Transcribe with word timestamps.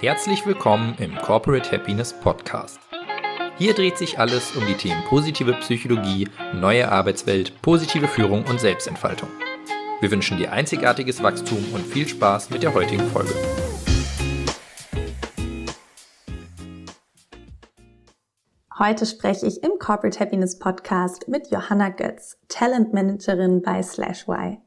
Herzlich 0.00 0.46
willkommen 0.46 0.94
im 1.00 1.16
Corporate 1.16 1.72
Happiness 1.72 2.12
Podcast. 2.12 2.78
Hier 3.56 3.74
dreht 3.74 3.98
sich 3.98 4.20
alles 4.20 4.54
um 4.54 4.64
die 4.64 4.74
Themen 4.74 5.02
positive 5.08 5.54
Psychologie, 5.54 6.28
neue 6.54 6.88
Arbeitswelt, 6.88 7.60
positive 7.62 8.06
Führung 8.06 8.44
und 8.44 8.60
Selbstentfaltung. 8.60 9.28
Wir 10.00 10.08
wünschen 10.12 10.38
dir 10.38 10.52
einzigartiges 10.52 11.20
Wachstum 11.20 11.58
und 11.74 11.84
viel 11.84 12.06
Spaß 12.06 12.50
mit 12.50 12.62
der 12.62 12.74
heutigen 12.74 13.08
Folge. 13.08 13.34
Heute 18.78 19.04
spreche 19.04 19.46
ich 19.46 19.64
im 19.64 19.72
Corporate 19.80 20.20
Happiness 20.20 20.60
Podcast 20.60 21.26
mit 21.26 21.50
Johanna 21.50 21.88
Götz, 21.88 22.38
Talent 22.46 22.94
Managerin 22.94 23.62
bei 23.62 23.82
SlashY. 23.82 24.58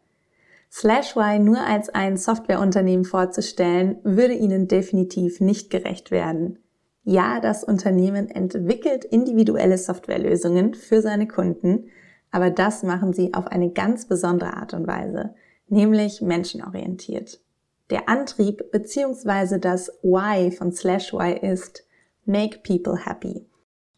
Slashwy 0.71 1.39
nur 1.39 1.59
als 1.59 1.89
ein 1.89 2.15
Softwareunternehmen 2.15 3.03
vorzustellen, 3.03 3.97
würde 4.03 4.33
ihnen 4.33 4.67
definitiv 4.67 5.41
nicht 5.41 5.69
gerecht 5.69 6.11
werden. 6.11 6.59
Ja, 7.03 7.39
das 7.41 7.63
Unternehmen 7.63 8.29
entwickelt 8.29 9.03
individuelle 9.03 9.77
Softwarelösungen 9.77 10.73
für 10.73 11.01
seine 11.01 11.27
Kunden, 11.27 11.89
aber 12.31 12.49
das 12.49 12.83
machen 12.83 13.11
sie 13.11 13.33
auf 13.33 13.47
eine 13.47 13.71
ganz 13.71 14.07
besondere 14.07 14.53
Art 14.53 14.73
und 14.73 14.87
Weise, 14.87 15.35
nämlich 15.67 16.21
menschenorientiert. 16.21 17.41
Der 17.89 18.07
Antrieb 18.07 18.71
bzw. 18.71 19.59
das 19.59 19.89
Why 20.01 20.51
von 20.51 20.71
Slashwy 20.71 21.37
ist 21.41 21.85
Make 22.25 22.59
People 22.59 23.05
Happy. 23.05 23.45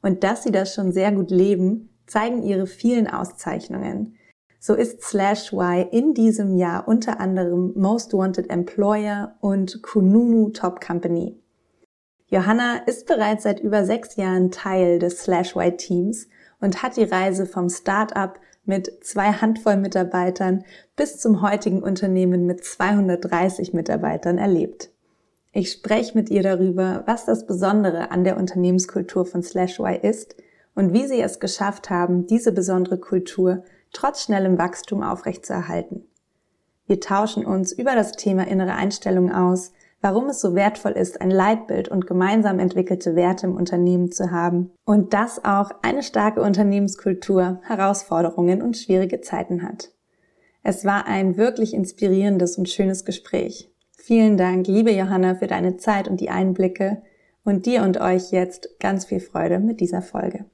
Und 0.01 0.23
dass 0.23 0.43
sie 0.43 0.51
das 0.51 0.73
schon 0.73 0.91
sehr 0.91 1.11
gut 1.11 1.29
leben, 1.29 1.89
zeigen 2.07 2.41
ihre 2.41 2.65
vielen 2.65 3.07
Auszeichnungen. 3.07 4.15
So 4.65 4.75
ist 4.75 5.01
Slash 5.01 5.51
Y 5.51 5.89
in 5.91 6.13
diesem 6.13 6.55
Jahr 6.55 6.87
unter 6.87 7.19
anderem 7.19 7.73
Most 7.75 8.13
Wanted 8.13 8.49
Employer 8.49 9.35
und 9.41 9.83
Kununu 9.83 10.51
Top 10.51 10.79
Company. 10.79 11.37
Johanna 12.27 12.77
ist 12.85 13.05
bereits 13.05 13.43
seit 13.43 13.59
über 13.59 13.83
sechs 13.83 14.15
Jahren 14.15 14.51
Teil 14.51 14.99
des 14.99 15.19
Slash 15.19 15.57
Y 15.57 15.77
Teams 15.77 16.29
und 16.61 16.81
hat 16.81 16.95
die 16.95 17.03
Reise 17.03 17.45
vom 17.45 17.67
Start-up 17.67 18.39
mit 18.63 19.03
zwei 19.03 19.33
Handvoll 19.33 19.75
Mitarbeitern 19.75 20.63
bis 20.95 21.19
zum 21.19 21.41
heutigen 21.41 21.83
Unternehmen 21.83 22.45
mit 22.45 22.63
230 22.63 23.73
Mitarbeitern 23.73 24.37
erlebt. 24.37 24.91
Ich 25.51 25.73
spreche 25.73 26.17
mit 26.17 26.29
ihr 26.29 26.41
darüber, 26.41 27.03
was 27.05 27.25
das 27.25 27.45
Besondere 27.45 28.11
an 28.11 28.23
der 28.23 28.37
Unternehmenskultur 28.37 29.25
von 29.25 29.43
Slash 29.43 29.81
Y 29.81 29.99
ist 30.01 30.37
und 30.73 30.93
wie 30.93 31.05
sie 31.05 31.19
es 31.19 31.41
geschafft 31.41 31.89
haben, 31.89 32.27
diese 32.27 32.53
besondere 32.53 32.97
Kultur 32.97 33.65
trotz 33.93 34.23
schnellem 34.23 34.57
Wachstum 34.57 35.01
aufrechtzuerhalten. 35.01 36.07
Wir 36.85 36.99
tauschen 36.99 37.45
uns 37.45 37.71
über 37.71 37.95
das 37.95 38.11
Thema 38.13 38.45
innere 38.45 38.73
Einstellung 38.73 39.31
aus, 39.31 39.71
warum 40.01 40.27
es 40.27 40.41
so 40.41 40.53
wertvoll 40.53 40.91
ist, 40.91 41.21
ein 41.21 41.31
Leitbild 41.31 41.87
und 41.87 42.05
gemeinsam 42.05 42.59
entwickelte 42.59 43.15
Werte 43.15 43.47
im 43.47 43.55
Unternehmen 43.55 44.11
zu 44.11 44.31
haben 44.31 44.71
und 44.83 45.13
dass 45.13 45.45
auch 45.45 45.71
eine 45.81 46.03
starke 46.03 46.41
Unternehmenskultur 46.41 47.61
Herausforderungen 47.63 48.61
und 48.61 48.75
schwierige 48.75 49.21
Zeiten 49.21 49.63
hat. 49.63 49.91
Es 50.61 50.83
war 50.83 51.07
ein 51.07 51.37
wirklich 51.37 51.73
inspirierendes 51.73 52.57
und 52.57 52.67
schönes 52.67 53.05
Gespräch. 53.05 53.69
Vielen 53.97 54.35
Dank, 54.35 54.67
liebe 54.67 54.91
Johanna, 54.91 55.35
für 55.35 55.47
deine 55.47 55.77
Zeit 55.77 56.09
und 56.09 56.19
die 56.19 56.29
Einblicke 56.29 57.01
und 57.45 57.65
dir 57.65 57.83
und 57.83 57.99
euch 57.99 58.31
jetzt 58.31 58.77
ganz 58.79 59.05
viel 59.05 59.21
Freude 59.21 59.59
mit 59.59 59.79
dieser 59.79 60.01
Folge. 60.01 60.45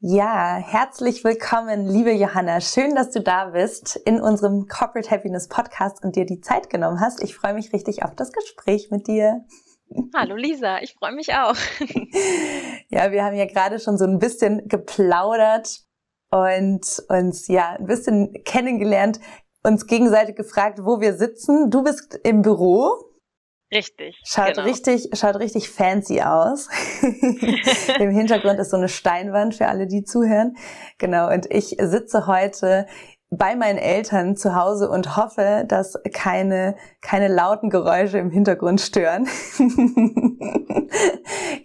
Ja, 0.00 0.58
herzlich 0.58 1.24
willkommen, 1.24 1.84
liebe 1.84 2.12
Johanna. 2.12 2.60
Schön, 2.60 2.94
dass 2.94 3.10
du 3.10 3.20
da 3.20 3.46
bist 3.46 3.96
in 3.96 4.20
unserem 4.20 4.68
Corporate 4.68 5.10
Happiness 5.10 5.48
Podcast 5.48 6.04
und 6.04 6.14
dir 6.14 6.24
die 6.24 6.40
Zeit 6.40 6.70
genommen 6.70 7.00
hast. 7.00 7.20
Ich 7.20 7.34
freue 7.34 7.52
mich 7.52 7.72
richtig 7.72 8.04
auf 8.04 8.14
das 8.14 8.30
Gespräch 8.30 8.92
mit 8.92 9.08
dir. 9.08 9.44
Hallo 10.14 10.36
Lisa, 10.36 10.78
ich 10.82 10.94
freue 10.94 11.10
mich 11.10 11.34
auch. 11.34 11.56
ja, 12.90 13.10
wir 13.10 13.24
haben 13.24 13.34
ja 13.34 13.46
gerade 13.46 13.80
schon 13.80 13.98
so 13.98 14.04
ein 14.04 14.20
bisschen 14.20 14.68
geplaudert 14.68 15.80
und 16.30 17.02
uns 17.08 17.48
ja 17.48 17.70
ein 17.70 17.86
bisschen 17.86 18.32
kennengelernt, 18.44 19.18
uns 19.64 19.88
gegenseitig 19.88 20.36
gefragt, 20.36 20.78
wo 20.84 21.00
wir 21.00 21.14
sitzen. 21.14 21.70
Du 21.70 21.82
bist 21.82 22.20
im 22.22 22.42
Büro 22.42 23.07
Richtig. 23.70 24.18
Schaut 24.24 24.54
genau. 24.54 24.62
richtig, 24.62 25.10
schaut 25.12 25.36
richtig 25.36 25.68
fancy 25.68 26.22
aus. 26.22 26.68
Im 27.98 28.10
Hintergrund 28.10 28.58
ist 28.58 28.70
so 28.70 28.78
eine 28.78 28.88
Steinwand 28.88 29.54
für 29.54 29.68
alle, 29.68 29.86
die 29.86 30.04
zuhören. 30.04 30.56
Genau. 30.96 31.30
Und 31.30 31.46
ich 31.50 31.76
sitze 31.78 32.26
heute 32.26 32.86
bei 33.30 33.56
meinen 33.56 33.76
Eltern 33.76 34.36
zu 34.36 34.54
Hause 34.54 34.88
und 34.88 35.18
hoffe, 35.18 35.66
dass 35.68 35.98
keine, 36.14 36.76
keine 37.02 37.28
lauten 37.28 37.68
Geräusche 37.68 38.16
im 38.16 38.30
Hintergrund 38.30 38.80
stören. 38.80 39.28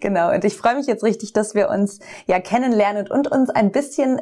genau. 0.00 0.30
Und 0.30 0.44
ich 0.44 0.58
freue 0.58 0.74
mich 0.74 0.86
jetzt 0.86 1.04
richtig, 1.04 1.32
dass 1.32 1.54
wir 1.54 1.70
uns 1.70 2.00
ja 2.26 2.38
kennenlernen 2.38 3.10
und 3.10 3.32
uns 3.32 3.48
ein 3.48 3.72
bisschen 3.72 4.20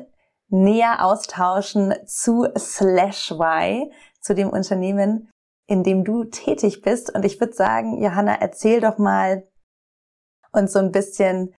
näher 0.51 1.05
austauschen 1.05 1.95
zu 2.07 2.47
Slash 2.57 3.33
Y, 3.33 3.91
zu 4.21 4.37
dem 4.37 4.51
Unternehmen, 4.51 5.32
in 5.67 5.83
dem 5.83 6.05
du 6.05 6.25
tätig 6.25 6.83
bist. 6.83 7.15
Und 7.15 7.25
ich 7.25 7.41
würde 7.41 7.55
sagen, 7.55 8.03
Johanna, 8.03 8.35
erzähl 8.35 8.81
doch 8.81 8.99
mal 8.99 9.49
uns 10.53 10.73
so 10.73 10.79
ein 10.79 10.93
bisschen, 10.93 11.55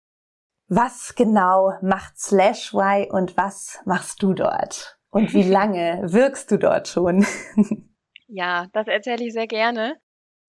was 0.67 1.15
genau 1.15 1.73
macht 1.81 2.19
Slash 2.19 2.73
Y 2.73 3.09
und 3.09 3.37
was 3.37 3.79
machst 3.85 4.21
du 4.23 4.33
dort? 4.33 4.99
Und 5.09 5.33
wie 5.33 5.43
lange 5.49 6.01
wirkst 6.03 6.51
du 6.51 6.57
dort 6.57 6.87
schon? 6.87 7.25
ja, 8.27 8.67
das 8.73 8.87
erzähle 8.87 9.25
ich 9.25 9.33
sehr 9.33 9.47
gerne. 9.47 9.99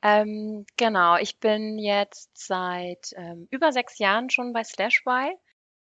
Ähm, 0.02 0.66
genau, 0.76 1.16
ich 1.16 1.40
bin 1.40 1.78
jetzt 1.78 2.30
seit 2.34 3.12
ähm, 3.16 3.48
über 3.50 3.72
sechs 3.72 3.98
Jahren 3.98 4.28
schon 4.28 4.52
bei 4.52 4.62
Slashby. 4.62 5.34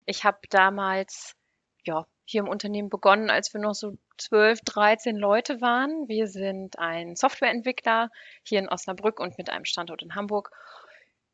Ich 0.07 0.25
habe 0.25 0.39
damals 0.51 1.37
ja, 1.85 2.05
hier 2.25 2.41
im 2.41 2.49
Unternehmen 2.49 2.89
begonnen, 2.89 3.31
als 3.31 3.55
wir 3.55 3.61
noch 3.61 3.75
so 3.75 3.97
12, 4.19 4.61
13 4.65 5.17
Leute 5.17 5.61
waren. 5.61 6.09
Wir 6.09 6.27
sind 6.27 6.79
ein 6.79 7.17
Softwareentwickler 7.17 8.11
hier 8.43 8.59
in 8.59 8.69
Osnabrück 8.69 9.21
und 9.21 9.39
mit 9.39 9.51
einem 9.51 9.65
Standort 9.65 10.03
in 10.03 10.15
Hamburg. 10.15 10.51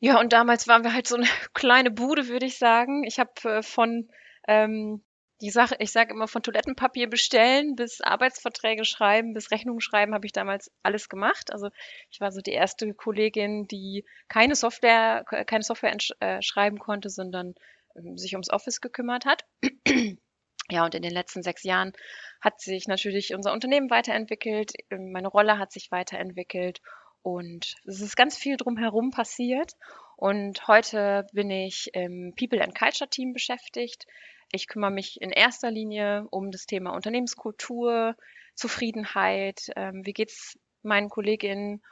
Ja, 0.00 0.21
und 0.21 0.33
damals 0.33 0.69
waren 0.69 0.84
wir 0.84 0.93
halt 0.93 1.06
so 1.06 1.17
eine 1.17 1.27
kleine 1.55 1.91
Bude, 1.91 2.28
würde 2.28 2.47
ich 2.47 2.59
sagen. 2.59 3.05
Ich 3.05 3.19
habe 3.19 3.33
äh, 3.44 3.62
von 3.62 4.09
ähm, 4.47 5.03
die 5.41 5.50
Sache, 5.50 5.77
ich 5.78 5.93
sage 5.93 6.15
immer 6.15 6.28
von 6.28 6.43
Toilettenpapier 6.43 7.09
bestellen 7.09 7.75
bis 7.77 8.00
Arbeitsverträge 8.00 8.84
schreiben, 8.84 9.34
bis 9.34 9.50
Rechnungen 9.50 9.81
schreiben, 9.81 10.15
habe 10.15 10.27
ich 10.27 10.33
damals 10.33 10.71
alles 10.83 11.09
gemacht. 11.09 11.53
Also 11.53 11.69
ich 12.11 12.21
war 12.21 12.33
so 12.33 12.41
die 12.41 12.53
erste 12.53 12.93
Kollegin, 12.94 13.67
die 13.67 14.05
keine 14.28 14.55
Software, 14.55 15.25
keine 15.25 15.62
Software 15.62 15.97
äh, 16.21 16.41
schreiben 16.41 16.78
konnte, 16.78 17.11
sondern 17.11 17.55
ähm, 17.97 18.17
sich 18.17 18.34
ums 18.34 18.50
Office 18.50 18.81
gekümmert 18.81 19.27
hat. 19.27 19.44
Ja, 20.71 20.85
und 20.85 20.95
in 20.95 21.03
den 21.03 21.13
letzten 21.13 21.43
sechs 21.43 21.63
Jahren 21.63 21.93
hat 22.41 22.61
sich 22.61 22.89
natürlich 22.89 23.35
unser 23.35 23.53
Unternehmen 23.53 23.91
weiterentwickelt, 23.91 24.73
ähm, 24.91 25.13
meine 25.13 25.29
Rolle 25.29 25.59
hat 25.59 25.73
sich 25.73 25.91
weiterentwickelt 25.91 26.81
und 27.23 27.75
es 27.87 28.01
ist 28.01 28.17
ganz 28.17 28.37
viel 28.37 28.57
drumherum 28.57 29.11
passiert. 29.11 29.73
Und 30.17 30.69
heute 30.69 31.27
bin 31.33 31.51
ich 31.51 31.91
im 31.93 32.35
People 32.39 32.63
and 32.63 32.79
Culture 32.79 33.11
Team 33.11 33.33
beschäftigt. 33.33 34.07
Ich 34.53 34.69
kümmere 34.69 34.91
mich 34.91 35.21
in 35.21 35.31
erster 35.31 35.71
Linie 35.71 36.27
um 36.31 36.51
das 36.51 36.67
Thema 36.67 36.95
Unternehmenskultur, 36.95 38.15
Zufriedenheit, 38.55 39.71
ähm, 39.75 40.03
wie 40.05 40.13
geht's 40.13 40.59
meinen 40.83 41.09
Kolleginnen 41.09 41.83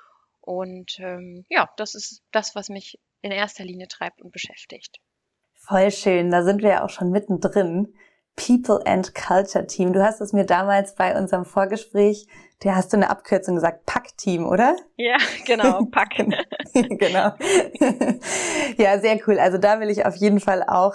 und 0.41 0.99
ähm, 0.99 1.45
ja, 1.49 1.71
das 1.77 1.95
ist 1.95 2.23
das, 2.31 2.55
was 2.55 2.69
mich 2.69 2.99
in 3.23 3.33
erster 3.33 3.65
Linie 3.65 3.89
treibt 3.89 4.21
und 4.21 4.33
beschäftigt. 4.33 4.99
Voll 5.55 5.91
schön, 5.91 6.31
da 6.31 6.43
sind 6.43 6.63
wir 6.63 6.71
ja 6.71 6.85
auch 6.85 6.91
schon 6.91 7.11
mittendrin. 7.11 7.95
People 8.37 8.81
and 8.87 9.15
Culture 9.15 9.67
Team. 9.67 9.93
Du 9.93 10.03
hast 10.03 10.21
es 10.21 10.33
mir 10.33 10.45
damals 10.45 10.95
bei 10.95 11.17
unserem 11.17 11.45
Vorgespräch, 11.45 12.27
da 12.61 12.77
hast 12.77 12.93
du 12.93 12.97
eine 12.97 13.11
Abkürzung 13.11 13.57
gesagt, 13.57 13.87
Pack-Team, 13.87 14.47
oder? 14.47 14.77
Ja, 14.97 15.17
genau, 15.47 15.85
Pack. 15.91 16.15
genau. 16.17 16.39
ja, 18.77 18.99
sehr 19.01 19.19
cool. 19.27 19.39
Also 19.39 19.59
da 19.59 19.81
will 19.81 19.91
ich 19.91 20.07
auf 20.07 20.15
jeden 20.17 20.41
Fall 20.41 20.65
auch 20.67 20.95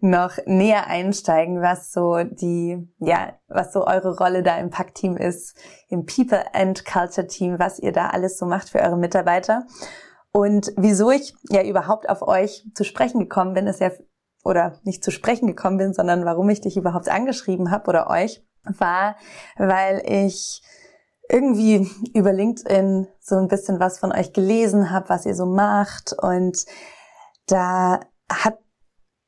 noch 0.00 0.36
näher 0.44 0.88
einsteigen, 0.88 1.62
was 1.62 1.92
so 1.92 2.24
die, 2.24 2.86
ja, 2.98 3.38
was 3.48 3.72
so 3.72 3.86
eure 3.86 4.16
Rolle 4.16 4.42
da 4.42 4.58
im 4.58 4.70
Pack-Team 4.70 5.16
ist, 5.16 5.56
im 5.88 6.04
People 6.04 6.44
and 6.52 6.84
Culture 6.84 7.26
Team, 7.26 7.58
was 7.58 7.78
ihr 7.78 7.92
da 7.92 8.08
alles 8.08 8.36
so 8.36 8.44
macht 8.44 8.68
für 8.68 8.80
eure 8.80 8.98
Mitarbeiter. 8.98 9.66
Und 10.32 10.72
wieso 10.76 11.10
ich 11.10 11.34
ja 11.48 11.62
überhaupt 11.62 12.08
auf 12.08 12.22
euch 12.22 12.66
zu 12.74 12.84
sprechen 12.84 13.20
gekommen 13.20 13.54
bin, 13.54 13.68
ist 13.68 13.80
ja 13.80 13.92
oder 14.44 14.78
nicht 14.84 15.02
zu 15.02 15.10
sprechen 15.10 15.48
gekommen 15.48 15.78
bin, 15.78 15.94
sondern 15.94 16.24
warum 16.24 16.48
ich 16.50 16.60
dich 16.60 16.76
überhaupt 16.76 17.08
angeschrieben 17.08 17.70
habe 17.70 17.88
oder 17.88 18.08
euch, 18.08 18.44
war, 18.64 19.16
weil 19.56 20.02
ich 20.06 20.62
irgendwie 21.28 21.88
über 22.14 22.32
LinkedIn 22.32 23.08
so 23.20 23.36
ein 23.36 23.48
bisschen 23.48 23.80
was 23.80 23.98
von 23.98 24.12
euch 24.12 24.32
gelesen 24.32 24.90
habe, 24.90 25.08
was 25.08 25.26
ihr 25.26 25.34
so 25.34 25.46
macht. 25.46 26.14
Und 26.20 26.64
da 27.46 28.00
hat 28.30 28.58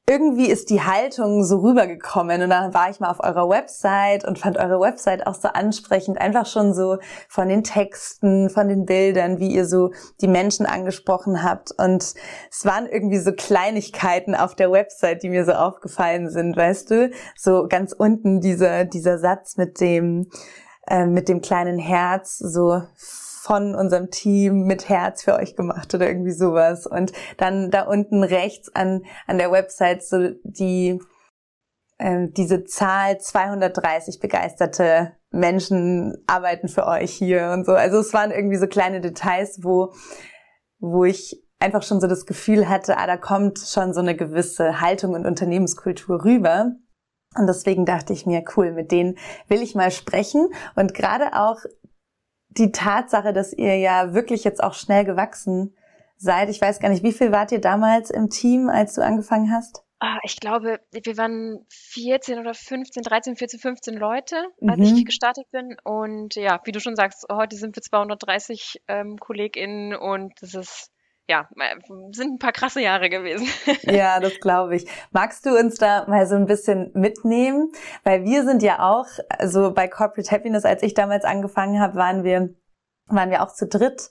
irgendwie 0.08 0.46
ist 0.46 0.70
die 0.70 0.82
Haltung 0.82 1.42
so 1.42 1.58
rübergekommen 1.58 2.40
und 2.42 2.50
dann 2.50 2.72
war 2.72 2.88
ich 2.90 3.00
mal 3.00 3.10
auf 3.10 3.18
eurer 3.18 3.48
Website 3.48 4.24
und 4.24 4.38
fand 4.38 4.56
eure 4.56 4.78
Website 4.78 5.26
auch 5.26 5.34
so 5.34 5.48
ansprechend, 5.48 6.20
einfach 6.20 6.46
schon 6.46 6.74
so 6.74 6.98
von 7.28 7.48
den 7.48 7.64
Texten, 7.64 8.48
von 8.48 8.68
den 8.68 8.86
Bildern, 8.86 9.40
wie 9.40 9.52
ihr 9.52 9.66
so 9.66 9.90
die 10.20 10.28
Menschen 10.28 10.64
angesprochen 10.64 11.42
habt. 11.42 11.72
Und 11.76 12.14
es 12.50 12.64
waren 12.64 12.86
irgendwie 12.86 13.18
so 13.18 13.32
Kleinigkeiten 13.32 14.36
auf 14.36 14.54
der 14.54 14.70
Website, 14.70 15.24
die 15.24 15.28
mir 15.28 15.44
so 15.44 15.52
aufgefallen 15.52 16.30
sind, 16.30 16.56
weißt 16.56 16.90
du, 16.90 17.10
so 17.36 17.66
ganz 17.68 17.92
unten 17.92 18.40
dieser 18.40 18.84
dieser 18.84 19.18
Satz 19.18 19.56
mit 19.56 19.80
dem 19.80 20.30
äh, 20.86 21.06
mit 21.06 21.28
dem 21.28 21.40
kleinen 21.40 21.80
Herz, 21.80 22.38
so 22.38 22.80
von 23.46 23.76
unserem 23.76 24.10
Team 24.10 24.64
mit 24.64 24.88
Herz 24.88 25.22
für 25.22 25.34
euch 25.34 25.54
gemacht 25.54 25.94
oder 25.94 26.08
irgendwie 26.08 26.32
sowas. 26.32 26.84
Und 26.84 27.12
dann 27.36 27.70
da 27.70 27.82
unten 27.82 28.24
rechts 28.24 28.74
an, 28.74 29.04
an 29.28 29.38
der 29.38 29.52
Website 29.52 30.02
so 30.02 30.30
die, 30.42 31.00
äh, 31.98 32.26
diese 32.30 32.64
Zahl 32.64 33.18
230 33.18 34.18
begeisterte 34.18 35.12
Menschen 35.30 36.24
arbeiten 36.26 36.66
für 36.66 36.88
euch 36.88 37.12
hier 37.12 37.52
und 37.54 37.66
so. 37.66 37.72
Also 37.72 37.98
es 37.98 38.12
waren 38.12 38.32
irgendwie 38.32 38.56
so 38.56 38.66
kleine 38.66 39.00
Details, 39.00 39.60
wo, 39.62 39.92
wo 40.80 41.04
ich 41.04 41.40
einfach 41.60 41.84
schon 41.84 42.00
so 42.00 42.08
das 42.08 42.26
Gefühl 42.26 42.68
hatte, 42.68 42.98
ah, 42.98 43.06
da 43.06 43.16
kommt 43.16 43.60
schon 43.60 43.94
so 43.94 44.00
eine 44.00 44.16
gewisse 44.16 44.80
Haltung 44.80 45.14
und 45.14 45.24
Unternehmenskultur 45.24 46.24
rüber. 46.24 46.72
Und 47.38 47.46
deswegen 47.46 47.84
dachte 47.84 48.12
ich 48.12 48.26
mir, 48.26 48.42
cool, 48.56 48.72
mit 48.72 48.90
denen 48.90 49.16
will 49.46 49.62
ich 49.62 49.76
mal 49.76 49.92
sprechen. 49.92 50.48
Und 50.74 50.94
gerade 50.94 51.34
auch 51.34 51.58
die 52.58 52.72
Tatsache, 52.72 53.32
dass 53.32 53.52
ihr 53.52 53.76
ja 53.78 54.14
wirklich 54.14 54.44
jetzt 54.44 54.62
auch 54.62 54.74
schnell 54.74 55.04
gewachsen 55.04 55.74
seid. 56.16 56.48
Ich 56.48 56.60
weiß 56.60 56.80
gar 56.80 56.88
nicht, 56.88 57.02
wie 57.02 57.12
viel 57.12 57.32
wart 57.32 57.52
ihr 57.52 57.60
damals 57.60 58.10
im 58.10 58.30
Team, 58.30 58.68
als 58.68 58.94
du 58.94 59.02
angefangen 59.02 59.52
hast? 59.52 59.82
Ah, 59.98 60.18
ich 60.24 60.36
glaube, 60.36 60.80
wir 60.90 61.16
waren 61.16 61.64
14 61.70 62.38
oder 62.38 62.52
15, 62.52 63.02
13, 63.02 63.36
14, 63.36 63.60
15 63.60 63.94
Leute, 63.94 64.36
als 64.66 64.78
mhm. 64.78 64.96
ich 64.96 65.04
gestartet 65.06 65.50
bin. 65.52 65.76
Und 65.84 66.34
ja, 66.34 66.60
wie 66.64 66.72
du 66.72 66.80
schon 66.80 66.96
sagst, 66.96 67.26
heute 67.32 67.56
sind 67.56 67.76
wir 67.76 67.82
230 67.82 68.82
ähm, 68.88 69.16
KollegInnen 69.18 69.96
und 69.96 70.34
das 70.42 70.54
ist 70.54 70.90
ja, 71.28 71.48
sind 72.12 72.34
ein 72.34 72.38
paar 72.38 72.52
krasse 72.52 72.80
Jahre 72.80 73.10
gewesen. 73.10 73.48
ja, 73.82 74.20
das 74.20 74.38
glaube 74.40 74.76
ich. 74.76 74.86
Magst 75.10 75.44
du 75.44 75.58
uns 75.58 75.76
da 75.76 76.06
mal 76.08 76.26
so 76.26 76.36
ein 76.36 76.46
bisschen 76.46 76.90
mitnehmen? 76.94 77.72
Weil 78.04 78.24
wir 78.24 78.44
sind 78.44 78.62
ja 78.62 78.80
auch, 78.80 79.06
also 79.28 79.72
bei 79.72 79.88
Corporate 79.88 80.30
Happiness, 80.30 80.64
als 80.64 80.82
ich 80.82 80.94
damals 80.94 81.24
angefangen 81.24 81.80
habe, 81.80 81.96
waren 81.96 82.22
wir, 82.22 82.54
waren 83.06 83.30
wir 83.30 83.42
auch 83.42 83.52
zu 83.52 83.66
dritt. 83.66 84.10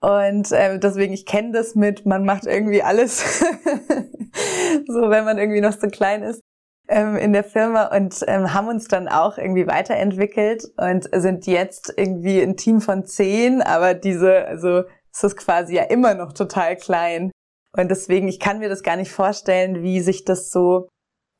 Und 0.00 0.52
äh, 0.52 0.78
deswegen, 0.78 1.12
ich 1.12 1.26
kenne 1.26 1.52
das 1.52 1.74
mit, 1.74 2.06
man 2.06 2.24
macht 2.24 2.46
irgendwie 2.46 2.82
alles, 2.82 3.40
so 4.86 5.10
wenn 5.10 5.24
man 5.24 5.38
irgendwie 5.38 5.60
noch 5.60 5.72
so 5.72 5.88
klein 5.88 6.22
ist 6.22 6.40
ähm, 6.88 7.16
in 7.16 7.32
der 7.32 7.44
Firma 7.44 7.94
und 7.94 8.24
ähm, 8.26 8.54
haben 8.54 8.68
uns 8.68 8.88
dann 8.88 9.08
auch 9.08 9.38
irgendwie 9.38 9.66
weiterentwickelt 9.66 10.64
und 10.76 11.08
sind 11.12 11.46
jetzt 11.46 11.92
irgendwie 11.96 12.40
ein 12.40 12.56
Team 12.56 12.80
von 12.80 13.06
zehn, 13.06 13.60
aber 13.60 13.94
diese, 13.94 14.46
also 14.46 14.84
ist 15.12 15.24
das 15.24 15.36
quasi 15.36 15.76
ja 15.76 15.84
immer 15.84 16.14
noch 16.14 16.32
total 16.32 16.76
klein. 16.76 17.30
Und 17.76 17.90
deswegen, 17.90 18.28
ich 18.28 18.40
kann 18.40 18.58
mir 18.58 18.68
das 18.68 18.82
gar 18.82 18.96
nicht 18.96 19.12
vorstellen, 19.12 19.82
wie 19.82 20.00
sich 20.00 20.24
das 20.24 20.50
so 20.50 20.88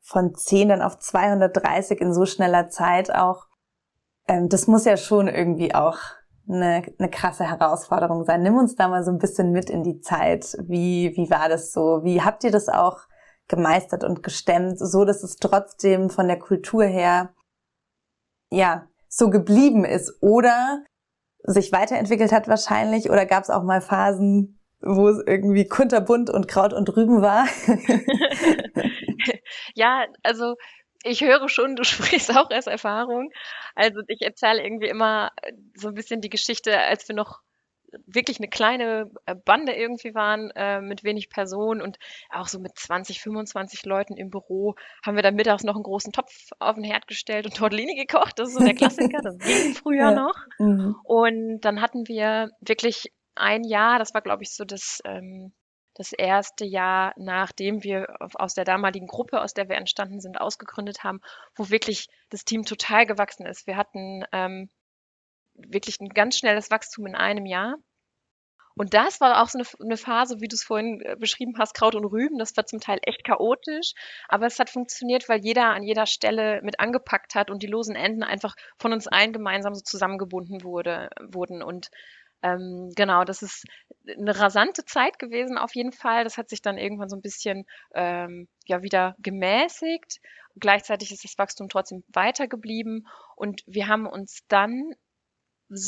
von 0.01 0.33
10 0.35 0.69
dann 0.69 0.81
auf 0.81 0.99
230 0.99 2.01
in 2.01 2.13
so 2.13 2.25
schneller 2.25 2.69
Zeit 2.69 3.13
auch, 3.13 3.47
ähm, 4.27 4.49
das 4.49 4.67
muss 4.67 4.85
ja 4.85 4.97
schon 4.97 5.27
irgendwie 5.27 5.73
auch 5.73 5.97
eine, 6.47 6.83
eine 6.97 7.09
krasse 7.09 7.43
Herausforderung 7.43 8.23
sein. 8.25 8.41
Nimm 8.41 8.57
uns 8.57 8.75
da 8.75 8.87
mal 8.87 9.03
so 9.03 9.11
ein 9.11 9.19
bisschen 9.19 9.51
mit 9.51 9.69
in 9.69 9.83
die 9.83 9.99
Zeit. 9.99 10.57
Wie, 10.67 11.13
wie 11.15 11.29
war 11.29 11.49
das 11.49 11.71
so? 11.71 12.01
Wie 12.03 12.21
habt 12.21 12.43
ihr 12.43 12.51
das 12.51 12.69
auch 12.69 13.01
gemeistert 13.47 14.03
und 14.03 14.23
gestemmt, 14.23 14.79
so 14.79 15.05
dass 15.05 15.23
es 15.23 15.35
trotzdem 15.37 16.09
von 16.09 16.27
der 16.27 16.39
Kultur 16.39 16.85
her, 16.85 17.33
ja, 18.51 18.87
so 19.07 19.29
geblieben 19.29 19.85
ist? 19.85 20.13
Oder 20.21 20.83
sich 21.43 21.71
weiterentwickelt 21.71 22.31
hat 22.31 22.47
wahrscheinlich 22.47 23.09
oder 23.09 23.25
gab 23.25 23.43
es 23.43 23.49
auch 23.49 23.63
mal 23.63 23.81
Phasen, 23.81 24.59
wo 24.81 25.07
es 25.07 25.21
irgendwie 25.25 25.67
kunterbunt 25.67 26.29
und 26.29 26.47
Kraut 26.47 26.73
und 26.73 26.95
Rüben 26.95 27.21
war? 27.21 27.47
ja, 29.75 30.05
also 30.23 30.55
ich 31.03 31.21
höre 31.21 31.47
schon, 31.49 31.75
du 31.75 31.83
sprichst 31.85 32.35
auch 32.35 32.49
aus 32.51 32.67
Erfahrung. 32.67 33.31
Also 33.75 34.01
ich 34.07 34.21
erzähle 34.21 34.63
irgendwie 34.63 34.87
immer 34.87 35.31
so 35.75 35.89
ein 35.89 35.95
bisschen 35.95 36.21
die 36.21 36.29
Geschichte, 36.29 36.77
als 36.77 37.07
wir 37.07 37.15
noch 37.15 37.39
wirklich 38.05 38.39
eine 38.39 38.47
kleine 38.47 39.11
äh, 39.25 39.35
Bande 39.35 39.73
irgendwie 39.73 40.13
waren 40.15 40.51
äh, 40.51 40.81
mit 40.81 41.03
wenig 41.03 41.29
Personen 41.29 41.81
und 41.81 41.97
auch 42.29 42.47
so 42.47 42.59
mit 42.59 42.77
20, 42.77 43.21
25 43.21 43.85
Leuten 43.85 44.15
im 44.17 44.29
Büro 44.29 44.75
haben 45.05 45.15
wir 45.15 45.23
dann 45.23 45.35
mittags 45.35 45.63
noch 45.63 45.75
einen 45.75 45.83
großen 45.83 46.13
Topf 46.13 46.49
auf 46.59 46.75
den 46.75 46.83
Herd 46.83 47.07
gestellt 47.07 47.45
und 47.45 47.55
Tortellini 47.55 47.95
gekocht. 47.95 48.39
Das 48.39 48.49
ist 48.49 48.55
so 48.55 48.63
der 48.63 48.75
Klassiker, 48.75 49.21
das 49.21 49.37
ging 49.37 49.73
früher 49.75 50.11
ja. 50.11 50.11
noch. 50.11 50.35
Mhm. 50.57 50.95
Und 51.03 51.61
dann 51.61 51.81
hatten 51.81 52.07
wir 52.07 52.51
wirklich 52.61 53.11
ein 53.35 53.63
Jahr, 53.63 53.99
das 53.99 54.13
war 54.13 54.21
glaube 54.21 54.43
ich 54.43 54.53
so 54.53 54.65
das, 54.65 54.99
ähm, 55.05 55.53
das 55.95 56.13
erste 56.13 56.65
Jahr, 56.65 57.13
nachdem 57.17 57.83
wir 57.83 58.07
aus 58.35 58.53
der 58.53 58.63
damaligen 58.63 59.07
Gruppe, 59.07 59.41
aus 59.41 59.53
der 59.53 59.67
wir 59.67 59.75
entstanden 59.75 60.21
sind, 60.21 60.39
ausgegründet 60.39 61.03
haben, 61.03 61.19
wo 61.55 61.69
wirklich 61.69 62.07
das 62.29 62.45
Team 62.45 62.63
total 62.63 63.05
gewachsen 63.05 63.45
ist. 63.45 63.67
Wir 63.67 63.75
hatten 63.75 64.23
ähm, 64.31 64.69
wirklich 65.67 65.99
ein 65.99 66.09
ganz 66.09 66.37
schnelles 66.37 66.71
Wachstum 66.71 67.07
in 67.07 67.15
einem 67.15 67.45
Jahr. 67.45 67.75
Und 68.79 68.93
das 68.93 69.19
war 69.19 69.41
auch 69.41 69.49
so 69.49 69.59
eine, 69.59 69.67
eine 69.83 69.97
Phase, 69.97 70.39
wie 70.39 70.47
du 70.47 70.55
es 70.55 70.63
vorhin 70.63 71.01
äh, 71.01 71.17
beschrieben 71.19 71.55
hast, 71.57 71.73
Kraut 71.73 71.95
und 71.95 72.05
Rüben. 72.05 72.37
Das 72.37 72.55
war 72.55 72.65
zum 72.65 72.79
Teil 72.79 72.99
echt 73.01 73.25
chaotisch, 73.25 73.93
aber 74.29 74.45
es 74.45 74.57
hat 74.57 74.69
funktioniert, 74.69 75.27
weil 75.27 75.41
jeder 75.41 75.65
an 75.65 75.83
jeder 75.83 76.05
Stelle 76.05 76.61
mit 76.63 76.79
angepackt 76.79 77.35
hat 77.35 77.51
und 77.51 77.61
die 77.61 77.67
losen 77.67 77.97
Enden 77.97 78.23
einfach 78.23 78.55
von 78.77 78.93
uns 78.93 79.05
allen 79.07 79.33
gemeinsam 79.33 79.75
so 79.75 79.81
zusammengebunden 79.81 80.63
wurde, 80.63 81.09
wurden. 81.19 81.61
Und 81.61 81.89
ähm, 82.41 82.93
genau, 82.95 83.25
das 83.25 83.41
ist 83.41 83.65
eine 84.17 84.39
rasante 84.39 84.85
Zeit 84.85 85.19
gewesen 85.19 85.57
auf 85.57 85.75
jeden 85.75 85.91
Fall. 85.91 86.23
Das 86.23 86.37
hat 86.37 86.49
sich 86.49 86.61
dann 86.61 86.77
irgendwann 86.77 87.09
so 87.09 87.17
ein 87.17 87.21
bisschen 87.21 87.65
ähm, 87.93 88.47
ja 88.65 88.81
wieder 88.81 89.15
gemäßigt. 89.19 90.21
Gleichzeitig 90.57 91.11
ist 91.11 91.25
das 91.25 91.37
Wachstum 91.37 91.67
trotzdem 91.67 92.05
weitergeblieben 92.07 93.07
und 93.35 93.61
wir 93.67 93.87
haben 93.87 94.07
uns 94.07 94.39
dann 94.47 94.93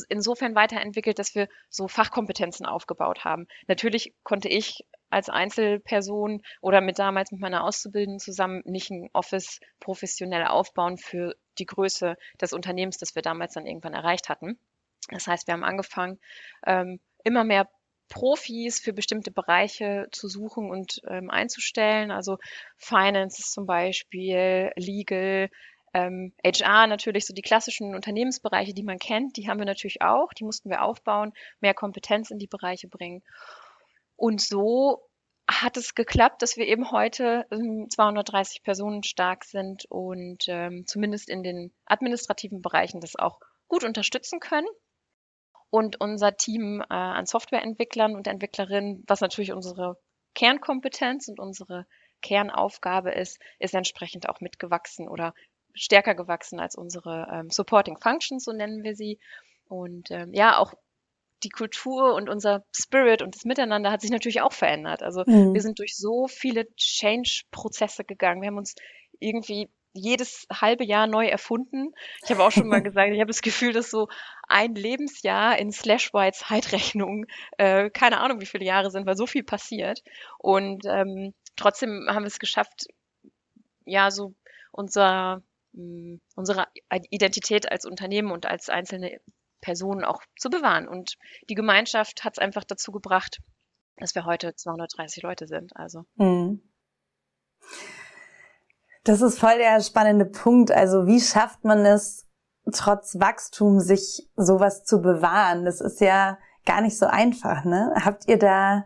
insofern 0.10 0.56
weiterentwickelt, 0.56 1.20
dass 1.20 1.36
wir 1.36 1.48
so 1.70 1.88
Fachkompetenzen 1.88 2.66
aufgebaut 2.66 3.24
haben. 3.26 3.48
Natürlich 3.68 4.14
konnte 4.24 4.50
ich 4.50 4.86
als 5.10 5.30
Einzelperson 5.30 6.42
oder 6.62 6.82
mit 6.82 6.98
damals 7.00 7.32
mit 7.32 7.42
meiner 7.42 7.64
Auszubildenden 7.64 8.20
zusammen 8.20 8.62
nicht 8.66 8.90
ein 8.92 9.10
Office 9.14 9.60
professionell 9.80 10.46
aufbauen 10.46 10.98
für 10.98 11.36
die 11.60 11.66
Größe 11.66 12.16
des 12.40 12.54
Unternehmens, 12.54 12.98
das 12.98 13.16
wir 13.16 13.22
damals 13.22 13.54
dann 13.54 13.68
irgendwann 13.68 13.94
erreicht 13.94 14.30
hatten. 14.30 14.58
Das 15.10 15.28
heißt, 15.28 15.48
wir 15.48 15.54
haben 15.54 15.64
angefangen, 15.64 16.20
ähm, 16.66 17.00
immer 17.24 17.44
mehr 17.44 17.68
Profis 18.12 18.80
für 18.80 18.94
bestimmte 18.94 19.32
Bereiche 19.32 20.08
zu 20.12 20.28
suchen 20.28 20.70
und 20.70 21.02
ähm, 21.08 21.30
einzustellen. 21.30 22.12
Also 22.12 22.38
Finance 22.78 23.42
zum 23.50 23.66
Beispiel, 23.66 24.72
Legal, 24.76 25.50
ähm, 25.94 26.34
HR 26.46 26.88
natürlich, 26.88 27.26
so 27.26 27.34
die 27.34 27.42
klassischen 27.42 27.96
Unternehmensbereiche, 27.96 28.74
die 28.74 28.84
man 28.84 29.00
kennt, 29.00 29.38
die 29.38 29.48
haben 29.48 29.60
wir 29.60 29.66
natürlich 29.66 30.02
auch, 30.02 30.34
die 30.34 30.44
mussten 30.44 30.70
wir 30.70 30.84
aufbauen, 30.84 31.34
mehr 31.60 31.74
Kompetenz 31.74 32.32
in 32.32 32.40
die 32.40 32.48
Bereiche 32.48 32.88
bringen. 32.88 33.24
Und 34.16 34.42
so 34.42 35.10
hat 35.50 35.78
es 35.78 35.96
geklappt, 35.96 36.42
dass 36.42 36.58
wir 36.58 36.68
eben 36.68 36.92
heute 36.92 37.46
ähm, 37.52 37.88
230 37.90 38.64
Personen 38.64 39.04
stark 39.04 39.44
sind 39.44 39.86
und 39.90 40.46
ähm, 40.48 40.86
zumindest 40.86 41.30
in 41.30 41.44
den 41.44 41.74
administrativen 41.86 42.62
Bereichen 42.62 43.02
das 43.02 43.16
auch 43.16 43.40
gut 43.68 43.84
unterstützen 43.84 44.40
können. 44.40 44.68
Und 45.70 46.00
unser 46.02 46.36
Team 46.36 46.82
äh, 46.82 46.94
an 46.94 47.26
Softwareentwicklern 47.26 48.16
und 48.16 48.28
Entwicklerinnen, 48.28 49.04
was 49.08 49.22
natürlich 49.22 49.54
unsere 49.54 49.98
Kernkompetenz 50.36 51.28
und 51.28 51.40
unsere 51.40 51.86
Kernaufgabe 52.22 53.12
ist, 53.12 53.40
ist 53.60 53.74
entsprechend 53.74 54.30
auch 54.30 54.42
mitgewachsen 54.42 55.08
oder 55.08 55.34
stärker 55.74 56.16
gewachsen 56.16 56.60
als 56.60 56.76
unsere 56.76 57.28
ähm, 57.32 57.50
Supporting 57.50 57.98
Functions, 57.98 58.44
so 58.44 58.52
nennen 58.52 58.84
wir 58.84 58.96
sie. 58.96 59.20
Und 59.68 60.12
ähm, 60.12 60.34
ja, 60.34 60.58
auch 60.58 60.74
die 61.44 61.50
Kultur 61.50 62.14
und 62.14 62.30
unser 62.30 62.64
Spirit 62.76 63.22
und 63.22 63.36
das 63.36 63.46
Miteinander 63.46 63.92
hat 63.92 64.02
sich 64.02 64.12
natürlich 64.12 64.42
auch 64.42 64.54
verändert. 64.54 65.02
Also 65.02 65.24
mhm. 65.26 65.54
wir 65.54 65.62
sind 65.62 65.80
durch 65.80 65.96
so 65.96 66.28
viele 66.28 66.68
Change-Prozesse 66.76 68.04
gegangen. 68.04 68.42
Wir 68.42 68.48
haben 68.48 68.58
uns 68.58 68.76
irgendwie 69.20 69.70
jedes 69.94 70.48
halbe 70.52 70.86
Jahr 70.86 71.08
neu 71.08 71.28
erfunden. 71.28 71.94
Ich 72.24 72.32
habe 72.32 72.44
auch 72.44 72.52
schon 72.52 72.68
mal 72.68 72.82
gesagt, 72.84 73.12
ich 73.12 73.20
habe 73.20 73.28
das 73.28 73.42
Gefühl, 73.42 73.74
dass 73.74 73.90
so 73.90 74.08
ein 74.48 74.76
Lebensjahr 74.76 75.58
in 75.58 75.72
Slash-Y 75.72 76.32
Zeitrechnung, 76.34 77.26
äh, 77.58 77.90
keine 77.90 78.20
Ahnung, 78.20 78.40
wie 78.40 78.46
viele 78.46 78.66
Jahre 78.66 78.92
sind, 78.92 79.06
weil 79.06 79.18
so 79.18 79.28
viel 79.28 79.44
passiert. 79.44 80.02
Und 80.38 80.86
ähm, 80.86 81.34
trotzdem 81.56 82.08
haben 82.10 82.24
wir 82.24 82.28
es 82.28 82.40
geschafft, 82.40 82.88
ja, 83.86 84.12
so 84.12 84.34
unser 84.72 85.42
unsere 85.74 86.68
Identität 87.10 87.72
als 87.72 87.86
Unternehmen 87.86 88.32
und 88.32 88.46
als 88.46 88.70
einzelne 88.70 89.22
Personen 89.62 90.04
auch 90.04 90.22
zu 90.38 90.50
bewahren. 90.50 90.88
Und 90.88 91.18
die 91.50 91.56
Gemeinschaft 91.56 92.24
hat 92.24 92.34
es 92.34 92.40
einfach 92.40 92.64
dazu 92.64 92.92
gebracht, 92.92 93.42
dass 93.98 94.16
wir 94.16 94.26
heute 94.26 94.56
230 94.56 95.24
Leute 95.24 95.48
sind. 95.48 95.76
Also. 95.76 96.06
Mhm. 96.16 96.62
Das 99.04 99.22
ist 99.22 99.40
voll 99.40 99.58
der 99.58 99.82
spannende 99.82 100.26
Punkt. 100.26 100.72
Also 100.72 101.08
wie 101.08 101.22
schafft 101.22 101.64
man 101.64 101.86
es, 101.86 102.28
trotz 102.72 103.20
Wachstum 103.20 103.80
sich 103.80 104.30
sowas 104.36 104.84
zu 104.84 105.02
bewahren? 105.02 105.66
Das 105.66 105.82
ist 105.82 106.02
ja 106.02 106.38
gar 106.66 106.82
nicht 106.82 106.98
so 106.98 107.08
einfach, 107.08 107.64
ne? 107.64 107.94
Habt 108.04 108.28
ihr 108.28 108.38
da 108.38 108.86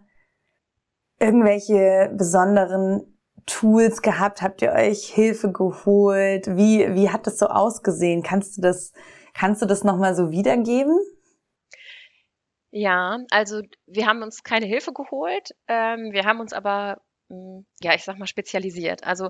irgendwelche 1.19 2.13
besonderen 2.13 3.14
Tools 3.45 4.01
gehabt? 4.01 4.41
Habt 4.41 4.61
ihr 4.61 4.71
euch 4.71 5.05
Hilfe 5.05 5.51
geholt? 5.51 6.47
Wie, 6.47 6.93
wie 6.95 7.09
hat 7.09 7.27
das 7.27 7.37
so 7.37 7.47
ausgesehen? 7.47 8.23
Kannst 8.23 8.57
du 8.57 8.61
das, 8.61 8.93
kannst 9.33 9.61
du 9.61 9.65
das 9.65 9.83
nochmal 9.83 10.15
so 10.15 10.31
wiedergeben? 10.31 10.97
Ja, 12.71 13.19
also 13.31 13.61
wir 13.87 14.05
haben 14.05 14.21
uns 14.21 14.43
keine 14.43 14.65
Hilfe 14.65 14.91
geholt. 14.91 15.51
Ähm, 15.67 16.11
wir 16.11 16.25
haben 16.25 16.39
uns 16.39 16.51
aber, 16.51 17.01
hm, 17.29 17.65
ja, 17.81 17.93
ich 17.93 18.03
sag 18.03 18.17
mal, 18.17 18.27
spezialisiert. 18.27 19.03
Also 19.03 19.29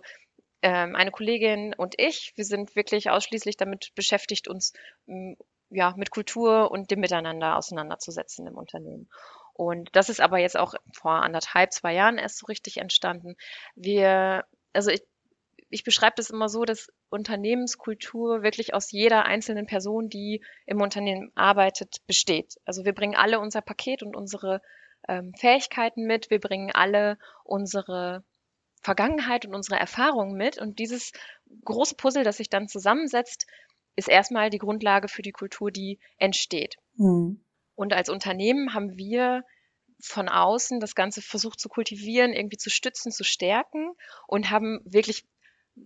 ähm, 0.62 0.96
eine 0.96 1.12
Kollegin 1.12 1.76
und 1.78 1.94
ich, 1.98 2.34
wir 2.36 2.46
sind 2.46 2.76
wirklich 2.76 3.10
ausschließlich 3.12 3.58
damit 3.58 3.92
beschäftigt, 3.94 4.48
uns 4.48 4.74
hm, 5.06 5.38
ja, 5.70 5.94
mit 5.98 6.10
Kultur 6.10 6.72
und 6.72 6.90
dem 6.90 7.00
Miteinander 7.02 7.58
auseinanderzusetzen 7.58 8.48
im 8.48 8.56
Unternehmen. 8.56 9.10
Und 9.58 9.96
das 9.96 10.10
ist 10.10 10.20
aber 10.20 10.38
jetzt 10.38 10.58
auch 10.58 10.74
vor 10.92 11.24
anderthalb, 11.24 11.72
zwei 11.72 11.94
Jahren 11.94 12.18
erst 12.18 12.40
so 12.40 12.46
richtig 12.48 12.78
entstanden. 12.78 13.36
Wir, 13.76 14.44
also 14.74 14.92
ich, 14.92 15.02
ich 15.70 15.86
beschreibe 15.86 16.16
das 16.18 16.30
immer 16.30 16.50
so, 16.50 16.66
dass 16.66 16.92
Unternehmenskultur 17.10 18.44
wirklich 18.44 18.74
aus 18.74 18.92
jeder 18.92 19.24
einzelnen 19.24 19.66
Person, 19.66 20.10
die 20.10 20.44
im 20.66 20.82
Unternehmen 20.82 21.32
arbeitet, 21.36 22.06
besteht. 22.06 22.56
Also 22.66 22.84
wir 22.84 22.94
bringen 22.94 23.16
alle 23.16 23.40
unser 23.40 23.62
Paket 23.62 24.04
und 24.04 24.18
unsere 24.18 24.62
ähm, 25.08 25.34
Fähigkeiten 25.36 26.06
mit, 26.06 26.30
wir 26.30 26.42
bringen 26.42 26.72
alle 26.74 27.18
unsere 27.46 28.26
Vergangenheit 28.82 29.46
und 29.46 29.56
unsere 29.56 29.80
Erfahrungen 29.80 30.36
mit. 30.36 30.58
Und 30.60 30.80
dieses 30.80 31.14
große 31.64 31.96
Puzzle, 31.96 32.26
das 32.26 32.38
sich 32.38 32.50
dann 32.50 32.68
zusammensetzt, 32.68 33.48
ist 33.96 34.10
erstmal 34.10 34.50
die 34.50 34.60
Grundlage 34.60 35.08
für 35.08 35.22
die 35.22 35.32
Kultur, 35.32 35.72
die 35.72 36.00
entsteht. 36.18 36.76
Mhm. 36.98 37.40
Und 37.76 37.94
als 37.94 38.10
Unternehmen 38.10 38.74
haben 38.74 38.98
wir 38.98 39.44
von 40.02 40.30
außen 40.30 40.80
das 40.80 40.96
Ganze 40.96 41.22
versucht 41.22 41.60
zu 41.60 41.70
kultivieren, 41.70 42.34
irgendwie 42.34 42.58
zu 42.58 42.70
stützen, 42.70 43.12
zu 43.12 43.24
stärken 43.24 43.92
und 44.28 44.50
haben 44.50 44.82
wirklich 44.86 45.26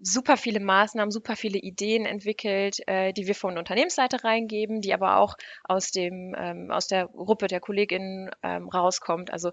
super 0.02 0.38
viele 0.38 0.60
Maßnahmen, 0.60 1.12
super 1.12 1.36
viele 1.36 1.58
Ideen 1.58 2.06
entwickelt, 2.06 2.78
äh, 2.88 3.12
die 3.12 3.28
wir 3.28 3.36
von 3.36 3.56
der 3.56 3.60
Unternehmensseite 3.60 4.24
reingeben, 4.24 4.82
die 4.82 4.94
aber 4.94 5.18
auch 5.18 5.36
aus 5.64 5.92
dem 5.92 6.36
ähm, 6.38 6.70
aus 6.72 6.88
der 6.88 7.08
Gruppe 7.08 7.48
der 7.48 7.60
KollegInnen 7.60 8.30
ähm, 8.44 8.70
rauskommt. 8.70 9.32
Also 9.32 9.52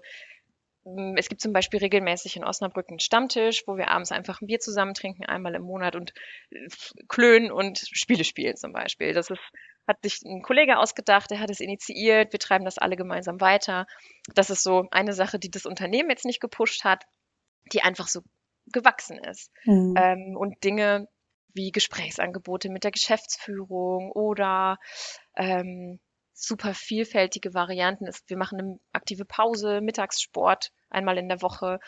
es 1.15 1.29
gibt 1.29 1.41
zum 1.41 1.53
Beispiel 1.53 1.79
regelmäßig 1.79 2.35
in 2.35 2.43
Osnabrück 2.43 2.89
einen 2.89 2.99
Stammtisch, 2.99 3.63
wo 3.67 3.77
wir 3.77 3.89
abends 3.89 4.11
einfach 4.11 4.41
ein 4.41 4.47
Bier 4.47 4.59
zusammen 4.59 4.93
trinken, 4.93 5.25
einmal 5.25 5.55
im 5.55 5.63
Monat 5.63 5.95
und 5.95 6.13
äh, 6.51 6.67
klönen 7.07 7.51
und 7.51 7.79
Spiele 7.91 8.23
spielen 8.23 8.55
zum 8.55 8.73
Beispiel. 8.73 9.13
Das 9.13 9.29
ist, 9.29 9.41
hat 9.87 9.97
sich 10.01 10.21
ein 10.23 10.41
Kollege 10.41 10.77
ausgedacht, 10.77 11.31
der 11.31 11.39
hat 11.39 11.49
es 11.49 11.59
initiiert, 11.59 12.31
wir 12.31 12.39
treiben 12.39 12.65
das 12.65 12.77
alle 12.77 12.95
gemeinsam 12.95 13.41
weiter. 13.41 13.85
Das 14.33 14.49
ist 14.49 14.63
so 14.63 14.87
eine 14.91 15.13
Sache, 15.13 15.39
die 15.39 15.51
das 15.51 15.65
Unternehmen 15.65 16.09
jetzt 16.09 16.25
nicht 16.25 16.39
gepusht 16.39 16.83
hat, 16.83 17.05
die 17.73 17.81
einfach 17.81 18.07
so 18.07 18.21
gewachsen 18.67 19.17
ist. 19.17 19.51
Mhm. 19.65 19.95
Ähm, 19.97 20.37
und 20.37 20.63
Dinge 20.63 21.07
wie 21.53 21.71
Gesprächsangebote 21.71 22.69
mit 22.69 22.83
der 22.83 22.91
Geschäftsführung 22.91 24.11
oder 24.11 24.77
ähm, 25.35 25.99
super 26.33 26.73
vielfältige 26.73 27.53
Varianten 27.53 28.05
ist. 28.05 28.29
Wir 28.29 28.37
machen 28.37 28.59
eine 28.59 28.79
aktive 28.93 29.25
Pause, 29.25 29.81
Mittagssport 29.81 30.71
einmal 30.89 31.17
in 31.17 31.29
der 31.29 31.41
Woche. 31.41 31.79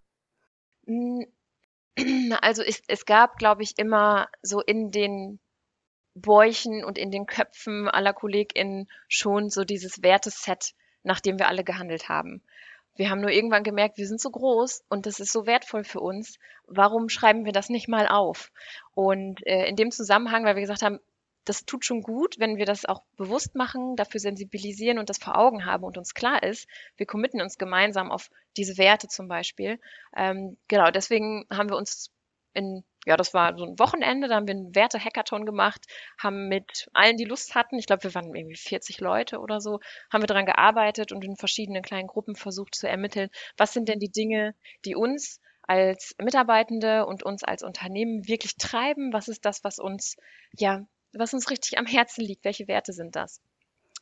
Mm, 0.87 1.23
also 2.41 2.63
es, 2.63 2.81
es 2.87 3.05
gab, 3.05 3.37
glaube 3.37 3.63
ich, 3.63 3.75
immer 3.79 4.29
so 4.43 4.61
in 4.61 4.91
den 4.91 5.41
Bäuchen 6.15 6.85
und 6.85 6.99
in 6.99 7.11
den 7.11 7.27
Köpfen 7.27 7.89
aller 7.89 8.13
KollegInnen 8.13 8.89
schon 9.09 9.51
so 9.51 9.65
dieses 9.65 10.03
Werteset, 10.03 10.75
nach 11.03 11.21
dem 11.21 11.39
wir 11.39 11.49
alle 11.49 11.65
gehandelt 11.65 12.09
haben. 12.09 12.43
Wir 12.99 13.11
haben 13.11 13.21
nur 13.21 13.31
irgendwann 13.31 13.63
gemerkt, 13.63 13.97
wir 13.97 14.09
sind 14.09 14.21
so 14.21 14.29
groß 14.29 14.83
und 14.89 15.07
das 15.07 15.21
ist 15.21 15.33
so 15.33 15.47
wertvoll 15.47 15.85
für 15.85 16.01
uns. 16.01 16.37
Warum 16.67 17.09
schreiben 17.09 17.45
wir 17.45 17.53
das 17.53 17.69
nicht 17.69 17.89
mal 17.89 18.09
auf? 18.09 18.51
Und 18.93 19.47
äh, 19.47 19.67
in 19.67 19.77
dem 19.77 19.93
Zusammenhang, 19.93 20.45
weil 20.45 20.57
wir 20.57 20.63
gesagt 20.63 20.83
haben, 20.83 20.99
das 21.45 21.65
tut 21.65 21.85
schon 21.85 22.03
gut, 22.03 22.41
wenn 22.41 22.57
wir 22.57 22.67
das 22.67 22.85
auch 22.85 23.05
bewusst 23.17 23.55
machen, 23.55 23.95
dafür 23.95 24.19
sensibilisieren 24.19 24.99
und 24.99 25.09
das 25.11 25.19
vor 25.19 25.39
Augen 25.39 25.65
haben 25.65 25.85
und 25.85 25.97
uns 25.97 26.13
klar 26.13 26.43
ist, 26.43 26.67
wir 26.97 27.07
committen 27.07 27.41
uns 27.41 27.57
gemeinsam 27.57 28.11
auf 28.11 28.31
diese 28.57 28.77
Werte 28.79 29.07
zum 29.07 29.29
Beispiel. 29.29 29.79
Ähm, 30.17 30.59
genau, 30.67 30.91
deswegen 30.91 31.47
haben 31.51 31.71
wir 31.71 31.77
uns 31.77 32.11
in 32.53 32.83
ja, 33.09 33.17
das 33.17 33.33
war 33.33 33.57
so 33.57 33.65
ein 33.65 33.79
Wochenende, 33.79 34.29
da 34.29 34.35
haben 34.35 34.47
wir 34.47 34.55
einen 34.55 34.75
Werte-Hackathon 34.75 35.47
gemacht, 35.47 35.87
haben 36.19 36.49
mit 36.49 36.91
allen, 36.93 37.17
die 37.17 37.25
Lust 37.25 37.55
hatten, 37.55 37.79
ich 37.79 37.87
glaube, 37.87 38.05
wir 38.05 38.15
waren 38.15 38.35
irgendwie 38.35 38.55
40 38.55 39.01
Leute 39.01 39.39
oder 39.39 39.63
so, 39.63 39.81
haben 40.13 40.23
wir 40.23 40.27
daran 40.27 40.45
gearbeitet 40.45 41.11
und 41.11 41.25
in 41.25 41.35
verschiedenen 41.35 41.83
kleinen 41.83 42.07
Gruppen 42.07 42.37
versucht 42.37 42.75
zu 42.75 42.87
ermitteln, 42.87 43.31
was 43.57 43.73
sind 43.73 43.89
denn 43.89 43.99
die 43.99 44.11
Dinge, 44.11 44.55
die 44.85 44.95
uns 44.95 45.41
als 45.63 46.17
Mitarbeitende 46.21 47.07
und 47.07 47.23
uns 47.23 47.45
als 47.45 47.63
Unternehmen 47.63 48.29
wirklich 48.29 48.57
treiben? 48.57 49.15
Was 49.15 49.29
ist 49.29 49.47
das, 49.47 49.65
was 49.65 49.79
uns, 49.79 50.17
ja, 50.59 50.87
was 51.15 51.33
uns 51.33 51.49
richtig 51.49 51.79
am 51.79 51.87
Herzen 51.87 52.23
liegt? 52.27 52.45
Welche 52.45 52.69
Werte 52.69 52.93
sind 52.93 53.17
das? 53.17 53.41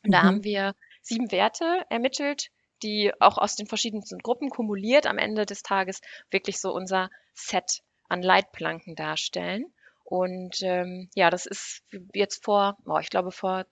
Und 0.03 0.09
mhm. 0.09 0.11
da 0.11 0.23
haben 0.23 0.43
wir 0.43 0.75
sieben 1.01 1.31
Werte 1.31 1.85
ermittelt, 1.89 2.49
die 2.83 3.13
auch 3.21 3.37
aus 3.37 3.55
den 3.55 3.67
verschiedensten 3.67 4.19
Gruppen 4.19 4.49
kumuliert 4.49 5.07
am 5.07 5.17
Ende 5.17 5.45
des 5.45 5.63
Tages 5.63 6.01
wirklich 6.29 6.59
so 6.59 6.73
unser 6.73 7.09
Set 7.33 7.83
an 8.07 8.21
Leitplanken 8.21 8.95
darstellen. 8.95 9.65
Und 10.03 10.61
ähm, 10.61 11.09
ja, 11.15 11.29
das 11.29 11.45
ist 11.45 11.83
jetzt 12.13 12.43
vor, 12.43 12.77
oh, 12.85 12.97
ich 12.99 13.09
glaube, 13.09 13.31
vor 13.31 13.65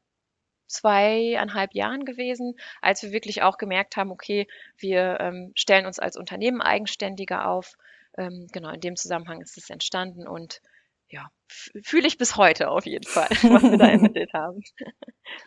zweieinhalb 0.68 1.74
Jahren 1.74 2.06
gewesen, 2.06 2.56
als 2.82 3.04
wir 3.04 3.12
wirklich 3.12 3.42
auch 3.44 3.58
gemerkt 3.58 3.98
haben, 3.98 4.12
okay, 4.12 4.48
wir 4.78 5.18
ähm, 5.20 5.52
stellen 5.56 5.86
uns 5.86 6.00
als 6.00 6.18
Unternehmen 6.18 6.62
eigenständiger 6.62 7.48
auf. 7.48 7.78
Ähm, 8.18 8.48
genau, 8.52 8.70
in 8.70 8.82
dem 8.82 8.96
Zusammenhang 8.96 9.42
ist 9.42 9.58
es 9.58 9.70
entstanden 9.70 10.28
und 10.28 10.62
ja, 11.10 11.30
fühle 11.48 12.08
ich 12.08 12.18
bis 12.18 12.36
heute 12.36 12.70
auf 12.70 12.86
jeden 12.86 13.06
Fall, 13.06 13.30
was 13.30 13.64
wir 13.64 13.78
da 13.78 13.88
ermittelt 13.88 14.34
haben. 14.34 14.62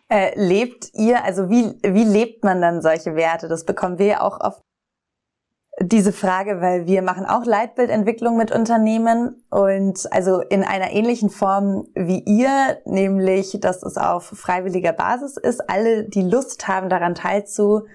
Äh, 0.09 0.39
lebt 0.39 0.91
ihr, 0.95 1.25
also 1.25 1.51
wie, 1.51 1.75
wie 1.83 2.05
lebt 2.05 2.45
man 2.45 2.61
dann 2.61 2.81
solche 2.81 3.15
Werte? 3.15 3.49
Das 3.49 3.65
bekommen 3.65 3.99
wir 3.99 4.07
ja 4.07 4.21
auch 4.21 4.41
oft 4.41 4.63
diese 5.81 6.13
Frage, 6.13 6.61
weil 6.61 6.87
wir 6.87 7.03
machen 7.03 7.25
auch 7.25 7.45
Leitbildentwicklung 7.45 8.37
mit 8.37 8.51
Unternehmen 8.51 9.45
und 9.51 10.13
also 10.13 10.41
in 10.41 10.65
einer 10.65 10.91
ähnlichen 10.93 11.31
Form 11.31 11.87
wie 11.95 12.21
ihr, 12.25 12.79
nämlich, 12.85 13.59
dass 13.61 13.85
es 13.85 13.97
auf 13.97 14.25
freiwilliger 14.25 14.93
Basis 14.93 15.37
ist. 15.37 15.71
Alle, 15.71 16.09
die 16.09 16.23
Lust 16.23 16.67
haben, 16.67 16.89
daran 16.89 17.15
teilzunehmen 17.15 17.87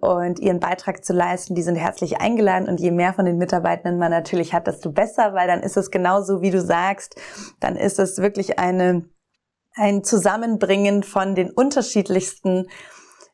und 0.00 0.38
ihren 0.38 0.60
Beitrag 0.60 1.04
zu 1.04 1.12
leisten, 1.12 1.54
die 1.54 1.62
sind 1.62 1.76
herzlich 1.76 2.18
eingeladen 2.20 2.66
und 2.68 2.80
je 2.80 2.92
mehr 2.92 3.12
von 3.12 3.26
den 3.26 3.36
Mitarbeitenden 3.36 3.98
man 3.98 4.10
natürlich 4.10 4.54
hat, 4.54 4.66
desto 4.66 4.90
besser, 4.90 5.34
weil 5.34 5.48
dann 5.48 5.60
ist 5.60 5.76
es 5.76 5.90
genauso, 5.90 6.40
wie 6.40 6.50
du 6.50 6.62
sagst, 6.62 7.20
dann 7.60 7.76
ist 7.76 7.98
es 7.98 8.18
wirklich 8.18 8.58
eine, 8.58 9.04
ein 9.74 10.02
Zusammenbringen 10.02 11.02
von 11.02 11.34
den 11.34 11.50
unterschiedlichsten 11.50 12.68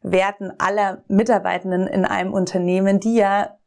Werten 0.00 0.52
aller 0.58 1.02
Mitarbeitenden 1.08 1.86
in 1.86 2.04
einem 2.04 2.32
Unternehmen, 2.32 3.00
die 3.00 3.16
ja 3.16 3.58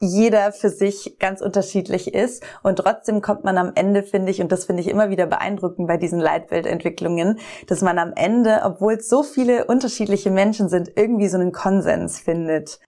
jeder 0.00 0.52
für 0.52 0.68
sich 0.68 1.16
ganz 1.18 1.40
unterschiedlich 1.40 2.12
ist. 2.12 2.44
Und 2.62 2.76
trotzdem 2.76 3.22
kommt 3.22 3.44
man 3.44 3.56
am 3.58 3.72
Ende, 3.74 4.02
finde 4.02 4.30
ich, 4.30 4.40
und 4.40 4.52
das 4.52 4.66
finde 4.66 4.82
ich 4.82 4.88
immer 4.88 5.10
wieder 5.10 5.26
beeindruckend 5.26 5.88
bei 5.88 5.96
diesen 5.96 6.18
Leitbildentwicklungen, 6.18 7.38
dass 7.66 7.80
man 7.80 7.98
am 7.98 8.12
Ende, 8.14 8.60
obwohl 8.64 8.94
es 8.94 9.08
so 9.08 9.22
viele 9.22 9.64
unterschiedliche 9.64 10.30
Menschen 10.30 10.68
sind, 10.68 10.92
irgendwie 10.96 11.28
so 11.28 11.38
einen 11.38 11.52
Konsens 11.52 12.18
findet. 12.18 12.80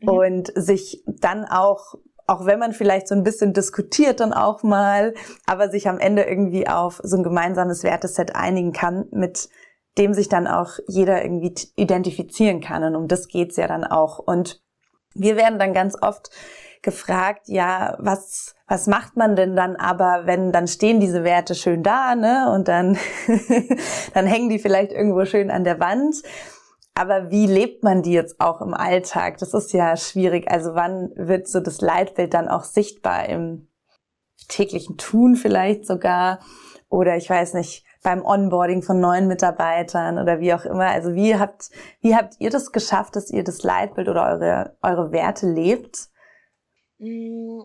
Mhm. 0.00 0.08
Und 0.08 0.52
sich 0.54 1.02
dann 1.06 1.44
auch 1.44 1.94
auch 2.28 2.44
wenn 2.44 2.58
man 2.58 2.72
vielleicht 2.72 3.06
so 3.06 3.14
ein 3.14 3.22
bisschen 3.22 3.52
diskutiert 3.52 4.18
dann 4.18 4.32
auch 4.32 4.64
mal, 4.64 5.14
aber 5.46 5.70
sich 5.70 5.88
am 5.88 6.00
Ende 6.00 6.24
irgendwie 6.24 6.66
auf 6.66 7.00
so 7.04 7.16
ein 7.16 7.22
gemeinsames 7.22 7.84
Werteset 7.84 8.34
einigen 8.34 8.72
kann, 8.72 9.06
mit 9.12 9.48
dem 9.98 10.14
sich 10.14 10.28
dann 10.28 10.46
auch 10.46 10.72
jeder 10.88 11.22
irgendwie 11.22 11.54
identifizieren 11.76 12.60
kann. 12.60 12.84
Und 12.84 12.96
um 12.96 13.08
das 13.08 13.28
geht's 13.28 13.56
ja 13.56 13.66
dann 13.66 13.84
auch. 13.84 14.18
Und 14.18 14.62
wir 15.14 15.36
werden 15.36 15.58
dann 15.58 15.72
ganz 15.72 15.96
oft 16.00 16.30
gefragt, 16.82 17.48
ja, 17.48 17.96
was, 17.98 18.54
was 18.68 18.86
macht 18.86 19.16
man 19.16 19.34
denn 19.34 19.56
dann 19.56 19.76
aber, 19.76 20.22
wenn 20.24 20.52
dann 20.52 20.68
stehen 20.68 21.00
diese 21.00 21.24
Werte 21.24 21.54
schön 21.54 21.82
da, 21.82 22.14
ne? 22.14 22.52
Und 22.54 22.68
dann, 22.68 22.98
dann 24.14 24.26
hängen 24.26 24.50
die 24.50 24.58
vielleicht 24.58 24.92
irgendwo 24.92 25.24
schön 25.24 25.50
an 25.50 25.64
der 25.64 25.80
Wand. 25.80 26.16
Aber 26.94 27.30
wie 27.30 27.46
lebt 27.46 27.82
man 27.82 28.02
die 28.02 28.12
jetzt 28.12 28.40
auch 28.40 28.62
im 28.62 28.72
Alltag? 28.72 29.38
Das 29.38 29.52
ist 29.52 29.72
ja 29.72 29.96
schwierig. 29.96 30.50
Also 30.50 30.74
wann 30.74 31.10
wird 31.14 31.48
so 31.48 31.60
das 31.60 31.80
Leitbild 31.80 32.32
dann 32.32 32.48
auch 32.48 32.64
sichtbar 32.64 33.28
im 33.28 33.68
täglichen 34.48 34.96
Tun 34.96 35.36
vielleicht 35.36 35.86
sogar? 35.86 36.40
Oder 36.88 37.16
ich 37.16 37.28
weiß 37.28 37.54
nicht, 37.54 37.84
beim 38.02 38.24
Onboarding 38.24 38.82
von 38.82 39.00
neuen 39.00 39.28
Mitarbeitern 39.28 40.18
oder 40.18 40.40
wie 40.40 40.54
auch 40.54 40.64
immer. 40.64 40.86
Also 40.86 41.14
wie 41.14 41.36
habt, 41.36 41.70
wie 42.00 42.14
habt 42.14 42.34
ihr 42.38 42.50
das 42.50 42.72
geschafft, 42.72 43.16
dass 43.16 43.30
ihr 43.30 43.44
das 43.44 43.62
Leitbild 43.62 44.08
oder 44.08 44.24
eure, 44.24 44.76
eure 44.82 45.12
Werte 45.12 45.50
lebt? 45.50 46.08
Mm, 46.98 47.62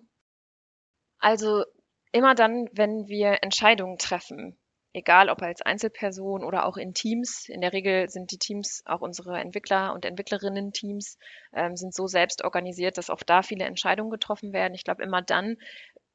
also 1.19 1.63
immer 2.11 2.35
dann, 2.35 2.67
wenn 2.73 3.07
wir 3.07 3.43
Entscheidungen 3.43 3.97
treffen, 3.97 4.57
egal 4.93 5.29
ob 5.29 5.41
als 5.41 5.61
Einzelperson 5.61 6.43
oder 6.43 6.65
auch 6.65 6.77
in 6.77 6.93
Teams. 6.93 7.47
In 7.47 7.61
der 7.61 7.73
Regel 7.73 8.09
sind 8.09 8.31
die 8.31 8.37
Teams, 8.37 8.83
auch 8.85 9.01
unsere 9.01 9.39
Entwickler 9.39 9.93
und 9.93 10.05
Entwicklerinnen-Teams, 10.05 11.17
ähm, 11.53 11.75
sind 11.75 11.93
so 11.93 12.07
selbst 12.07 12.43
organisiert, 12.43 12.97
dass 12.97 13.09
auch 13.09 13.23
da 13.23 13.41
viele 13.41 13.65
Entscheidungen 13.65 14.11
getroffen 14.11 14.53
werden. 14.53 14.73
Ich 14.73 14.83
glaube, 14.83 15.03
immer 15.03 15.21
dann 15.21 15.57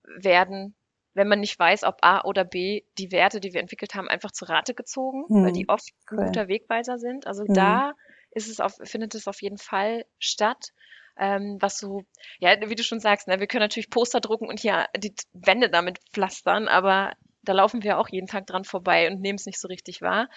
werden, 0.04 0.76
wenn 1.16 1.28
man 1.28 1.40
nicht 1.40 1.58
weiß, 1.58 1.84
ob 1.84 1.96
A 2.02 2.22
oder 2.24 2.44
B, 2.44 2.82
die 2.98 3.10
Werte, 3.10 3.40
die 3.40 3.54
wir 3.54 3.60
entwickelt 3.60 3.94
haben, 3.94 4.06
einfach 4.06 4.30
zu 4.30 4.44
Rate 4.44 4.74
gezogen, 4.74 5.24
hm. 5.28 5.44
weil 5.44 5.52
die 5.52 5.68
oft 5.68 5.88
cool. 6.10 6.20
ein 6.20 6.26
guter 6.26 6.48
Wegweiser 6.48 6.98
sind. 6.98 7.26
Also 7.26 7.44
hm. 7.44 7.54
da 7.54 7.94
ist 8.30 8.48
es 8.48 8.60
auf, 8.60 8.74
findet 8.84 9.14
es 9.14 9.26
auf 9.26 9.40
jeden 9.40 9.56
Fall 9.56 10.04
statt. 10.18 10.72
Ähm, 11.18 11.56
was 11.60 11.78
so, 11.78 12.02
ja, 12.38 12.54
wie 12.68 12.74
du 12.74 12.82
schon 12.82 13.00
sagst, 13.00 13.26
ne, 13.26 13.40
wir 13.40 13.46
können 13.46 13.62
natürlich 13.62 13.88
Poster 13.88 14.20
drucken 14.20 14.46
und 14.46 14.60
hier 14.60 14.84
die 14.94 15.14
Wände 15.32 15.70
damit 15.70 15.98
pflastern, 16.12 16.68
aber 16.68 17.14
da 17.40 17.54
laufen 17.54 17.82
wir 17.82 17.98
auch 17.98 18.08
jeden 18.10 18.26
Tag 18.26 18.46
dran 18.46 18.64
vorbei 18.64 19.10
und 19.10 19.22
nehmen 19.22 19.36
es 19.36 19.46
nicht 19.46 19.58
so 19.58 19.68
richtig 19.68 20.02
wahr. 20.02 20.28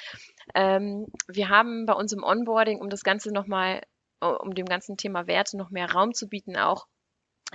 Ähm, 0.56 1.08
wir 1.28 1.50
haben 1.50 1.86
bei 1.86 1.94
uns 1.94 2.14
im 2.14 2.24
Onboarding, 2.24 2.80
um 2.80 2.90
das 2.90 3.04
Ganze 3.04 3.34
nochmal, 3.34 3.82
um 4.22 4.56
dem 4.56 4.68
ganzen 4.68 4.96
Thema 4.96 5.28
Werte 5.28 5.58
noch 5.58 5.72
mehr 5.72 5.92
Raum 5.92 6.14
zu 6.14 6.30
bieten, 6.30 6.56
auch 6.56 6.88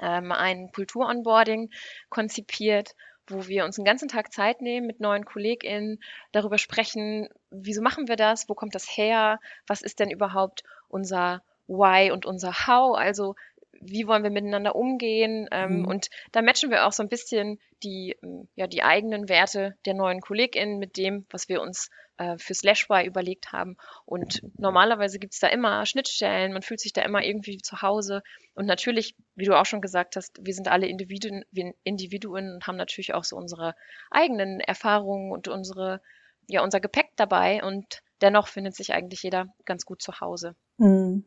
ähm, 0.00 0.32
ein 0.32 0.70
Kultur-Onboarding 0.72 1.70
konzipiert, 2.10 2.90
wo 3.26 3.46
wir 3.46 3.64
uns 3.64 3.78
einen 3.78 3.86
ganzen 3.86 4.08
Tag 4.08 4.32
Zeit 4.32 4.60
nehmen, 4.60 4.86
mit 4.86 5.00
neuen 5.00 5.24
KollegInnen 5.24 6.00
darüber 6.32 6.58
sprechen, 6.58 7.28
wieso 7.50 7.82
machen 7.82 8.08
wir 8.08 8.16
das, 8.16 8.48
wo 8.48 8.54
kommt 8.54 8.74
das 8.74 8.86
her, 8.96 9.40
was 9.66 9.82
ist 9.82 10.00
denn 10.00 10.10
überhaupt 10.10 10.62
unser 10.88 11.42
Why 11.66 12.10
und 12.10 12.26
unser 12.26 12.66
How, 12.66 12.96
also 12.96 13.34
wie 13.80 14.06
wollen 14.06 14.22
wir 14.22 14.30
miteinander 14.30 14.74
umgehen. 14.74 15.48
Ähm, 15.50 15.80
mhm. 15.80 15.84
Und 15.86 16.08
da 16.32 16.42
matchen 16.42 16.70
wir 16.70 16.86
auch 16.86 16.92
so 16.92 17.02
ein 17.02 17.08
bisschen 17.08 17.58
die, 17.82 18.16
ähm, 18.22 18.48
ja, 18.54 18.66
die 18.66 18.82
eigenen 18.82 19.28
Werte 19.28 19.76
der 19.86 19.94
neuen 19.94 20.20
KollegInnen 20.20 20.78
mit 20.78 20.96
dem, 20.96 21.26
was 21.30 21.48
wir 21.48 21.60
uns 21.60 21.90
äh, 22.16 22.38
für 22.38 22.54
Slashby 22.54 23.04
überlegt 23.06 23.52
haben. 23.52 23.76
Und 24.04 24.42
normalerweise 24.56 25.18
gibt 25.18 25.34
es 25.34 25.40
da 25.40 25.48
immer 25.48 25.84
Schnittstellen, 25.86 26.52
man 26.52 26.62
fühlt 26.62 26.80
sich 26.80 26.92
da 26.92 27.02
immer 27.02 27.24
irgendwie 27.24 27.58
zu 27.58 27.82
Hause. 27.82 28.22
Und 28.54 28.66
natürlich, 28.66 29.16
wie 29.34 29.44
du 29.44 29.58
auch 29.58 29.66
schon 29.66 29.80
gesagt 29.80 30.16
hast, 30.16 30.38
wir 30.40 30.54
sind 30.54 30.68
alle 30.68 30.86
Individuen, 30.86 31.44
wir 31.50 31.74
Individuen 31.82 32.54
und 32.54 32.66
haben 32.66 32.76
natürlich 32.76 33.14
auch 33.14 33.24
so 33.24 33.36
unsere 33.36 33.74
eigenen 34.10 34.60
Erfahrungen 34.60 35.32
und 35.32 35.48
unsere, 35.48 36.00
ja, 36.48 36.62
unser 36.62 36.80
Gepäck 36.80 37.10
dabei. 37.16 37.62
Und 37.64 38.02
dennoch 38.20 38.48
findet 38.48 38.76
sich 38.76 38.94
eigentlich 38.94 39.22
jeder 39.22 39.46
ganz 39.64 39.84
gut 39.84 40.00
zu 40.00 40.20
Hause. 40.20 40.54
Mhm. 40.78 41.24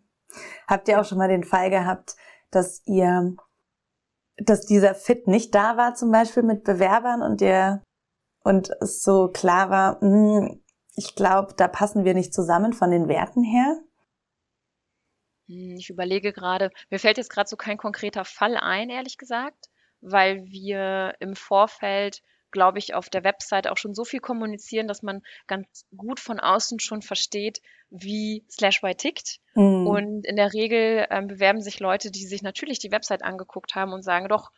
Habt 0.68 0.88
ihr 0.88 1.00
auch 1.00 1.06
schon 1.06 1.18
mal 1.18 1.30
den 1.30 1.44
Fall 1.44 1.70
gehabt, 1.70 2.16
dass 2.52 2.82
ihr, 2.86 3.36
dass 4.38 4.66
dieser 4.66 4.96
Fit 4.96 5.28
nicht 5.28 5.54
da 5.56 5.78
war, 5.78 5.96
zum 5.96 6.12
Beispiel 6.12 6.44
mit 6.44 6.64
Bewerbern 6.64 7.22
und 7.22 7.42
der, 7.42 7.84
und 8.44 8.70
es 8.82 9.02
so 9.02 9.30
klar 9.30 9.70
war, 9.70 10.04
mh, 10.04 10.48
hm, 10.48 10.64
ich 10.96 11.16
glaube, 11.16 11.54
da 11.56 11.68
passen 11.68 12.06
wir 12.06 12.16
nicht 12.16 12.34
zusammen 12.34 12.74
von 12.74 12.90
den 12.90 13.08
Werten 13.08 13.44
her? 13.44 13.80
Hm, 15.48 15.76
ich 15.78 15.90
überlege 15.90 16.34
gerade, 16.34 16.72
mir 16.90 17.00
fällt 17.00 17.18
jetzt 17.18 17.30
gerade 17.30 17.48
so 17.48 17.56
kein 17.56 17.78
konkreter 17.78 18.26
Fall 18.26 18.58
ein, 18.58 18.90
ehrlich 18.90 19.18
gesagt, 19.18 19.68
weil 20.02 20.44
wir 20.46 21.16
im 21.20 21.36
Vorfeld 21.36 22.22
glaube 22.58 22.80
ich, 22.80 22.96
auf 22.96 23.08
der 23.08 23.24
Website 23.24 23.68
auch 23.68 23.78
schon 23.78 23.94
so 23.94 24.04
viel 24.04 24.20
kommunizieren, 24.20 24.88
dass 24.88 25.04
man 25.04 25.22
ganz 25.46 25.86
gut 25.96 26.20
von 26.20 26.40
außen 26.40 26.80
schon 26.80 27.04
versteht, 27.04 27.62
wie 27.92 28.44
Slashby 28.50 28.96
tickt. 28.96 29.38
Mhm. 29.54 29.86
Und 29.86 30.26
in 30.26 30.38
der 30.38 30.54
Regel 30.54 31.06
ähm, 31.12 31.28
bewerben 31.28 31.62
sich 31.62 31.80
Leute, 31.80 32.10
die 32.10 32.26
sich 32.26 32.42
natürlich 32.42 32.80
die 32.80 32.92
Website 32.92 33.24
angeguckt 33.24 33.76
haben 33.76 33.94
und 33.94 34.02
sagen, 34.02 34.28
doch, 34.28 34.50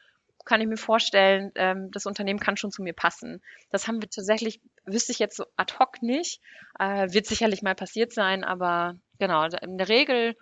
kann 0.46 0.62
ich 0.62 0.68
mir 0.68 0.78
vorstellen, 0.78 1.52
ähm, 1.56 1.92
das 1.92 2.06
Unternehmen 2.06 2.40
kann 2.40 2.56
schon 2.56 2.72
zu 2.72 2.84
mir 2.84 2.94
passen. 2.94 3.42
Das 3.70 3.90
haben 3.90 4.02
wir 4.02 4.10
tatsächlich, 4.10 4.62
wüsste 4.86 5.12
ich 5.12 5.20
jetzt 5.20 5.36
so 5.36 5.44
ad 5.58 5.76
hoc 5.78 6.02
nicht, 6.02 6.40
äh, 6.80 7.12
wird 7.12 7.26
sicherlich 7.26 7.62
mal 7.64 7.76
passiert 7.76 8.14
sein, 8.14 8.46
aber 8.46 8.96
genau, 9.20 9.44
in 9.44 9.78
der 9.78 9.90
Regel 9.90 10.38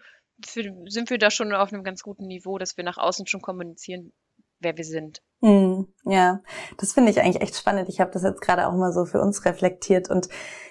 sind 0.46 1.10
wir 1.10 1.18
da 1.18 1.32
schon 1.32 1.52
auf 1.56 1.74
einem 1.74 1.84
ganz 1.84 2.04
guten 2.04 2.28
Niveau, 2.28 2.60
dass 2.60 2.78
wir 2.78 2.84
nach 2.84 3.00
außen 3.00 3.26
schon 3.26 3.42
kommunizieren, 3.42 4.14
wer 4.60 4.78
wir 4.78 4.86
sind. 4.86 5.24
Mm, 5.42 5.84
ja, 6.06 6.42
das 6.78 6.94
finde 6.94 7.12
ich 7.12 7.22
eigentlich 7.22 7.42
echt 7.42 7.56
spannend. 7.56 7.90
Ich 7.90 8.00
habe 8.00 8.12
das 8.12 8.24
jetzt 8.24 8.42
gerade 8.42 8.68
auch 8.68 8.74
mal 8.74 8.92
so 8.92 9.06
für 9.06 9.22
uns 9.22 9.46
reflektiert 9.46 10.10
und 10.10 10.30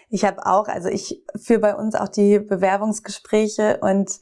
ich 0.09 0.25
habe 0.25 0.47
auch, 0.47 0.69
also 0.69 0.89
ich 0.89 1.23
führe 1.37 1.61
bei 1.61 1.75
uns 1.75 1.95
auch 1.95 2.09
die 2.09 2.39
Bewerbungsgespräche 2.39 3.79
und 3.81 4.19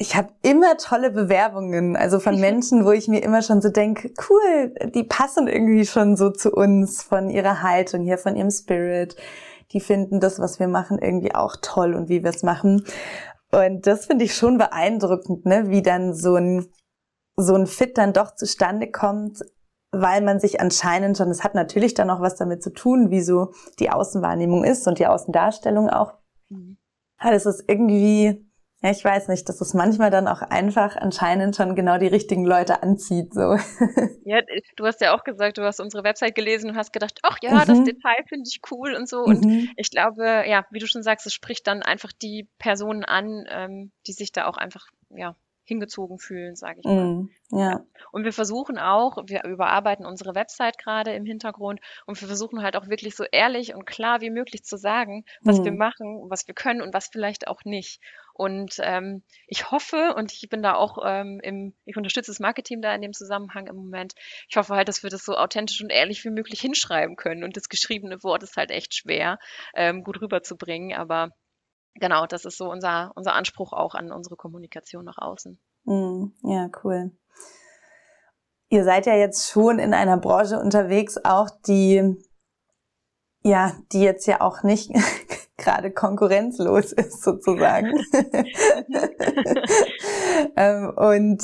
ich 0.00 0.14
habe 0.14 0.28
immer 0.42 0.76
tolle 0.76 1.10
Bewerbungen, 1.10 1.96
also 1.96 2.20
von 2.20 2.40
Menschen, 2.40 2.84
wo 2.84 2.92
ich 2.92 3.08
mir 3.08 3.22
immer 3.22 3.42
schon 3.42 3.60
so 3.60 3.68
denke, 3.68 4.12
cool, 4.28 4.74
die 4.94 5.04
passen 5.04 5.48
irgendwie 5.48 5.86
schon 5.86 6.16
so 6.16 6.30
zu 6.30 6.52
uns 6.52 7.02
von 7.02 7.30
ihrer 7.30 7.62
Haltung 7.62 8.04
hier, 8.04 8.18
von 8.18 8.36
ihrem 8.36 8.50
Spirit. 8.50 9.16
Die 9.72 9.80
finden 9.80 10.18
das, 10.20 10.38
was 10.38 10.58
wir 10.58 10.68
machen, 10.68 10.98
irgendwie 10.98 11.34
auch 11.34 11.56
toll 11.60 11.94
und 11.94 12.08
wie 12.08 12.22
wir 12.22 12.30
es 12.30 12.42
machen. 12.42 12.84
Und 13.50 13.86
das 13.86 14.06
finde 14.06 14.24
ich 14.24 14.34
schon 14.34 14.58
beeindruckend, 14.58 15.44
ne? 15.44 15.68
wie 15.68 15.82
dann 15.82 16.14
so 16.14 16.36
ein 16.36 16.68
so 17.38 17.54
ein 17.54 17.66
Fit 17.66 17.96
dann 17.98 18.12
doch 18.12 18.34
zustande 18.34 18.90
kommt, 18.90 19.40
weil 19.92 20.22
man 20.22 20.40
sich 20.40 20.60
anscheinend 20.60 21.16
schon, 21.16 21.30
es 21.30 21.44
hat 21.44 21.54
natürlich 21.54 21.94
dann 21.94 22.10
auch 22.10 22.20
was 22.20 22.36
damit 22.36 22.62
zu 22.62 22.70
tun, 22.70 23.10
wie 23.10 23.22
so 23.22 23.52
die 23.78 23.90
Außenwahrnehmung 23.90 24.64
ist 24.64 24.86
und 24.86 24.98
die 24.98 25.06
Außendarstellung 25.06 25.88
auch. 25.88 26.14
Mhm. 26.48 26.76
Aber 27.16 27.32
es 27.32 27.46
ist 27.46 27.64
irgendwie, 27.68 28.44
ja, 28.82 28.90
ich 28.90 29.04
weiß 29.04 29.28
nicht, 29.28 29.48
dass 29.48 29.60
es 29.60 29.72
manchmal 29.72 30.10
dann 30.10 30.28
auch 30.28 30.42
einfach 30.42 30.96
anscheinend 30.96 31.56
schon 31.56 31.74
genau 31.74 31.98
die 31.98 32.06
richtigen 32.08 32.44
Leute 32.44 32.82
anzieht, 32.82 33.32
so. 33.32 33.56
Ja, 34.24 34.40
du 34.76 34.84
hast 34.84 35.00
ja 35.00 35.16
auch 35.16 35.24
gesagt, 35.24 35.56
du 35.56 35.62
hast 35.62 35.80
unsere 35.80 36.04
Website 36.04 36.34
gelesen 36.34 36.70
und 36.70 36.76
hast 36.76 36.92
gedacht, 36.92 37.18
ach 37.22 37.38
ja, 37.40 37.52
mhm. 37.52 37.66
das 37.66 37.84
Detail 37.84 38.22
finde 38.28 38.44
ich 38.46 38.60
cool 38.70 38.94
und 38.94 39.08
so. 39.08 39.20
Und 39.20 39.44
mhm. 39.44 39.70
ich 39.76 39.90
glaube, 39.90 40.44
ja, 40.46 40.66
wie 40.70 40.80
du 40.80 40.86
schon 40.86 41.02
sagst, 41.02 41.24
es 41.26 41.32
spricht 41.32 41.66
dann 41.66 41.82
einfach 41.82 42.12
die 42.12 42.46
Personen 42.58 43.04
an, 43.04 43.46
ähm, 43.48 43.92
die 44.06 44.12
sich 44.12 44.32
da 44.32 44.46
auch 44.46 44.58
einfach, 44.58 44.86
ja, 45.08 45.34
hingezogen 45.68 46.18
fühlen, 46.18 46.56
sage 46.56 46.80
ich 46.80 46.86
mal. 46.86 47.04
Mm, 47.04 47.30
ja. 47.50 47.84
Und 48.10 48.24
wir 48.24 48.32
versuchen 48.32 48.78
auch, 48.78 49.18
wir 49.26 49.44
überarbeiten 49.44 50.06
unsere 50.06 50.34
Website 50.34 50.78
gerade 50.78 51.12
im 51.12 51.24
Hintergrund 51.24 51.80
und 52.06 52.20
wir 52.20 52.26
versuchen 52.26 52.62
halt 52.62 52.76
auch 52.76 52.88
wirklich 52.88 53.14
so 53.14 53.24
ehrlich 53.30 53.74
und 53.74 53.84
klar 53.84 54.20
wie 54.20 54.30
möglich 54.30 54.64
zu 54.64 54.76
sagen, 54.76 55.24
was 55.42 55.60
mm. 55.60 55.64
wir 55.64 55.72
machen, 55.72 56.26
was 56.28 56.46
wir 56.48 56.54
können 56.54 56.82
und 56.82 56.92
was 56.92 57.08
vielleicht 57.08 57.46
auch 57.46 57.64
nicht. 57.64 58.00
Und 58.38 58.76
ähm, 58.82 59.24
ich 59.48 59.72
hoffe, 59.72 60.14
und 60.16 60.32
ich 60.32 60.48
bin 60.48 60.62
da 60.62 60.74
auch 60.74 60.98
ähm, 61.04 61.40
im, 61.42 61.74
ich 61.84 61.96
unterstütze 61.96 62.30
das 62.30 62.38
Marketing 62.38 62.80
da 62.80 62.94
in 62.94 63.02
dem 63.02 63.12
Zusammenhang 63.12 63.66
im 63.66 63.74
Moment. 63.74 64.14
Ich 64.48 64.56
hoffe 64.56 64.76
halt, 64.76 64.86
dass 64.86 65.02
wir 65.02 65.10
das 65.10 65.24
so 65.24 65.36
authentisch 65.36 65.82
und 65.82 65.90
ehrlich 65.90 66.24
wie 66.24 66.30
möglich 66.30 66.60
hinschreiben 66.60 67.16
können. 67.16 67.42
Und 67.42 67.56
das 67.56 67.68
geschriebene 67.68 68.22
Wort 68.22 68.44
ist 68.44 68.56
halt 68.56 68.70
echt 68.70 68.94
schwer, 68.94 69.40
ähm, 69.74 70.04
gut 70.04 70.20
rüberzubringen. 70.20 70.96
Aber 70.96 71.32
genau, 71.98 72.26
das 72.26 72.44
ist 72.44 72.58
so 72.58 72.70
unser, 72.70 73.12
unser 73.14 73.34
Anspruch 73.34 73.72
auch 73.72 73.94
an 73.94 74.12
unsere 74.12 74.36
Kommunikation 74.36 75.04
nach 75.04 75.18
außen. 75.18 75.58
Mm, 75.84 76.26
ja, 76.44 76.68
cool. 76.82 77.12
Ihr 78.70 78.84
seid 78.84 79.06
ja 79.06 79.14
jetzt 79.14 79.50
schon 79.50 79.78
in 79.78 79.94
einer 79.94 80.18
Branche 80.18 80.58
unterwegs, 80.58 81.18
auch 81.24 81.48
die, 81.66 82.16
ja, 83.42 83.72
die 83.92 84.02
jetzt 84.02 84.26
ja 84.26 84.40
auch 84.40 84.62
nicht 84.62 84.90
gerade 85.56 85.90
konkurrenzlos 85.90 86.92
ist 86.92 87.22
sozusagen. 87.22 87.92
ähm, 90.56 90.92
und 90.96 91.42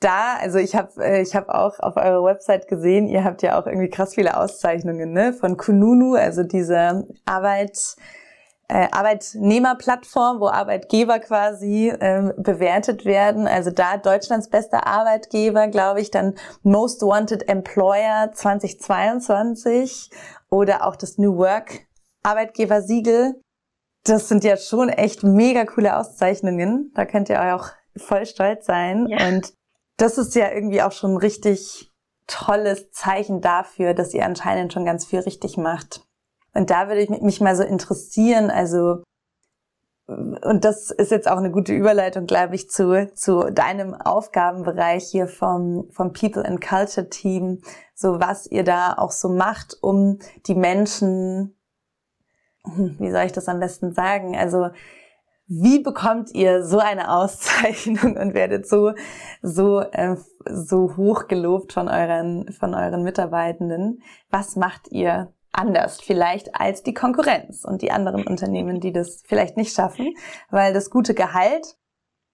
da, 0.00 0.36
also 0.40 0.58
ich 0.58 0.74
habe 0.74 1.02
äh, 1.02 1.22
ich 1.22 1.34
hab 1.34 1.48
auch 1.48 1.78
auf 1.78 1.96
eurer 1.96 2.24
Website 2.24 2.68
gesehen, 2.68 3.06
ihr 3.06 3.24
habt 3.24 3.42
ja 3.42 3.60
auch 3.60 3.66
irgendwie 3.66 3.88
krass 3.88 4.14
viele 4.14 4.36
Auszeichnungen 4.36 5.12
ne? 5.12 5.32
von 5.32 5.56
Kununu, 5.56 6.14
also 6.14 6.42
diese 6.42 7.06
Arbeit, 7.24 7.96
äh, 8.68 8.88
Arbeitnehmerplattform, 8.90 10.40
wo 10.40 10.48
Arbeitgeber 10.48 11.18
quasi 11.18 11.92
ähm, 12.00 12.32
bewertet 12.36 13.04
werden. 13.04 13.46
Also 13.46 13.70
da 13.70 13.96
Deutschlands 13.96 14.48
bester 14.48 14.86
Arbeitgeber, 14.86 15.68
glaube 15.68 16.00
ich, 16.00 16.10
dann 16.10 16.34
Most 16.62 17.02
Wanted 17.02 17.48
Employer 17.48 18.32
2022 18.32 20.10
oder 20.50 20.86
auch 20.86 20.96
das 20.96 21.18
New 21.18 21.36
Work 21.36 21.86
Arbeitgebersiegel. 22.22 23.40
Das 24.04 24.28
sind 24.28 24.44
ja 24.44 24.56
schon 24.56 24.88
echt 24.88 25.22
mega 25.22 25.64
coole 25.64 25.96
Auszeichnungen. 25.96 26.92
Da 26.94 27.04
könnt 27.04 27.28
ihr 27.28 27.54
auch 27.54 27.68
voll 27.96 28.26
stolz 28.26 28.66
sein. 28.66 29.06
Ja. 29.08 29.28
Und 29.28 29.52
das 29.96 30.18
ist 30.18 30.34
ja 30.34 30.50
irgendwie 30.50 30.82
auch 30.82 30.92
schon 30.92 31.12
ein 31.12 31.18
richtig 31.18 31.90
tolles 32.26 32.90
Zeichen 32.90 33.40
dafür, 33.40 33.94
dass 33.94 34.14
ihr 34.14 34.24
anscheinend 34.24 34.72
schon 34.72 34.84
ganz 34.84 35.04
viel 35.04 35.20
richtig 35.20 35.56
macht. 35.56 36.06
Und 36.54 36.70
da 36.70 36.88
würde 36.88 37.00
ich 37.00 37.10
mich 37.10 37.40
mal 37.40 37.56
so 37.56 37.62
interessieren, 37.62 38.50
also 38.50 39.02
und 40.06 40.64
das 40.64 40.90
ist 40.90 41.10
jetzt 41.10 41.30
auch 41.30 41.36
eine 41.36 41.50
gute 41.50 41.72
Überleitung, 41.72 42.26
glaube 42.26 42.54
ich, 42.54 42.68
zu, 42.68 43.10
zu 43.14 43.50
deinem 43.50 43.94
Aufgabenbereich 43.94 45.04
hier 45.04 45.28
vom, 45.28 45.88
vom 45.90 46.12
People 46.12 46.44
and 46.44 46.60
Culture 46.60 47.08
Team, 47.08 47.62
so 47.94 48.20
was 48.20 48.46
ihr 48.46 48.64
da 48.64 48.94
auch 48.94 49.12
so 49.12 49.28
macht, 49.28 49.76
um 49.80 50.18
die 50.46 50.54
Menschen, 50.54 51.56
hm, 52.64 52.96
wie 52.98 53.10
soll 53.10 53.24
ich 53.24 53.32
das 53.32 53.48
am 53.48 53.60
besten 53.60 53.92
sagen? 53.92 54.36
Also, 54.36 54.70
wie 55.46 55.80
bekommt 55.80 56.32
ihr 56.34 56.64
so 56.64 56.78
eine 56.78 57.12
Auszeichnung 57.12 58.16
und 58.20 58.34
werdet 58.34 58.66
so, 58.66 58.92
so, 59.40 59.80
äh, 59.80 60.16
so 60.50 60.96
hoch 60.96 61.28
gelobt 61.28 61.72
von 61.72 61.88
euren, 61.88 62.52
von 62.52 62.74
euren 62.74 63.02
Mitarbeitenden? 63.02 64.02
Was 64.30 64.56
macht 64.56 64.88
ihr 64.90 65.32
anders 65.52 66.00
vielleicht 66.00 66.54
als 66.54 66.82
die 66.82 66.94
Konkurrenz 66.94 67.64
und 67.64 67.82
die 67.82 67.92
anderen 67.92 68.26
Unternehmen, 68.26 68.80
die 68.80 68.92
das 68.92 69.22
vielleicht 69.26 69.56
nicht 69.56 69.74
schaffen, 69.74 70.14
weil 70.50 70.72
das 70.72 70.90
gute 70.90 71.14
Gehalt, 71.14 71.76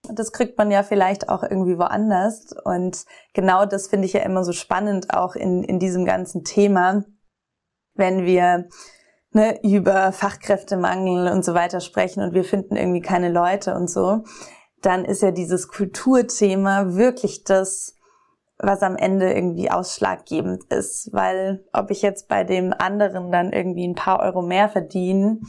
das 0.08 0.32
kriegt 0.32 0.56
man 0.56 0.70
ja 0.70 0.82
vielleicht 0.82 1.28
auch 1.28 1.42
irgendwie 1.42 1.78
woanders. 1.78 2.54
Und 2.64 3.04
genau 3.34 3.66
das 3.66 3.88
finde 3.88 4.06
ich 4.06 4.12
ja 4.12 4.20
immer 4.20 4.44
so 4.44 4.52
spannend 4.52 5.12
auch 5.12 5.34
in, 5.34 5.64
in 5.64 5.78
diesem 5.78 6.04
ganzen 6.04 6.44
Thema, 6.44 7.04
wenn 7.94 8.24
wir 8.24 8.68
ne, 9.32 9.60
über 9.62 10.12
Fachkräftemangel 10.12 11.32
und 11.32 11.44
so 11.44 11.54
weiter 11.54 11.80
sprechen 11.80 12.22
und 12.22 12.34
wir 12.34 12.44
finden 12.44 12.76
irgendwie 12.76 13.02
keine 13.02 13.30
Leute 13.30 13.74
und 13.74 13.90
so, 13.90 14.22
dann 14.82 15.04
ist 15.04 15.22
ja 15.22 15.32
dieses 15.32 15.68
Kulturthema 15.68 16.94
wirklich 16.94 17.44
das, 17.44 17.96
was 18.58 18.82
am 18.82 18.96
Ende 18.96 19.32
irgendwie 19.32 19.70
ausschlaggebend 19.70 20.64
ist. 20.64 21.10
Weil 21.12 21.64
ob 21.72 21.90
ich 21.90 22.02
jetzt 22.02 22.28
bei 22.28 22.44
dem 22.44 22.74
anderen 22.76 23.30
dann 23.30 23.52
irgendwie 23.52 23.86
ein 23.86 23.94
paar 23.94 24.20
Euro 24.20 24.42
mehr 24.42 24.68
verdiene 24.68 25.40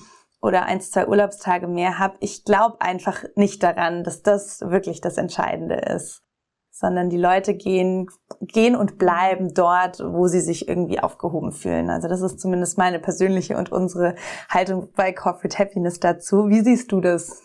oder 0.41 0.63
eins, 0.65 0.91
zwei 0.91 1.07
Urlaubstage 1.07 1.67
mehr 1.67 1.99
habe, 1.99 2.17
ich 2.19 2.45
glaube 2.45 2.79
einfach 2.81 3.23
nicht 3.35 3.61
daran, 3.63 4.03
dass 4.03 4.21
das 4.21 4.61
wirklich 4.61 5.01
das 5.01 5.17
Entscheidende 5.17 5.75
ist. 5.75 6.21
Sondern 6.71 7.09
die 7.09 7.17
Leute 7.17 7.55
gehen, 7.55 8.07
gehen 8.39 8.77
und 8.77 8.97
bleiben 8.97 9.53
dort, 9.53 9.99
wo 9.99 10.27
sie 10.27 10.39
sich 10.39 10.69
irgendwie 10.69 11.01
aufgehoben 11.01 11.51
fühlen. 11.51 11.89
Also 11.89 12.07
das 12.07 12.21
ist 12.21 12.39
zumindest 12.39 12.77
meine 12.77 12.99
persönliche 12.99 13.57
und 13.57 13.69
unsere 13.69 14.15
Haltung 14.47 14.87
bei 14.95 15.11
Corporate 15.11 15.57
Happiness 15.57 15.99
dazu. 15.99 16.47
Wie 16.47 16.61
siehst 16.61 16.93
du 16.93 17.01
das? 17.01 17.41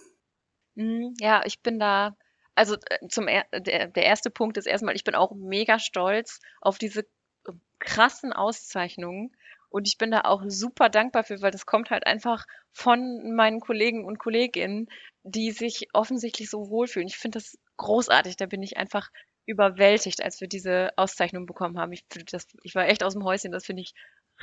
Mm, 0.76 1.14
ja, 1.18 1.42
ich 1.44 1.62
bin 1.62 1.80
da 1.80 2.14
also 2.54 2.74
äh, 2.74 3.08
zum 3.08 3.28
er 3.28 3.44
der, 3.52 3.88
der 3.88 4.04
erste 4.04 4.30
Punkt 4.30 4.56
ist 4.56 4.66
erstmal, 4.66 4.96
ich 4.96 5.04
bin 5.04 5.14
auch 5.14 5.32
mega 5.34 5.78
stolz 5.78 6.40
auf 6.60 6.78
diese 6.78 7.00
äh, 7.00 7.52
krassen 7.78 8.32
Auszeichnungen. 8.32 9.34
Und 9.70 9.88
ich 9.88 9.98
bin 9.98 10.12
da 10.12 10.20
auch 10.20 10.42
super 10.46 10.88
dankbar 10.88 11.24
für, 11.24 11.42
weil 11.42 11.50
das 11.50 11.66
kommt 11.66 11.90
halt 11.90 12.06
einfach 12.06 12.46
von 12.72 13.34
meinen 13.34 13.58
Kollegen 13.58 14.04
und 14.04 14.20
Kolleginnen, 14.20 14.88
die 15.24 15.50
sich 15.50 15.88
offensichtlich 15.92 16.48
so 16.48 16.70
wohlfühlen. 16.70 17.08
Ich 17.08 17.16
finde 17.16 17.40
das 17.40 17.58
großartig. 17.76 18.36
Da 18.36 18.46
bin 18.46 18.62
ich 18.62 18.76
einfach 18.76 19.10
überwältigt, 19.46 20.22
als 20.22 20.40
wir 20.40 20.46
diese 20.46 20.90
Auszeichnung 20.96 21.46
bekommen 21.46 21.78
haben. 21.78 21.92
Ich, 21.92 22.06
das, 22.30 22.46
ich 22.62 22.76
war 22.76 22.86
echt 22.86 23.02
aus 23.02 23.14
dem 23.14 23.24
Häuschen. 23.24 23.50
Das 23.50 23.66
finde 23.66 23.82
ich 23.82 23.94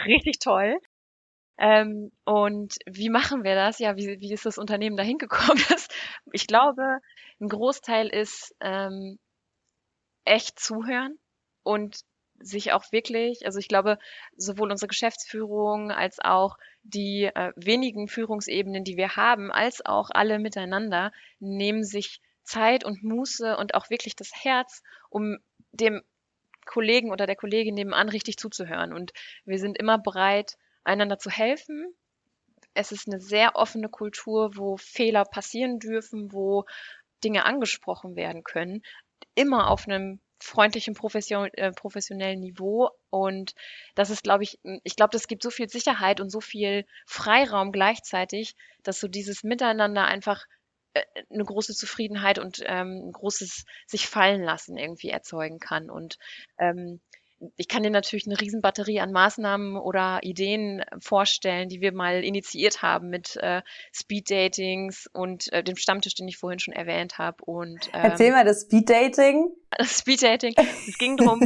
richtig 0.05 0.39
toll. 0.39 0.77
Ähm, 1.61 2.11
und 2.25 2.73
wie 2.87 3.09
machen 3.09 3.43
wir 3.43 3.53
das? 3.53 3.77
Ja, 3.77 3.95
wie, 3.95 4.19
wie 4.19 4.33
ist 4.33 4.47
das 4.47 4.57
Unternehmen 4.57 4.97
dahin 4.97 5.19
gekommen? 5.19 5.61
Das, 5.69 5.87
ich 6.33 6.47
glaube, 6.47 6.97
ein 7.39 7.49
Großteil 7.49 8.07
ist 8.07 8.55
ähm, 8.61 9.19
echt 10.25 10.59
zuhören 10.59 11.19
und 11.61 11.99
sich 12.39 12.71
auch 12.71 12.91
wirklich, 12.91 13.45
also 13.45 13.59
ich 13.59 13.67
glaube, 13.67 13.99
sowohl 14.35 14.71
unsere 14.71 14.87
Geschäftsführung 14.87 15.91
als 15.91 16.17
auch 16.19 16.57
die 16.81 17.25
äh, 17.25 17.51
wenigen 17.55 18.07
Führungsebenen, 18.07 18.83
die 18.83 18.97
wir 18.97 19.15
haben, 19.15 19.51
als 19.51 19.85
auch 19.85 20.09
alle 20.11 20.39
miteinander, 20.39 21.11
nehmen 21.39 21.83
sich 21.83 22.21
Zeit 22.43 22.83
und 22.83 23.03
Muße 23.03 23.55
und 23.55 23.75
auch 23.75 23.91
wirklich 23.91 24.15
das 24.15 24.31
Herz, 24.33 24.81
um 25.11 25.37
dem 25.73 26.01
Kollegen 26.65 27.11
oder 27.11 27.27
der 27.27 27.35
Kollegin 27.35 27.75
nebenan 27.75 28.09
richtig 28.09 28.37
zuzuhören. 28.37 28.93
Und 28.93 29.11
wir 29.45 29.59
sind 29.59 29.77
immer 29.77 29.99
bereit, 29.99 30.57
einander 30.83 31.19
zu 31.19 31.29
helfen. 31.29 31.93
Es 32.73 32.91
ist 32.91 33.07
eine 33.07 33.19
sehr 33.19 33.55
offene 33.55 33.89
Kultur, 33.89 34.55
wo 34.55 34.77
Fehler 34.77 35.25
passieren 35.25 35.79
dürfen, 35.79 36.31
wo 36.31 36.65
Dinge 37.23 37.45
angesprochen 37.45 38.15
werden 38.15 38.43
können, 38.43 38.81
immer 39.35 39.69
auf 39.69 39.87
einem 39.87 40.19
freundlichen, 40.41 40.95
profession 40.95 41.49
äh, 41.53 41.71
professionellen 41.71 42.39
Niveau. 42.39 42.89
Und 43.09 43.53
das 43.95 44.09
ist, 44.09 44.23
glaube 44.23 44.43
ich, 44.43 44.59
ich 44.83 44.95
glaube, 44.95 45.11
das 45.11 45.27
gibt 45.27 45.43
so 45.43 45.49
viel 45.51 45.69
Sicherheit 45.69 46.19
und 46.19 46.29
so 46.29 46.41
viel 46.41 46.85
Freiraum 47.05 47.71
gleichzeitig, 47.71 48.55
dass 48.83 48.99
so 48.99 49.07
dieses 49.07 49.43
Miteinander 49.43 50.05
einfach 50.05 50.45
äh, 50.93 51.03
eine 51.29 51.45
große 51.45 51.73
Zufriedenheit 51.73 52.39
und 52.39 52.61
ähm, 52.65 53.07
ein 53.07 53.11
großes 53.11 53.65
sich 53.85 54.07
fallen 54.07 54.41
lassen 54.41 54.77
irgendwie 54.77 55.09
erzeugen 55.09 55.59
kann. 55.59 55.89
Und 55.89 56.17
ähm, 56.57 57.01
ich 57.55 57.67
kann 57.67 57.83
dir 57.83 57.89
natürlich 57.89 58.27
eine 58.27 58.39
Riesenbatterie 58.39 58.99
an 58.99 59.11
Maßnahmen 59.11 59.77
oder 59.77 60.19
Ideen 60.21 60.83
vorstellen, 60.99 61.69
die 61.69 61.81
wir 61.81 61.91
mal 61.91 62.23
initiiert 62.23 62.81
haben 62.81 63.09
mit 63.09 63.35
äh, 63.37 63.61
Speed-Datings 63.93 65.09
und 65.13 65.51
äh, 65.51 65.63
dem 65.63 65.75
Stammtisch, 65.75 66.15
den 66.15 66.27
ich 66.27 66.37
vorhin 66.37 66.59
schon 66.59 66.73
erwähnt 66.73 67.17
habe. 67.17 67.43
Und 67.43 67.87
ähm, 67.93 68.01
Erzähl 68.03 68.31
mal 68.31 68.45
das 68.45 68.61
Speed-Dating. 68.61 69.51
Das 69.77 69.99
Speed-Dating. 69.99 70.53
Es 70.57 70.97
ging 70.97 71.15
darum, 71.15 71.39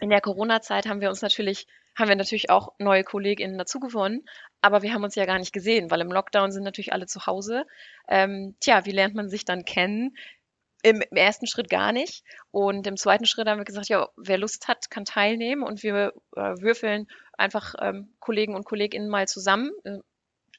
in 0.00 0.10
der 0.10 0.20
Corona-Zeit 0.20 0.88
haben 0.88 1.00
wir 1.00 1.10
uns 1.10 1.22
natürlich, 1.22 1.68
haben 1.96 2.08
wir 2.08 2.16
natürlich 2.16 2.50
auch 2.50 2.72
neue 2.80 3.04
KollegInnen 3.04 3.56
dazu 3.56 3.78
gewonnen, 3.78 4.24
aber 4.60 4.82
wir 4.82 4.92
haben 4.92 5.04
uns 5.04 5.14
ja 5.14 5.26
gar 5.26 5.38
nicht 5.38 5.52
gesehen, 5.52 5.88
weil 5.88 6.00
im 6.00 6.10
Lockdown 6.10 6.50
sind 6.50 6.64
natürlich 6.64 6.92
alle 6.92 7.06
zu 7.06 7.24
Hause. 7.26 7.64
Ähm, 8.08 8.56
tja, 8.58 8.84
wie 8.84 8.90
lernt 8.90 9.14
man 9.14 9.28
sich 9.28 9.44
dann 9.44 9.64
kennen? 9.64 10.16
Im, 10.82 11.00
Im, 11.00 11.16
ersten 11.16 11.46
Schritt 11.46 11.70
gar 11.70 11.92
nicht. 11.92 12.24
Und 12.50 12.86
im 12.86 12.96
zweiten 12.96 13.24
Schritt 13.24 13.48
haben 13.48 13.58
wir 13.58 13.64
gesagt, 13.64 13.88
ja, 13.88 14.08
wer 14.16 14.38
Lust 14.38 14.68
hat, 14.68 14.90
kann 14.90 15.04
teilnehmen. 15.04 15.62
Und 15.62 15.82
wir 15.82 16.12
äh, 16.36 16.54
würfeln 16.60 17.06
einfach 17.38 17.74
ähm, 17.80 18.14
Kollegen 18.20 18.54
und 18.54 18.64
Kolleginnen 18.64 19.08
mal 19.08 19.28
zusammen. 19.28 19.70
Äh, 19.84 19.98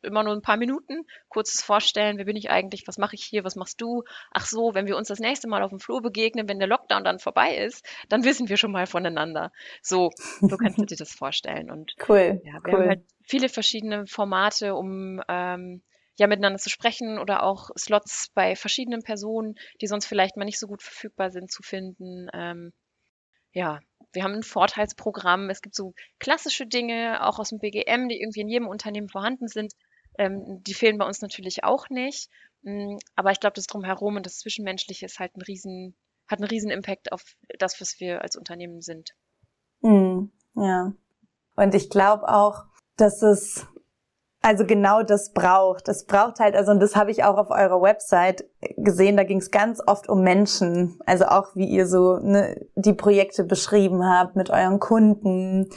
immer 0.03 0.23
nur 0.23 0.33
ein 0.33 0.41
paar 0.41 0.57
Minuten, 0.57 1.05
kurzes 1.29 1.63
Vorstellen, 1.63 2.17
wer 2.17 2.25
bin 2.25 2.35
ich 2.35 2.49
eigentlich, 2.49 2.87
was 2.87 2.97
mache 2.97 3.15
ich 3.15 3.23
hier, 3.23 3.43
was 3.43 3.55
machst 3.55 3.81
du? 3.81 4.03
Ach 4.31 4.45
so, 4.45 4.73
wenn 4.73 4.85
wir 4.85 4.97
uns 4.97 5.07
das 5.07 5.19
nächste 5.19 5.47
Mal 5.47 5.63
auf 5.63 5.69
dem 5.69 5.79
Flur 5.79 6.01
begegnen, 6.01 6.47
wenn 6.47 6.59
der 6.59 6.67
Lockdown 6.67 7.03
dann 7.03 7.19
vorbei 7.19 7.55
ist, 7.57 7.85
dann 8.09 8.23
wissen 8.25 8.49
wir 8.49 8.57
schon 8.57 8.71
mal 8.71 8.85
voneinander. 8.85 9.51
So, 9.81 10.11
so 10.41 10.57
kannst 10.57 10.77
du 10.77 10.85
dir 10.85 10.97
das 10.97 11.13
vorstellen. 11.13 11.71
Und 11.71 11.95
cool. 12.09 12.41
Ja, 12.43 12.53
wir 12.53 12.61
cool. 12.65 12.73
haben 12.73 12.89
halt 12.89 13.03
viele 13.23 13.49
verschiedene 13.49 14.05
Formate, 14.05 14.75
um 14.75 15.21
ähm, 15.27 15.81
ja 16.17 16.27
miteinander 16.27 16.59
zu 16.59 16.69
sprechen 16.69 17.17
oder 17.17 17.43
auch 17.43 17.69
Slots 17.77 18.29
bei 18.33 18.55
verschiedenen 18.55 19.01
Personen, 19.01 19.55
die 19.81 19.87
sonst 19.87 20.05
vielleicht 20.05 20.37
mal 20.37 20.45
nicht 20.45 20.59
so 20.59 20.67
gut 20.67 20.83
verfügbar 20.83 21.31
sind, 21.31 21.51
zu 21.51 21.63
finden. 21.63 22.27
Ähm, 22.33 22.73
ja, 23.51 23.79
wir 24.11 24.23
haben 24.23 24.33
ein 24.33 24.43
Vorteilsprogramm. 24.43 25.49
Es 25.49 25.61
gibt 25.61 25.75
so 25.75 25.93
klassische 26.19 26.67
Dinge, 26.67 27.25
auch 27.25 27.39
aus 27.39 27.49
dem 27.49 27.59
BGM, 27.59 28.09
die 28.09 28.19
irgendwie 28.21 28.41
in 28.41 28.49
jedem 28.49 28.67
Unternehmen 28.67 29.09
vorhanden 29.09 29.47
sind. 29.47 29.73
Ähm, 30.17 30.61
die 30.63 30.73
fehlen 30.73 30.97
bei 30.97 31.05
uns 31.05 31.21
natürlich 31.21 31.63
auch 31.63 31.89
nicht. 31.89 32.29
Mm, 32.61 32.97
aber 33.15 33.31
ich 33.31 33.39
glaube, 33.39 33.55
das 33.55 33.67
Drumherum 33.67 34.15
und 34.15 34.25
das 34.25 34.37
Zwischenmenschliche 34.37 35.05
ist 35.05 35.19
halt 35.19 35.35
ein 35.35 35.41
riesen, 35.41 35.95
hat 36.27 36.39
einen 36.39 36.49
riesen 36.49 36.69
Impact 36.69 37.11
auf 37.11 37.23
das, 37.59 37.81
was 37.81 37.99
wir 37.99 38.21
als 38.21 38.35
Unternehmen 38.35 38.81
sind. 38.81 39.15
Mm, 39.81 40.25
ja. 40.55 40.93
Und 41.55 41.75
ich 41.75 41.89
glaube 41.89 42.27
auch, 42.27 42.65
dass 42.97 43.21
es 43.21 43.67
also 44.43 44.65
genau 44.65 45.03
das 45.03 45.31
braucht. 45.31 45.87
Das 45.87 46.05
braucht 46.05 46.39
halt, 46.39 46.55
also 46.55 46.71
und 46.71 46.81
das 46.81 46.95
habe 46.95 47.11
ich 47.11 47.23
auch 47.23 47.37
auf 47.37 47.49
eurer 47.49 47.81
Website 47.81 48.43
gesehen, 48.77 49.15
da 49.15 49.23
ging 49.23 49.39
es 49.39 49.51
ganz 49.51 49.81
oft 49.87 50.09
um 50.09 50.21
Menschen. 50.21 50.99
Also 51.05 51.25
auch 51.25 51.55
wie 51.55 51.65
ihr 51.65 51.87
so 51.87 52.17
ne, 52.17 52.67
die 52.75 52.93
Projekte 52.93 53.45
beschrieben 53.45 54.05
habt 54.05 54.35
mit 54.35 54.49
euren 54.49 54.81
Kunden 54.81 55.69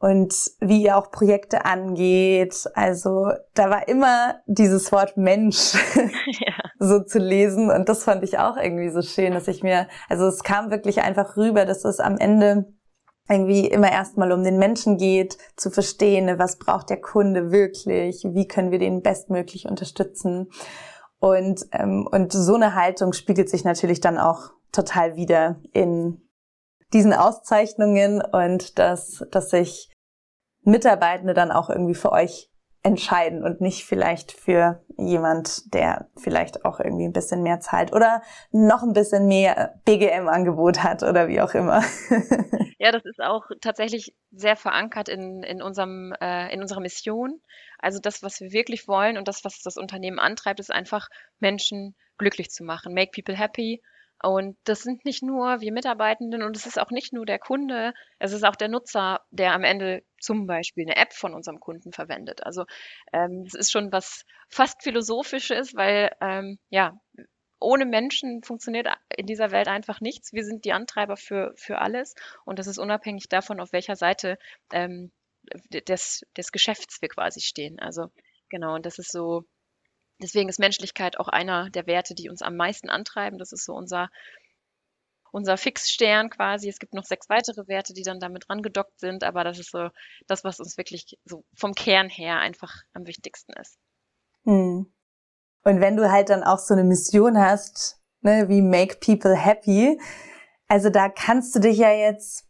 und 0.00 0.34
wie 0.60 0.82
ihr 0.82 0.98
auch 0.98 1.12
Projekte 1.12 1.64
angeht. 1.64 2.64
Also 2.74 3.30
da 3.54 3.70
war 3.70 3.86
immer 3.86 4.40
dieses 4.46 4.90
Wort 4.90 5.16
Mensch 5.16 5.74
ja. 5.94 6.54
so 6.80 7.00
zu 7.00 7.20
lesen 7.20 7.70
und 7.70 7.88
das 7.88 8.02
fand 8.02 8.24
ich 8.24 8.38
auch 8.38 8.56
irgendwie 8.56 8.90
so 8.90 9.02
schön, 9.02 9.34
dass 9.34 9.46
ich 9.46 9.62
mir, 9.62 9.86
also 10.08 10.26
es 10.26 10.42
kam 10.42 10.72
wirklich 10.72 11.02
einfach 11.02 11.36
rüber, 11.36 11.64
dass 11.64 11.84
es 11.84 12.00
am 12.00 12.18
Ende 12.18 12.66
irgendwie 13.28 13.66
immer 13.66 13.90
erstmal 13.90 14.32
um 14.32 14.44
den 14.44 14.58
Menschen 14.58 14.98
geht, 14.98 15.38
zu 15.56 15.70
verstehen, 15.70 16.26
ne, 16.26 16.38
was 16.38 16.58
braucht 16.58 16.90
der 16.90 17.00
Kunde 17.00 17.50
wirklich, 17.50 18.24
wie 18.24 18.46
können 18.46 18.70
wir 18.70 18.78
den 18.78 19.02
bestmöglich 19.02 19.66
unterstützen. 19.66 20.50
Und, 21.18 21.66
ähm, 21.72 22.06
und 22.10 22.32
so 22.32 22.54
eine 22.54 22.74
Haltung 22.74 23.14
spiegelt 23.14 23.48
sich 23.48 23.64
natürlich 23.64 24.00
dann 24.00 24.18
auch 24.18 24.50
total 24.72 25.16
wieder 25.16 25.60
in 25.72 26.20
diesen 26.92 27.14
Auszeichnungen 27.14 28.20
und 28.20 28.78
dass, 28.78 29.24
dass 29.30 29.50
sich 29.50 29.90
Mitarbeitende 30.62 31.34
dann 31.34 31.50
auch 31.50 31.70
irgendwie 31.70 31.94
für 31.94 32.12
euch 32.12 32.50
entscheiden 32.84 33.42
und 33.42 33.62
nicht 33.62 33.84
vielleicht 33.84 34.30
für 34.30 34.84
jemand, 34.98 35.72
der 35.72 36.06
vielleicht 36.16 36.66
auch 36.66 36.80
irgendwie 36.80 37.06
ein 37.06 37.14
bisschen 37.14 37.42
mehr 37.42 37.58
zahlt 37.58 37.92
oder 37.92 38.22
noch 38.52 38.82
ein 38.82 38.92
bisschen 38.92 39.26
mehr 39.26 39.80
BGM-Angebot 39.86 40.82
hat 40.82 41.02
oder 41.02 41.26
wie 41.26 41.40
auch 41.40 41.54
immer. 41.54 41.82
Ja, 42.80 42.92
das 42.92 43.04
ist 43.06 43.20
auch 43.22 43.44
tatsächlich 43.62 44.14
sehr 44.30 44.56
verankert 44.56 45.08
in, 45.08 45.42
in, 45.42 45.62
unserem, 45.62 46.12
äh, 46.20 46.52
in 46.52 46.60
unserer 46.60 46.80
Mission. 46.80 47.40
Also 47.78 47.98
das, 47.98 48.22
was 48.22 48.40
wir 48.40 48.52
wirklich 48.52 48.88
wollen 48.88 49.16
und 49.16 49.26
das, 49.26 49.42
was 49.42 49.62
das 49.62 49.78
Unternehmen 49.78 50.18
antreibt, 50.18 50.60
ist 50.60 50.70
einfach 50.72 51.08
Menschen 51.38 51.94
glücklich 52.18 52.50
zu 52.50 52.62
machen. 52.62 52.92
Make 52.92 53.12
people 53.12 53.38
happy. 53.38 53.80
Und 54.22 54.56
das 54.64 54.82
sind 54.82 55.04
nicht 55.04 55.22
nur 55.22 55.60
wir 55.60 55.72
Mitarbeitenden 55.72 56.42
und 56.42 56.56
es 56.56 56.66
ist 56.66 56.78
auch 56.78 56.90
nicht 56.90 57.12
nur 57.12 57.26
der 57.26 57.38
Kunde, 57.38 57.92
es 58.18 58.32
ist 58.32 58.44
auch 58.44 58.56
der 58.56 58.68
Nutzer, 58.68 59.20
der 59.30 59.52
am 59.52 59.64
Ende 59.64 60.02
zum 60.18 60.46
Beispiel 60.46 60.84
eine 60.84 60.96
App 60.96 61.12
von 61.12 61.34
unserem 61.34 61.60
Kunden 61.60 61.92
verwendet. 61.92 62.44
Also 62.44 62.64
ähm, 63.12 63.44
es 63.46 63.54
ist 63.54 63.70
schon 63.70 63.92
was 63.92 64.24
fast 64.48 64.82
philosophisches, 64.82 65.74
weil 65.74 66.10
ähm, 66.20 66.58
ja, 66.70 66.98
ohne 67.60 67.86
Menschen 67.86 68.42
funktioniert 68.42 68.88
in 69.16 69.26
dieser 69.26 69.50
Welt 69.50 69.68
einfach 69.68 70.00
nichts. 70.00 70.32
Wir 70.32 70.44
sind 70.44 70.64
die 70.64 70.72
Antreiber 70.72 71.16
für, 71.16 71.52
für 71.56 71.78
alles 71.78 72.14
und 72.44 72.58
das 72.58 72.66
ist 72.66 72.78
unabhängig 72.78 73.28
davon, 73.28 73.60
auf 73.60 73.72
welcher 73.72 73.96
Seite 73.96 74.38
ähm, 74.72 75.12
des, 75.70 76.24
des 76.36 76.52
Geschäfts 76.52 77.02
wir 77.02 77.08
quasi 77.08 77.40
stehen. 77.40 77.78
Also 77.78 78.10
genau, 78.48 78.74
und 78.74 78.86
das 78.86 78.98
ist 78.98 79.12
so, 79.12 79.44
deswegen 80.20 80.48
ist 80.48 80.58
Menschlichkeit 80.58 81.18
auch 81.18 81.28
einer 81.28 81.70
der 81.70 81.86
Werte, 81.86 82.14
die 82.14 82.28
uns 82.28 82.42
am 82.42 82.56
meisten 82.56 82.88
antreiben. 82.88 83.38
Das 83.38 83.52
ist 83.52 83.64
so 83.64 83.74
unser, 83.74 84.10
unser 85.32 85.56
Fixstern 85.56 86.30
quasi. 86.30 86.68
Es 86.68 86.78
gibt 86.78 86.94
noch 86.94 87.04
sechs 87.04 87.28
weitere 87.28 87.66
Werte, 87.66 87.92
die 87.92 88.02
dann 88.02 88.20
damit 88.20 88.48
rangedockt 88.48 88.98
sind, 89.00 89.24
aber 89.24 89.44
das 89.44 89.58
ist 89.58 89.70
so 89.70 89.90
das, 90.26 90.44
was 90.44 90.60
uns 90.60 90.76
wirklich 90.76 91.18
so 91.24 91.44
vom 91.54 91.74
Kern 91.74 92.08
her 92.08 92.38
einfach 92.38 92.82
am 92.92 93.06
wichtigsten 93.06 93.52
ist. 93.54 93.78
Hm. 94.44 94.92
Und 95.64 95.80
wenn 95.80 95.96
du 95.96 96.10
halt 96.10 96.28
dann 96.28 96.44
auch 96.44 96.58
so 96.58 96.74
eine 96.74 96.84
Mission 96.84 97.38
hast, 97.38 97.98
ne, 98.20 98.48
wie 98.48 98.62
Make 98.62 98.96
People 98.96 99.34
Happy, 99.34 99.98
also 100.68 100.90
da 100.90 101.08
kannst 101.08 101.54
du 101.54 101.60
dich 101.60 101.78
ja 101.78 101.90
jetzt 101.90 102.46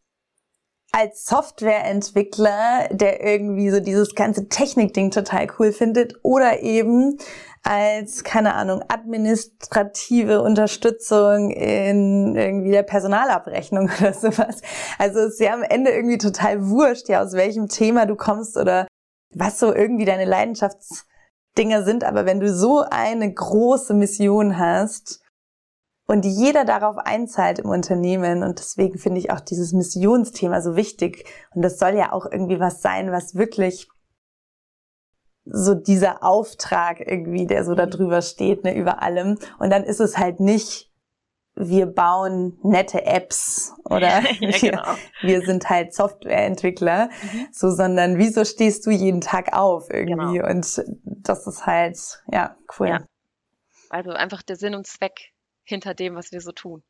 als 0.94 1.26
Softwareentwickler, 1.26 2.88
der 2.92 3.20
irgendwie 3.24 3.68
so 3.70 3.80
dieses 3.80 4.14
ganze 4.14 4.48
Technikding 4.48 5.10
total 5.10 5.48
cool 5.58 5.72
findet, 5.72 6.14
oder 6.22 6.62
eben 6.62 7.18
als, 7.64 8.22
keine 8.22 8.54
Ahnung, 8.54 8.80
administrative 8.86 10.40
Unterstützung 10.40 11.50
in 11.50 12.36
irgendwie 12.36 12.70
der 12.70 12.84
Personalabrechnung 12.84 13.90
oder 13.98 14.12
sowas. 14.12 14.60
Also 14.96 15.18
es 15.20 15.34
ist 15.34 15.40
ja 15.40 15.54
am 15.54 15.64
Ende 15.64 15.90
irgendwie 15.90 16.18
total 16.18 16.68
wurscht, 16.68 17.08
ja, 17.08 17.24
aus 17.24 17.32
welchem 17.32 17.68
Thema 17.68 18.06
du 18.06 18.14
kommst 18.14 18.56
oder 18.56 18.86
was 19.34 19.58
so 19.58 19.74
irgendwie 19.74 20.04
deine 20.04 20.26
Leidenschaftsdinger 20.26 21.82
sind. 21.82 22.04
Aber 22.04 22.24
wenn 22.24 22.38
du 22.38 22.54
so 22.54 22.84
eine 22.88 23.34
große 23.34 23.94
Mission 23.94 24.60
hast, 24.60 25.23
und 26.06 26.24
jeder 26.24 26.64
darauf 26.64 26.98
einzahlt 26.98 27.58
im 27.58 27.70
Unternehmen. 27.70 28.42
Und 28.42 28.58
deswegen 28.58 28.98
finde 28.98 29.20
ich 29.20 29.30
auch 29.30 29.40
dieses 29.40 29.72
Missionsthema 29.72 30.60
so 30.60 30.76
wichtig. 30.76 31.24
Und 31.54 31.62
das 31.62 31.78
soll 31.78 31.94
ja 31.96 32.12
auch 32.12 32.26
irgendwie 32.30 32.60
was 32.60 32.82
sein, 32.82 33.10
was 33.10 33.34
wirklich 33.34 33.88
so 35.46 35.74
dieser 35.74 36.22
Auftrag 36.22 37.00
irgendwie, 37.00 37.46
der 37.46 37.64
so 37.64 37.74
da 37.74 37.86
drüber 37.86 38.22
steht, 38.22 38.64
ne, 38.64 38.74
über 38.74 39.02
allem. 39.02 39.38
Und 39.58 39.70
dann 39.70 39.84
ist 39.84 40.00
es 40.00 40.18
halt 40.18 40.40
nicht, 40.40 40.90
wir 41.54 41.86
bauen 41.86 42.58
nette 42.62 43.04
Apps 43.06 43.72
oder 43.84 44.20
ja, 44.20 44.20
genau. 44.60 44.82
wir, 45.20 45.40
wir, 45.40 45.46
sind 45.46 45.68
halt 45.70 45.94
Softwareentwickler, 45.94 47.06
mhm. 47.06 47.46
so, 47.52 47.70
sondern 47.70 48.18
wieso 48.18 48.44
stehst 48.44 48.86
du 48.86 48.90
jeden 48.90 49.20
Tag 49.20 49.54
auf 49.56 49.88
irgendwie? 49.90 50.38
Genau. 50.38 50.50
Und 50.50 50.82
das 51.04 51.46
ist 51.46 51.66
halt, 51.66 52.22
ja, 52.30 52.56
cool. 52.78 52.88
Ja. 52.88 53.04
Also 53.90 54.10
einfach 54.10 54.42
der 54.42 54.56
Sinn 54.56 54.74
und 54.74 54.86
Zweck 54.86 55.33
hinter 55.64 55.94
dem, 55.94 56.14
was 56.14 56.32
wir 56.32 56.40
so 56.40 56.52
tun. 56.52 56.82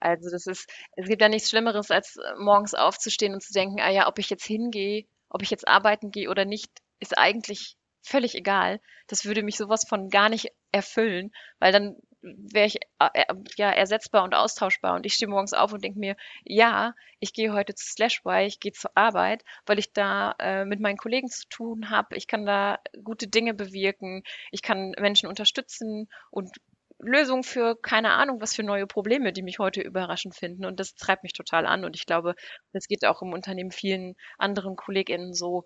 Also 0.00 0.30
das 0.30 0.46
ist, 0.46 0.70
es 0.96 1.08
gibt 1.08 1.22
ja 1.22 1.28
nichts 1.28 1.50
Schlimmeres, 1.50 1.90
als 1.90 2.16
äh, 2.16 2.34
morgens 2.38 2.74
aufzustehen 2.74 3.34
und 3.34 3.42
zu 3.42 3.52
denken, 3.52 3.80
ah 3.80 3.90
ja, 3.90 4.08
ob 4.08 4.18
ich 4.18 4.30
jetzt 4.30 4.44
hingehe, 4.44 5.06
ob 5.28 5.42
ich 5.42 5.50
jetzt 5.50 5.66
arbeiten 5.66 6.10
gehe 6.10 6.30
oder 6.30 6.44
nicht, 6.44 6.70
ist 7.00 7.16
eigentlich 7.16 7.76
völlig 8.02 8.34
egal. 8.34 8.80
Das 9.08 9.24
würde 9.24 9.42
mich 9.42 9.56
sowas 9.56 9.86
von 9.88 10.10
gar 10.10 10.28
nicht 10.28 10.48
erfüllen, 10.72 11.32
weil 11.58 11.72
dann 11.72 11.96
wäre 12.20 12.66
ich 12.66 12.76
äh, 12.98 13.24
ja 13.56 13.70
ersetzbar 13.70 14.24
und 14.24 14.34
austauschbar. 14.34 14.94
Und 14.94 15.06
ich 15.06 15.14
stehe 15.14 15.28
morgens 15.28 15.52
auf 15.52 15.72
und 15.72 15.84
denke 15.84 15.98
mir, 15.98 16.16
ja, 16.44 16.94
ich 17.20 17.32
gehe 17.32 17.52
heute 17.52 17.74
zu 17.74 17.86
Slashby, 17.86 18.46
ich 18.46 18.60
gehe 18.60 18.72
zur 18.72 18.90
Arbeit, 18.94 19.44
weil 19.66 19.78
ich 19.78 19.92
da 19.92 20.34
äh, 20.38 20.64
mit 20.64 20.80
meinen 20.80 20.96
Kollegen 20.96 21.28
zu 21.28 21.48
tun 21.48 21.90
habe. 21.90 22.16
Ich 22.16 22.26
kann 22.26 22.46
da 22.46 22.78
gute 23.02 23.28
Dinge 23.28 23.54
bewirken, 23.54 24.22
ich 24.50 24.62
kann 24.62 24.92
Menschen 24.98 25.28
unterstützen 25.28 26.08
und 26.30 26.56
Lösung 26.98 27.42
für 27.42 27.76
keine 27.80 28.12
Ahnung, 28.12 28.40
was 28.40 28.54
für 28.54 28.62
neue 28.62 28.86
Probleme, 28.86 29.32
die 29.32 29.42
mich 29.42 29.58
heute 29.58 29.80
überraschend 29.80 30.34
finden. 30.34 30.64
Und 30.64 30.80
das 30.80 30.94
treibt 30.94 31.22
mich 31.22 31.32
total 31.32 31.66
an. 31.66 31.84
Und 31.84 31.96
ich 31.96 32.06
glaube, 32.06 32.34
das 32.72 32.86
geht 32.86 33.04
auch 33.04 33.22
im 33.22 33.32
Unternehmen 33.32 33.72
vielen 33.72 34.14
anderen 34.38 34.76
KollegInnen 34.76 35.34
so. 35.34 35.64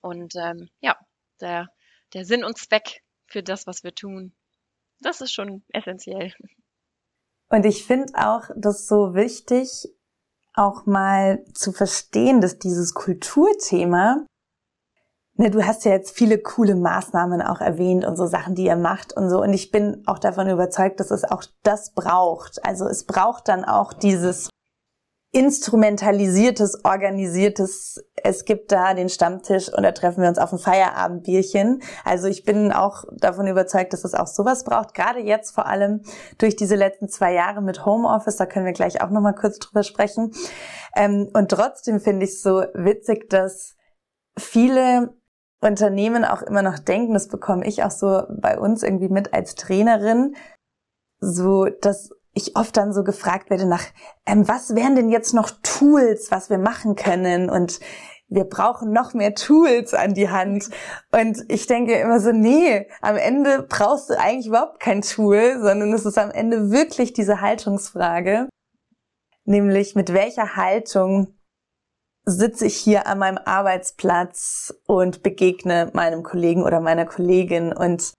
Und 0.00 0.34
ähm, 0.36 0.68
ja, 0.80 0.96
der, 1.40 1.68
der 2.12 2.24
Sinn 2.24 2.44
und 2.44 2.58
Zweck 2.58 3.02
für 3.26 3.42
das, 3.42 3.66
was 3.66 3.82
wir 3.82 3.94
tun, 3.94 4.34
das 5.00 5.20
ist 5.20 5.32
schon 5.32 5.64
essentiell. 5.68 6.32
Und 7.48 7.66
ich 7.66 7.84
finde 7.84 8.12
auch 8.14 8.44
das 8.56 8.86
so 8.86 9.14
wichtig, 9.14 9.88
auch 10.54 10.86
mal 10.86 11.44
zu 11.54 11.72
verstehen, 11.72 12.40
dass 12.40 12.58
dieses 12.58 12.94
Kulturthema 12.94 14.26
Ne, 15.38 15.50
du 15.50 15.66
hast 15.66 15.84
ja 15.86 15.92
jetzt 15.92 16.14
viele 16.14 16.38
coole 16.38 16.74
Maßnahmen 16.74 17.40
auch 17.40 17.60
erwähnt 17.60 18.04
und 18.04 18.16
so 18.16 18.26
Sachen, 18.26 18.54
die 18.54 18.66
ihr 18.66 18.76
macht 18.76 19.14
und 19.16 19.30
so. 19.30 19.40
Und 19.40 19.54
ich 19.54 19.70
bin 19.70 20.02
auch 20.06 20.18
davon 20.18 20.48
überzeugt, 20.48 21.00
dass 21.00 21.10
es 21.10 21.24
auch 21.24 21.42
das 21.62 21.94
braucht. 21.94 22.64
Also 22.64 22.86
es 22.86 23.04
braucht 23.04 23.48
dann 23.48 23.64
auch 23.64 23.94
dieses 23.94 24.50
instrumentalisiertes, 25.34 26.84
organisiertes, 26.84 28.04
es 28.22 28.44
gibt 28.44 28.70
da 28.70 28.92
den 28.92 29.08
Stammtisch 29.08 29.72
und 29.72 29.82
da 29.82 29.92
treffen 29.92 30.20
wir 30.20 30.28
uns 30.28 30.36
auf 30.36 30.52
ein 30.52 30.58
Feierabendbierchen. 30.58 31.82
Also 32.04 32.28
ich 32.28 32.44
bin 32.44 32.70
auch 32.70 33.04
davon 33.16 33.46
überzeugt, 33.46 33.94
dass 33.94 34.04
es 34.04 34.12
auch 34.12 34.26
sowas 34.26 34.64
braucht, 34.64 34.92
gerade 34.92 35.20
jetzt 35.20 35.54
vor 35.54 35.66
allem 35.66 36.02
durch 36.36 36.54
diese 36.54 36.76
letzten 36.76 37.08
zwei 37.08 37.32
Jahre 37.32 37.62
mit 37.62 37.86
Homeoffice, 37.86 38.36
da 38.36 38.44
können 38.44 38.66
wir 38.66 38.74
gleich 38.74 39.00
auch 39.00 39.08
nochmal 39.08 39.34
kurz 39.34 39.58
drüber 39.58 39.82
sprechen. 39.82 40.32
Ähm, 40.94 41.30
und 41.32 41.50
trotzdem 41.50 41.98
finde 41.98 42.26
ich 42.26 42.32
es 42.32 42.42
so 42.42 42.64
witzig, 42.74 43.30
dass 43.30 43.74
viele 44.38 45.14
Unternehmen 45.62 46.24
auch 46.24 46.42
immer 46.42 46.62
noch 46.62 46.78
denken, 46.78 47.14
das 47.14 47.28
bekomme 47.28 47.66
ich 47.66 47.84
auch 47.84 47.90
so 47.90 48.22
bei 48.28 48.58
uns 48.58 48.82
irgendwie 48.82 49.08
mit 49.08 49.32
als 49.32 49.54
Trainerin, 49.54 50.34
so 51.20 51.66
dass 51.66 52.10
ich 52.34 52.56
oft 52.56 52.76
dann 52.76 52.92
so 52.92 53.04
gefragt 53.04 53.48
werde 53.50 53.66
nach, 53.66 53.84
ähm, 54.26 54.48
was 54.48 54.74
wären 54.74 54.96
denn 54.96 55.10
jetzt 55.10 55.34
noch 55.34 55.50
Tools, 55.62 56.30
was 56.30 56.50
wir 56.50 56.58
machen 56.58 56.96
können 56.96 57.48
und 57.48 57.78
wir 58.28 58.44
brauchen 58.44 58.92
noch 58.92 59.12
mehr 59.12 59.34
Tools 59.34 59.92
an 59.92 60.14
die 60.14 60.30
Hand. 60.30 60.70
Und 61.12 61.44
ich 61.48 61.66
denke 61.66 61.94
immer 61.98 62.18
so, 62.18 62.32
nee, 62.32 62.88
am 63.02 63.16
Ende 63.16 63.66
brauchst 63.68 64.08
du 64.08 64.18
eigentlich 64.18 64.46
überhaupt 64.46 64.80
kein 64.80 65.02
Tool, 65.02 65.58
sondern 65.60 65.92
es 65.92 66.06
ist 66.06 66.16
am 66.16 66.30
Ende 66.30 66.70
wirklich 66.70 67.12
diese 67.12 67.42
Haltungsfrage, 67.42 68.48
nämlich 69.44 69.94
mit 69.94 70.14
welcher 70.14 70.56
Haltung 70.56 71.34
sitze 72.24 72.66
ich 72.66 72.76
hier 72.76 73.06
an 73.06 73.18
meinem 73.18 73.38
Arbeitsplatz 73.44 74.74
und 74.86 75.22
begegne 75.22 75.90
meinem 75.92 76.22
Kollegen 76.22 76.62
oder 76.62 76.80
meiner 76.80 77.06
Kollegin 77.06 77.72
und 77.72 78.12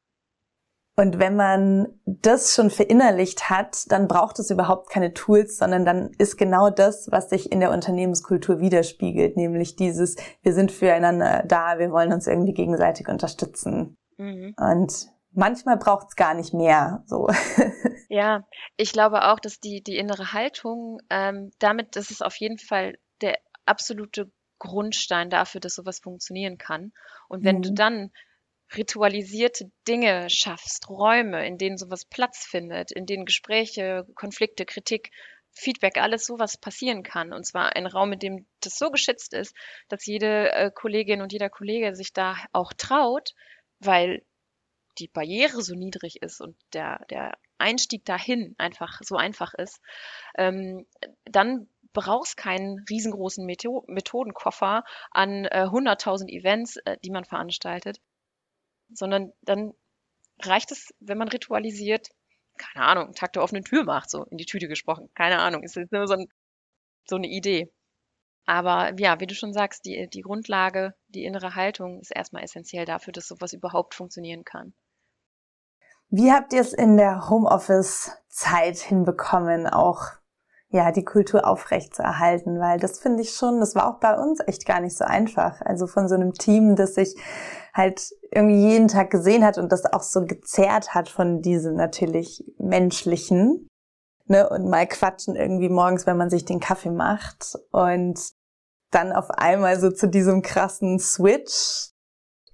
und 0.96 1.18
wenn 1.18 1.36
man 1.36 1.88
das 2.06 2.54
schon 2.54 2.70
verinnerlicht 2.70 3.50
hat, 3.50 3.92
dann 3.92 4.08
braucht 4.08 4.38
es 4.38 4.52
überhaupt 4.52 4.92
keine 4.92 5.12
Tools, 5.14 5.58
sondern 5.58 5.86
dann 5.86 6.12
ist 6.20 6.38
genau 6.38 6.70
das, 6.70 7.08
was 7.10 7.32
sich 7.32 7.52
in 7.52 7.62
der 7.62 7.72
Unternehmenskultur 7.72 8.60
widerspiegelt, 8.60 9.36
nämlich 9.36 9.76
dieses, 9.76 10.18
wir 10.44 10.54
sind 10.54 10.72
füreinander 10.72 11.46
da, 11.48 11.80
wir 11.80 11.92
wollen 11.92 12.14
uns 12.14 12.28
irgendwie 12.28 12.54
gegenseitig 12.54 13.08
unterstützen. 13.08 13.98
Mhm. 14.18 14.54
Und 14.56 15.08
manchmal 15.32 15.78
braucht 15.78 16.10
es 16.10 16.16
gar 16.16 16.36
nicht 16.36 16.54
mehr. 16.54 17.04
So. 17.08 17.28
Ja, 18.10 18.44
ich 18.78 18.94
glaube 18.94 19.24
auch, 19.24 19.40
dass 19.40 19.60
die, 19.60 19.82
die 19.82 19.98
innere 19.98 20.34
Haltung, 20.34 21.00
ähm, 21.10 21.50
damit, 21.58 21.96
das 21.96 22.12
ist 22.12 22.24
auf 22.24 22.36
jeden 22.36 22.60
Fall 22.60 22.94
der 23.22 23.40
absolute 23.66 24.32
Grundstein 24.60 25.30
dafür, 25.30 25.62
dass 25.62 25.76
sowas 25.76 26.00
funktionieren 26.00 26.58
kann. 26.58 26.94
Und 27.28 27.44
wenn 27.44 27.58
Mhm. 27.58 27.62
du 27.62 27.74
dann 27.74 28.12
ritualisierte 28.76 29.72
Dinge 29.88 30.30
schaffst, 30.30 30.90
Räume, 30.90 31.46
in 31.46 31.58
denen 31.58 31.78
sowas 31.78 32.06
Platz 32.06 32.46
findet, 32.46 32.92
in 32.92 33.06
denen 33.06 33.26
Gespräche, 33.26 34.06
Konflikte, 34.16 34.66
Kritik, 34.66 35.12
Feedback, 35.52 35.98
alles 35.98 36.26
sowas 36.26 36.58
passieren 36.58 37.04
kann. 37.04 37.32
Und 37.34 37.46
zwar 37.46 37.76
ein 37.76 37.86
Raum, 37.86 38.14
in 38.14 38.20
dem 38.20 38.48
das 38.62 38.78
so 38.80 38.90
geschützt 38.90 39.34
ist, 39.34 39.56
dass 39.90 40.06
jede 40.06 40.52
äh, 40.52 40.72
Kollegin 40.74 41.22
und 41.22 41.32
jeder 41.32 41.50
Kollege 41.50 41.96
sich 41.96 42.14
da 42.14 42.38
auch 42.54 42.74
traut, 42.74 43.34
weil 43.80 44.24
die 45.00 45.08
Barriere 45.08 45.62
so 45.62 45.76
niedrig 45.76 46.22
ist 46.22 46.42
und 46.42 46.56
der, 46.74 47.06
der 47.10 47.38
Einstieg 47.58 48.06
dahin 48.06 48.56
einfach 48.58 49.00
so 49.04 49.16
einfach 49.16 49.54
ist, 49.54 49.80
ähm, 50.38 50.86
dann 51.26 51.68
brauchst 51.94 52.38
keinen 52.38 52.84
riesengroßen 52.90 53.46
Metho 53.46 53.84
Methodenkoffer 53.88 54.84
an 55.12 55.46
äh, 55.46 55.68
100.000 55.70 56.28
Events, 56.30 56.78
äh, 56.78 56.98
die 57.04 57.12
man 57.12 57.26
veranstaltet, 57.26 58.00
sondern 58.90 59.32
dann 59.42 59.74
reicht 60.42 60.72
es, 60.72 60.94
wenn 61.00 61.18
man 61.18 61.28
ritualisiert, 61.28 62.10
keine 62.58 62.86
Ahnung, 62.86 63.14
Tag 63.14 63.34
der 63.34 63.44
offenen 63.44 63.64
Tür 63.64 63.84
macht, 63.84 64.10
so 64.10 64.26
in 64.26 64.38
die 64.38 64.46
Tüte 64.46 64.68
gesprochen. 64.68 65.10
Keine 65.16 65.40
Ahnung, 65.40 65.64
ist 65.64 65.76
jetzt 65.76 65.92
nur 65.92 66.08
so, 66.08 66.14
ein, 66.14 66.28
so 67.08 67.16
eine 67.16 67.28
Idee. 67.28 67.72
Aber 68.46 68.94
ja, 69.00 69.20
wie 69.20 69.28
du 69.28 69.36
schon 69.36 69.54
sagst, 69.54 69.86
die, 69.86 70.08
die 70.10 70.22
Grundlage, 70.22 70.94
die 71.08 71.24
innere 71.24 71.56
Haltung 71.56 72.02
ist 72.02 72.12
erstmal 72.12 72.44
essentiell 72.44 72.86
dafür, 72.86 73.14
dass 73.14 73.28
sowas 73.28 73.54
überhaupt 73.54 73.96
funktionieren 73.96 74.44
kann. 74.44 74.74
Wie 76.10 76.32
habt 76.32 76.54
ihr 76.54 76.62
es 76.62 76.74
in 76.74 76.98
der 76.98 77.30
Homeoffice-Zeit 77.30 78.78
hinbekommen, 78.78 79.66
auch 79.66 80.12
ja, 80.74 80.92
die 80.92 81.06
Kultur 81.06 81.48
aufrecht 81.48 81.96
zu 81.96 82.04
erhalten? 82.04 82.60
Weil 82.60 82.80
das 82.80 83.00
finde 83.00 83.22
ich 83.22 83.34
schon, 83.34 83.60
das 83.60 83.76
war 83.76 83.88
auch 83.88 84.00
bei 84.00 84.18
uns 84.18 84.40
echt 84.46 84.66
gar 84.66 84.82
nicht 84.82 84.98
so 84.98 85.06
einfach. 85.06 85.62
Also 85.62 85.88
von 85.88 86.10
so 86.10 86.16
einem 86.16 86.34
Team, 86.34 86.76
das 86.76 86.96
sich 86.96 87.16
halt 87.74 88.10
irgendwie 88.32 88.70
jeden 88.72 88.88
Tag 88.88 89.12
gesehen 89.12 89.46
hat 89.46 89.58
und 89.58 89.72
das 89.72 89.86
auch 89.86 90.04
so 90.04 90.26
gezerrt 90.26 90.94
hat 90.94 91.08
von 91.08 91.42
diesem 91.42 91.76
natürlich 91.76 92.44
menschlichen. 92.58 93.68
Ne, 94.26 94.50
und 94.50 94.70
mal 94.70 94.88
quatschen 94.88 95.36
irgendwie 95.36 95.68
morgens, 95.68 96.08
wenn 96.08 96.16
man 96.16 96.30
sich 96.30 96.46
den 96.46 96.62
Kaffee 96.62 96.92
macht 96.92 97.58
und 97.72 98.18
dann 98.90 99.12
auf 99.12 99.30
einmal 99.32 99.78
so 99.80 99.92
zu 99.92 100.08
diesem 100.08 100.42
krassen 100.42 100.98
Switch, 100.98 101.92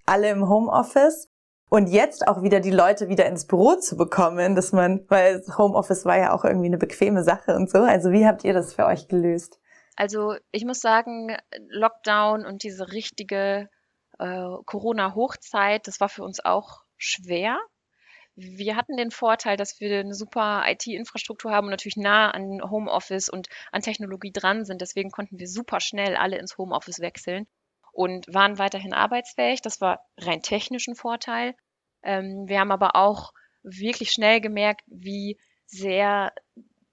alle 0.08 0.32
im 0.32 0.50
Homeoffice 0.50 1.30
und 1.70 1.88
jetzt 1.88 2.28
auch 2.28 2.42
wieder 2.42 2.60
die 2.60 2.72
Leute 2.72 3.10
wieder 3.10 3.28
ins 3.28 3.46
Büro 3.46 3.76
zu 3.76 3.96
bekommen, 3.96 4.56
dass 4.56 4.72
man, 4.72 5.06
weil 5.08 5.44
Homeoffice 5.58 6.04
war 6.06 6.18
ja 6.18 6.34
auch 6.34 6.44
irgendwie 6.44 6.68
eine 6.68 6.78
bequeme 6.78 7.24
Sache 7.24 7.56
und 7.56 7.70
so. 7.70 7.80
Also 7.80 8.12
wie 8.12 8.26
habt 8.26 8.44
ihr 8.44 8.54
das 8.54 8.74
für 8.74 8.86
euch 8.86 9.08
gelöst? 9.08 9.60
Also 9.96 10.36
ich 10.52 10.66
muss 10.66 10.80
sagen, 10.80 11.38
Lockdown 11.70 12.46
und 12.46 12.64
diese 12.64 12.92
richtige 12.92 13.70
äh, 14.18 14.48
Corona-Hochzeit, 14.66 15.88
das 15.88 16.00
war 16.00 16.10
für 16.10 16.24
uns 16.24 16.44
auch 16.44 16.84
schwer. 16.98 17.60
Wir 18.36 18.76
hatten 18.76 18.96
den 18.96 19.12
Vorteil, 19.12 19.58
dass 19.58 19.80
wir 19.80 20.00
eine 20.00 20.14
super 20.14 20.64
IT-Infrastruktur 20.68 21.52
haben 21.52 21.66
und 21.66 21.72
natürlich 21.72 21.98
nah 21.98 22.32
an 22.32 22.62
Homeoffice 22.70 23.30
und 23.30 23.48
an 23.72 23.82
Technologie 23.82 24.32
dran 24.32 24.64
sind. 24.66 24.82
Deswegen 24.82 25.12
konnten 25.12 25.38
wir 25.38 25.48
super 25.48 25.82
schnell 25.82 26.16
alle 26.16 26.38
ins 26.38 26.58
Homeoffice 26.58 27.00
wechseln 27.00 27.48
und 28.00 28.34
waren 28.34 28.58
weiterhin 28.58 28.94
arbeitsfähig. 28.94 29.62
Das 29.62 29.82
war 29.82 30.06
rein 30.18 30.42
technischen 30.42 30.96
Vorteil. 30.96 31.54
Ähm, 32.02 32.46
wir 32.48 32.62
haben 32.62 32.72
aber 32.72 32.96
auch 32.96 33.34
wirklich 33.62 34.12
schnell 34.12 34.40
gemerkt, 34.40 34.84
wie 34.88 35.38
sehr 35.66 36.32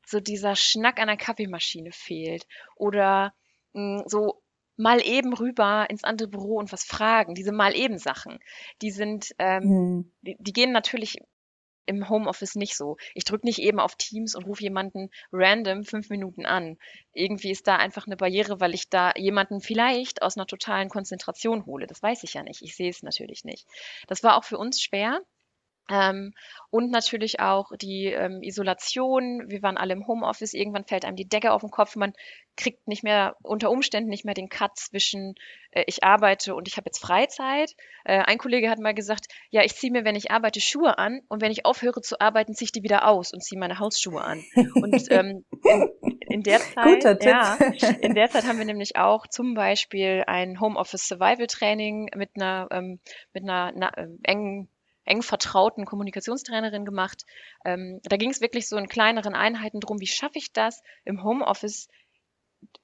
so 0.04 0.18
dieser 0.18 0.56
Schnack 0.56 0.98
an 0.98 1.06
der 1.06 1.16
Kaffeemaschine 1.16 1.92
fehlt 1.92 2.44
oder 2.74 3.32
mh, 3.72 4.02
so 4.06 4.42
mal 4.76 5.00
eben 5.00 5.32
rüber 5.32 5.86
ins 5.88 6.02
andere 6.02 6.26
Büro 6.28 6.56
und 6.58 6.72
was 6.72 6.82
fragen. 6.84 7.34
Diese 7.36 7.52
mal 7.52 7.76
eben 7.76 7.98
Sachen, 7.98 8.40
die 8.82 8.90
sind, 8.90 9.30
ähm, 9.38 9.62
Hm. 9.62 10.12
die, 10.22 10.36
die 10.40 10.52
gehen 10.52 10.72
natürlich 10.72 11.18
im 11.86 12.08
Homeoffice 12.08 12.54
nicht 12.56 12.76
so. 12.76 12.96
Ich 13.14 13.24
drücke 13.24 13.46
nicht 13.46 13.58
eben 13.58 13.80
auf 13.80 13.94
Teams 13.96 14.34
und 14.34 14.46
rufe 14.46 14.62
jemanden 14.62 15.10
random 15.32 15.84
fünf 15.84 16.10
Minuten 16.10 16.46
an. 16.46 16.76
Irgendwie 17.12 17.50
ist 17.50 17.66
da 17.66 17.76
einfach 17.76 18.06
eine 18.06 18.16
Barriere, 18.16 18.60
weil 18.60 18.74
ich 18.74 18.90
da 18.90 19.12
jemanden 19.16 19.60
vielleicht 19.60 20.22
aus 20.22 20.36
einer 20.36 20.46
totalen 20.46 20.88
Konzentration 20.88 21.66
hole. 21.66 21.86
Das 21.86 22.02
weiß 22.02 22.22
ich 22.24 22.34
ja 22.34 22.42
nicht. 22.42 22.62
Ich 22.62 22.76
sehe 22.76 22.90
es 22.90 23.02
natürlich 23.02 23.44
nicht. 23.44 23.66
Das 24.06 24.22
war 24.22 24.36
auch 24.36 24.44
für 24.44 24.58
uns 24.58 24.82
schwer. 24.82 25.20
Ähm, 25.90 26.32
und 26.70 26.90
natürlich 26.90 27.40
auch 27.40 27.70
die 27.80 28.06
ähm, 28.06 28.42
Isolation. 28.42 29.44
Wir 29.48 29.62
waren 29.62 29.76
alle 29.76 29.92
im 29.92 30.06
Homeoffice. 30.06 30.54
Irgendwann 30.54 30.84
fällt 30.84 31.04
einem 31.04 31.16
die 31.16 31.28
Decke 31.28 31.52
auf 31.52 31.60
den 31.60 31.70
Kopf. 31.70 31.96
Man 31.96 32.12
kriegt 32.56 32.88
nicht 32.88 33.04
mehr, 33.04 33.36
unter 33.42 33.70
Umständen 33.70 34.10
nicht 34.10 34.24
mehr 34.24 34.34
den 34.34 34.48
Cut 34.48 34.76
zwischen 34.76 35.34
äh, 35.70 35.84
ich 35.86 36.02
arbeite 36.02 36.54
und 36.54 36.66
ich 36.68 36.76
habe 36.76 36.86
jetzt 36.86 36.98
Freizeit. 36.98 37.74
Äh, 38.04 38.18
ein 38.18 38.38
Kollege 38.38 38.70
hat 38.70 38.78
mal 38.78 38.94
gesagt, 38.94 39.26
ja, 39.50 39.62
ich 39.62 39.74
ziehe 39.74 39.92
mir, 39.92 40.04
wenn 40.04 40.16
ich 40.16 40.30
arbeite, 40.30 40.60
Schuhe 40.60 40.98
an 40.98 41.20
und 41.28 41.42
wenn 41.42 41.52
ich 41.52 41.66
aufhöre 41.66 42.00
zu 42.00 42.20
arbeiten, 42.20 42.54
ziehe 42.54 42.66
ich 42.66 42.72
die 42.72 42.82
wieder 42.82 43.06
aus 43.06 43.32
und 43.32 43.42
ziehe 43.42 43.60
meine 43.60 43.78
Hausschuhe 43.78 44.22
an. 44.22 44.42
Und 44.74 45.06
ähm, 45.10 45.44
in, 45.64 46.18
in 46.28 46.42
der 46.42 46.60
Zeit, 46.60 47.22
ja, 47.22 47.58
in 48.00 48.14
der 48.14 48.30
Zeit 48.30 48.44
haben 48.46 48.58
wir 48.58 48.64
nämlich 48.64 48.96
auch 48.96 49.26
zum 49.26 49.54
Beispiel 49.54 50.24
ein 50.26 50.60
Homeoffice 50.60 51.06
Survival 51.06 51.46
Training 51.46 52.08
mit 52.16 52.30
einer, 52.34 52.68
ähm, 52.70 53.00
mit 53.32 53.44
einer 53.44 53.72
na, 53.76 53.92
ähm, 53.96 54.18
engen 54.24 54.68
eng 55.06 55.22
vertrauten 55.22 55.86
Kommunikationstrainerin 55.86 56.84
gemacht. 56.84 57.24
Ähm, 57.64 58.00
da 58.04 58.16
ging 58.16 58.30
es 58.30 58.40
wirklich 58.40 58.68
so 58.68 58.76
in 58.76 58.88
kleineren 58.88 59.34
Einheiten 59.34 59.80
drum, 59.80 60.00
wie 60.00 60.06
schaffe 60.06 60.38
ich 60.38 60.52
das 60.52 60.82
im 61.04 61.22
Homeoffice 61.22 61.88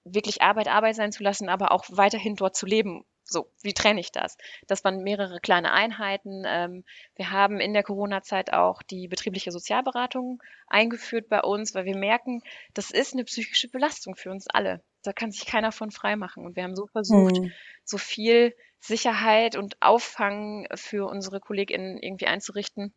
wirklich 0.04 0.42
Arbeit 0.42 0.68
Arbeit 0.68 0.96
sein 0.96 1.12
zu 1.12 1.22
lassen, 1.22 1.48
aber 1.48 1.72
auch 1.72 1.84
weiterhin 1.90 2.36
dort 2.36 2.56
zu 2.56 2.66
leben. 2.66 3.04
So, 3.24 3.50
wie 3.62 3.72
trenne 3.72 4.00
ich 4.00 4.10
das? 4.12 4.36
Das 4.66 4.84
waren 4.84 5.02
mehrere 5.02 5.40
kleine 5.40 5.72
Einheiten. 5.72 6.42
Ähm, 6.46 6.84
wir 7.14 7.30
haben 7.30 7.60
in 7.60 7.72
der 7.72 7.82
Corona-Zeit 7.82 8.52
auch 8.52 8.82
die 8.82 9.08
betriebliche 9.08 9.52
Sozialberatung 9.52 10.42
eingeführt 10.66 11.28
bei 11.28 11.40
uns, 11.40 11.74
weil 11.74 11.84
wir 11.84 11.96
merken, 11.96 12.42
das 12.74 12.90
ist 12.90 13.14
eine 13.14 13.24
psychische 13.24 13.68
Belastung 13.68 14.16
für 14.16 14.30
uns 14.30 14.48
alle. 14.48 14.82
Da 15.02 15.12
kann 15.12 15.30
sich 15.32 15.46
keiner 15.46 15.72
von 15.72 15.90
frei 15.90 16.16
machen. 16.16 16.44
Und 16.46 16.56
wir 16.56 16.64
haben 16.64 16.76
so 16.76 16.86
versucht, 16.86 17.38
Hm. 17.38 17.52
so 17.84 17.98
viel 17.98 18.54
Sicherheit 18.80 19.56
und 19.56 19.76
Auffang 19.80 20.66
für 20.74 21.06
unsere 21.08 21.40
KollegInnen 21.40 21.98
irgendwie 21.98 22.26
einzurichten 22.26 22.94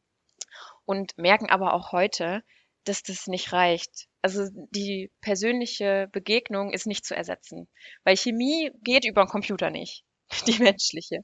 und 0.86 1.18
merken 1.18 1.50
aber 1.50 1.74
auch 1.74 1.92
heute, 1.92 2.44
dass 2.84 3.04
das 3.04 3.28
nicht 3.28 3.52
reicht. 3.54 4.08
Also 4.22 4.48
die 4.72 5.12
persönliche 5.22 6.08
Begegnung 6.12 6.72
ist 6.74 6.88
nicht 6.88 7.06
zu 7.06 7.16
ersetzen, 7.16 7.68
weil 8.04 8.16
Chemie 8.18 8.72
geht 8.82 9.06
über 9.06 9.24
den 9.26 9.30
Computer 9.30 9.70
nicht, 9.70 10.04
die 10.48 10.60
menschliche. 10.62 11.22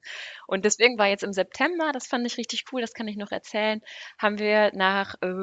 Und 0.48 0.66
deswegen 0.66 0.98
war 0.98 1.08
jetzt 1.08 1.24
im 1.24 1.34
September, 1.34 1.92
das 1.94 2.08
fand 2.08 2.26
ich 2.26 2.38
richtig 2.38 2.64
cool, 2.72 2.82
das 2.82 2.94
kann 2.94 3.08
ich 3.08 3.18
noch 3.18 3.32
erzählen, 3.32 3.82
haben 4.20 4.40
wir 4.40 4.72
nach, 4.74 5.16
äh, 5.22 5.34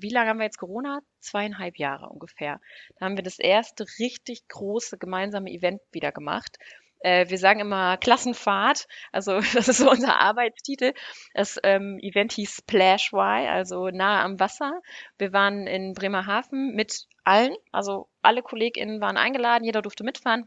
wie 0.00 0.10
lange 0.10 0.30
haben 0.30 0.38
wir 0.38 0.44
jetzt 0.44 0.58
Corona? 0.58 1.00
Zweieinhalb 1.20 1.78
Jahre 1.78 2.08
ungefähr. 2.08 2.60
Da 2.98 3.06
haben 3.06 3.16
wir 3.16 3.24
das 3.24 3.38
erste 3.38 3.86
richtig 3.98 4.48
große 4.48 4.98
gemeinsame 4.98 5.50
Event 5.50 5.80
wieder 5.92 6.12
gemacht. 6.12 6.58
Äh, 7.00 7.28
wir 7.28 7.38
sagen 7.38 7.60
immer 7.60 7.96
Klassenfahrt, 7.96 8.86
also 9.12 9.40
das 9.54 9.68
ist 9.68 9.78
so 9.78 9.90
unser 9.90 10.20
Arbeitstitel. 10.20 10.92
Das 11.34 11.58
ähm, 11.62 11.98
Event 12.00 12.32
hieß 12.32 12.56
Splash 12.56 13.12
Y, 13.12 13.48
also 13.48 13.88
nahe 13.88 14.22
am 14.22 14.40
Wasser. 14.40 14.80
Wir 15.18 15.32
waren 15.32 15.66
in 15.66 15.94
Bremerhaven 15.94 16.74
mit 16.74 17.06
allen, 17.24 17.54
also 17.72 18.08
alle 18.22 18.42
KollegInnen 18.42 19.00
waren 19.00 19.16
eingeladen, 19.16 19.64
jeder 19.64 19.82
durfte 19.82 20.04
mitfahren. 20.04 20.46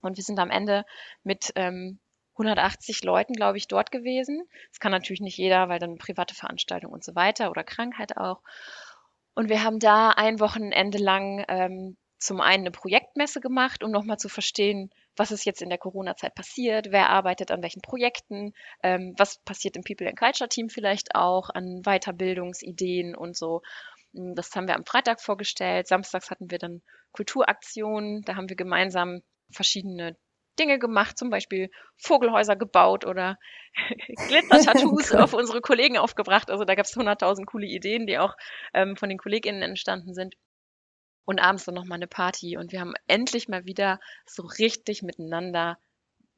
Und 0.00 0.16
wir 0.18 0.24
sind 0.24 0.38
am 0.38 0.50
Ende 0.50 0.84
mit 1.22 1.52
ähm, 1.54 1.98
180 2.34 3.02
Leuten, 3.04 3.32
glaube 3.32 3.58
ich, 3.58 3.68
dort 3.68 3.90
gewesen. 3.90 4.42
Das 4.70 4.80
kann 4.80 4.92
natürlich 4.92 5.20
nicht 5.20 5.38
jeder, 5.38 5.68
weil 5.68 5.78
dann 5.78 5.98
private 5.98 6.34
Veranstaltung 6.34 6.92
und 6.92 7.04
so 7.04 7.14
weiter 7.14 7.50
oder 7.50 7.64
Krankheit 7.64 8.16
auch. 8.16 8.42
Und 9.34 9.48
wir 9.48 9.64
haben 9.64 9.78
da 9.78 10.10
ein 10.10 10.40
Wochenende 10.40 10.98
lang 10.98 11.44
ähm, 11.48 11.96
zum 12.18 12.40
einen 12.40 12.62
eine 12.62 12.70
Projektmesse 12.70 13.40
gemacht, 13.40 13.84
um 13.84 13.90
nochmal 13.90 14.18
zu 14.18 14.28
verstehen, 14.28 14.90
was 15.16 15.30
ist 15.30 15.44
jetzt 15.44 15.62
in 15.62 15.68
der 15.68 15.78
Corona-Zeit 15.78 16.34
passiert, 16.34 16.86
wer 16.90 17.10
arbeitet 17.10 17.50
an 17.50 17.62
welchen 17.62 17.82
Projekten, 17.82 18.54
ähm, 18.82 19.14
was 19.18 19.38
passiert 19.44 19.76
im 19.76 19.84
People 19.84 20.08
and 20.08 20.18
Culture 20.18 20.48
Team 20.48 20.70
vielleicht 20.70 21.14
auch 21.14 21.50
an 21.50 21.82
Weiterbildungsideen 21.82 23.14
und 23.14 23.36
so. 23.36 23.62
Das 24.12 24.54
haben 24.54 24.68
wir 24.68 24.76
am 24.76 24.86
Freitag 24.86 25.20
vorgestellt. 25.20 25.88
Samstags 25.88 26.30
hatten 26.30 26.50
wir 26.50 26.58
dann 26.58 26.82
Kulturaktionen. 27.12 28.22
Da 28.22 28.36
haben 28.36 28.48
wir 28.48 28.56
gemeinsam 28.56 29.22
verschiedene 29.50 30.16
Dinge 30.58 30.78
gemacht, 30.78 31.18
zum 31.18 31.30
Beispiel 31.30 31.70
Vogelhäuser 31.96 32.56
gebaut 32.56 33.04
oder 33.06 33.38
Glitzer-Tattoos 34.28 35.10
Cool. 35.12 35.20
auf 35.20 35.34
unsere 35.34 35.60
Kollegen 35.60 35.98
aufgebracht. 35.98 36.50
Also 36.50 36.64
da 36.64 36.74
gab 36.74 36.86
es 36.86 36.96
100.000 36.96 37.44
coole 37.46 37.66
Ideen, 37.66 38.06
die 38.06 38.18
auch 38.18 38.36
ähm, 38.72 38.96
von 38.96 39.08
den 39.08 39.18
KollegInnen 39.18 39.62
entstanden 39.62 40.14
sind. 40.14 40.34
Und 41.26 41.40
abends 41.40 41.64
dann 41.64 41.74
nochmal 41.74 41.96
eine 41.96 42.06
Party. 42.06 42.56
Und 42.58 42.72
wir 42.72 42.80
haben 42.80 42.94
endlich 43.06 43.48
mal 43.48 43.64
wieder 43.64 43.98
so 44.26 44.42
richtig 44.42 45.02
miteinander 45.02 45.78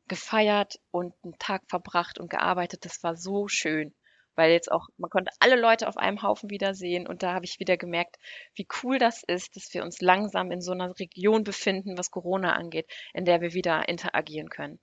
gefeiert 0.08 0.78
und 0.92 1.14
einen 1.24 1.38
Tag 1.38 1.62
verbracht 1.68 2.20
und 2.20 2.30
gearbeitet. 2.30 2.84
Das 2.84 3.02
war 3.02 3.16
so 3.16 3.48
schön. 3.48 3.94
Weil 4.36 4.52
jetzt 4.52 4.70
auch, 4.70 4.88
man 4.98 5.10
konnte 5.10 5.32
alle 5.40 5.60
Leute 5.60 5.88
auf 5.88 5.96
einem 5.96 6.22
Haufen 6.22 6.50
wiedersehen 6.50 7.06
und 7.06 7.22
da 7.22 7.32
habe 7.34 7.44
ich 7.44 7.58
wieder 7.58 7.76
gemerkt, 7.76 8.16
wie 8.54 8.66
cool 8.82 8.98
das 8.98 9.22
ist, 9.26 9.56
dass 9.56 9.72
wir 9.72 9.82
uns 9.82 10.00
langsam 10.00 10.50
in 10.50 10.60
so 10.60 10.72
einer 10.72 10.98
Region 10.98 11.42
befinden, 11.44 11.98
was 11.98 12.10
Corona 12.10 12.52
angeht, 12.52 12.86
in 13.14 13.24
der 13.24 13.40
wir 13.40 13.52
wieder 13.54 13.88
interagieren 13.88 14.48
können. 14.48 14.78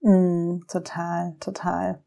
Mm, 0.00 0.60
total, 0.68 1.36
total. 1.38 2.02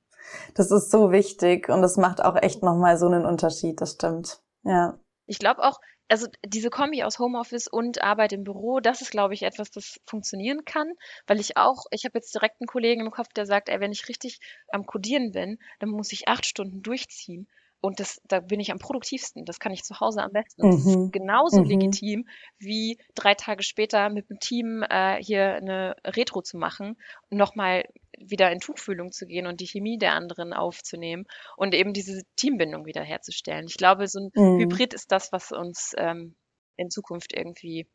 Das 0.56 0.72
ist 0.72 0.92
so 0.92 1.12
wichtig 1.12 1.70
und 1.70 1.82
das 1.82 1.98
macht 1.98 2.24
auch 2.24 2.36
echt 2.36 2.64
nochmal 2.64 2.98
so 2.98 3.06
einen 3.06 3.26
Unterschied, 3.26 3.80
das 3.80 3.94
stimmt. 3.94 4.42
Ja. 4.64 5.00
Ich 5.28 5.40
glaube 5.40 5.64
auch, 5.64 5.80
also 6.08 6.28
diese 6.46 6.70
Kombi 6.70 7.04
aus 7.04 7.20
Homeoffice 7.20 7.68
und 7.68 8.02
Arbeit 8.02 8.34
im 8.34 8.44
Büro, 8.44 8.80
das 8.80 9.02
ist, 9.02 9.12
glaube 9.12 9.34
ich, 9.34 9.44
etwas, 9.44 9.72
das 9.72 10.00
funktionieren 10.06 10.66
kann, 10.66 10.94
weil 11.28 11.40
ich 11.40 11.58
auch, 11.58 11.86
ich 11.92 12.06
habe 12.06 12.18
jetzt 12.18 12.34
direkt 12.34 12.62
einen 12.62 12.68
Kollegen 12.68 13.02
im 13.02 13.12
Kopf, 13.12 13.30
der 13.34 13.46
sagt, 13.46 13.70
ey, 13.70 13.80
wenn 13.80 13.92
ich 13.92 14.08
richtig 14.08 14.40
am 14.70 14.86
Codieren 14.86 15.32
bin, 15.32 15.58
dann 15.80 15.90
muss 15.90 16.12
ich 16.12 16.28
acht 16.28 16.46
Stunden 16.46 16.82
durchziehen. 16.82 17.48
Und 17.82 18.00
das, 18.00 18.20
da 18.28 18.40
bin 18.40 18.60
ich 18.60 18.72
am 18.72 18.80
produktivsten. 18.80 19.46
Das 19.46 19.60
kann 19.60 19.72
ich 19.72 19.84
zu 19.84 20.00
Hause 20.00 20.24
am 20.24 20.32
besten. 20.32 20.64
Und 20.64 20.74
das 20.74 20.86
ist 20.88 20.98
mhm. 20.98 21.12
genauso 21.12 21.62
mhm. 21.62 21.70
legitim, 21.70 22.28
wie 22.58 22.98
drei 23.14 23.36
Tage 23.36 23.62
später 23.62 24.10
mit 24.10 24.28
dem 24.30 24.40
Team 24.40 24.84
äh, 24.90 25.22
hier 25.22 25.54
eine 25.56 25.96
Retro 26.04 26.42
zu 26.42 26.58
machen 26.58 26.98
und 27.30 27.38
nochmal 27.38 27.84
wieder 28.20 28.52
in 28.52 28.60
Tuchfühlung 28.60 29.12
zu 29.12 29.26
gehen 29.26 29.48
und 29.48 29.60
die 29.60 29.68
Chemie 29.68 29.98
der 29.98 30.14
anderen 30.14 30.54
aufzunehmen 30.54 31.26
und 31.58 31.74
eben 31.74 31.94
diese 31.94 32.22
Teambindung 32.36 32.86
wiederherzustellen. 32.86 33.66
Ich 33.68 33.78
glaube, 33.78 34.08
so 34.08 34.20
ein 34.20 34.32
mhm. 34.34 34.60
Hybrid 34.60 34.94
ist 34.94 35.12
das, 35.12 35.32
was 35.32 35.52
uns 35.52 35.94
ähm, 35.98 36.36
in 36.78 36.90
Zukunft 36.90 37.34
irgendwie 37.34 37.88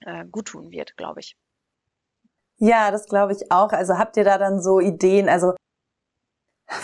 äh, 0.00 0.24
gut 0.26 0.48
tun 0.48 0.70
wird, 0.70 0.96
glaube 0.96 1.20
ich. 1.20 1.36
Ja, 2.58 2.90
das 2.90 3.06
glaube 3.06 3.32
ich 3.32 3.50
auch. 3.50 3.72
Also 3.72 3.98
habt 3.98 4.16
ihr 4.16 4.24
da 4.24 4.38
dann 4.38 4.62
so 4.62 4.80
Ideen? 4.80 5.28
Also 5.28 5.54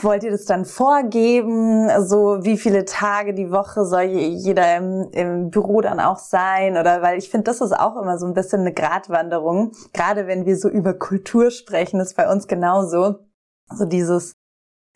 Wollt 0.02 0.22
ihr 0.22 0.30
das 0.30 0.44
dann 0.44 0.64
vorgeben? 0.64 1.88
So 2.06 2.38
wie 2.42 2.56
viele 2.56 2.84
Tage 2.84 3.34
die 3.34 3.50
Woche 3.50 3.84
soll 3.84 4.02
jeder 4.02 4.76
im, 4.76 5.10
im 5.12 5.50
Büro 5.50 5.80
dann 5.80 5.98
auch 5.98 6.18
sein? 6.18 6.76
Oder 6.76 7.02
weil 7.02 7.18
ich 7.18 7.30
finde, 7.30 7.44
das 7.44 7.60
ist 7.60 7.72
auch 7.72 8.00
immer 8.00 8.16
so 8.16 8.26
ein 8.26 8.34
bisschen 8.34 8.60
eine 8.60 8.72
Gratwanderung. 8.72 9.72
Gerade 9.92 10.28
wenn 10.28 10.46
wir 10.46 10.56
so 10.56 10.68
über 10.68 10.94
Kultur 10.94 11.50
sprechen, 11.50 11.98
ist 11.98 12.16
bei 12.16 12.30
uns 12.30 12.46
genauso. 12.46 13.26
So 13.70 13.84
dieses, 13.84 14.36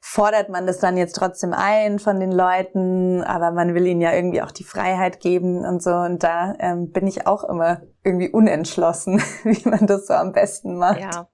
fordert 0.00 0.50
man 0.50 0.68
das 0.68 0.78
dann 0.78 0.96
jetzt 0.96 1.16
trotzdem 1.16 1.52
ein 1.52 1.98
von 1.98 2.20
den 2.20 2.30
Leuten, 2.30 3.24
aber 3.24 3.50
man 3.50 3.74
will 3.74 3.86
ihnen 3.86 4.00
ja 4.00 4.12
irgendwie 4.12 4.40
auch 4.40 4.52
die 4.52 4.64
Freiheit 4.64 5.18
geben 5.18 5.64
und 5.64 5.82
so. 5.82 5.90
Und 5.90 6.22
da 6.22 6.54
ähm, 6.60 6.92
bin 6.92 7.08
ich 7.08 7.26
auch 7.26 7.42
immer 7.42 7.82
irgendwie 8.04 8.30
unentschlossen, 8.30 9.20
wie 9.42 9.68
man 9.68 9.88
das 9.88 10.06
so 10.06 10.14
am 10.14 10.32
besten 10.32 10.76
macht. 10.76 11.00
Ja. 11.00 11.28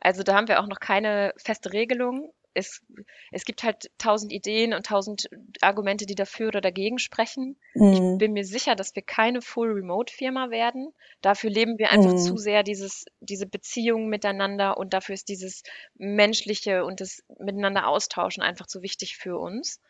Also 0.00 0.24
da 0.24 0.34
haben 0.34 0.48
wir 0.48 0.60
auch 0.60 0.66
noch 0.66 0.80
keine 0.80 1.32
feste 1.36 1.72
Regelung 1.72 2.32
es, 2.54 2.82
es 3.30 3.44
gibt 3.44 3.62
halt 3.62 3.90
tausend 3.98 4.32
Ideen 4.32 4.74
und 4.74 4.86
tausend 4.86 5.28
Argumente, 5.60 6.06
die 6.06 6.14
dafür 6.14 6.48
oder 6.48 6.60
dagegen 6.60 6.98
sprechen. 6.98 7.56
Mhm. 7.74 7.92
Ich 7.92 8.18
bin 8.18 8.32
mir 8.32 8.44
sicher, 8.44 8.74
dass 8.74 8.94
wir 8.94 9.02
keine 9.02 9.42
Full-Remote-Firma 9.42 10.50
werden. 10.50 10.92
Dafür 11.20 11.50
leben 11.50 11.78
wir 11.78 11.90
einfach 11.90 12.12
mhm. 12.12 12.18
zu 12.18 12.36
sehr 12.36 12.62
dieses, 12.62 13.04
diese 13.20 13.46
Beziehungen 13.46 14.08
miteinander 14.08 14.76
und 14.76 14.92
dafür 14.94 15.14
ist 15.14 15.28
dieses 15.28 15.62
Menschliche 15.96 16.84
und 16.84 17.00
das 17.00 17.22
Miteinander 17.38 17.86
austauschen 17.86 18.42
einfach 18.42 18.66
zu 18.66 18.82
wichtig 18.82 19.16
für 19.16 19.38
uns. 19.38 19.80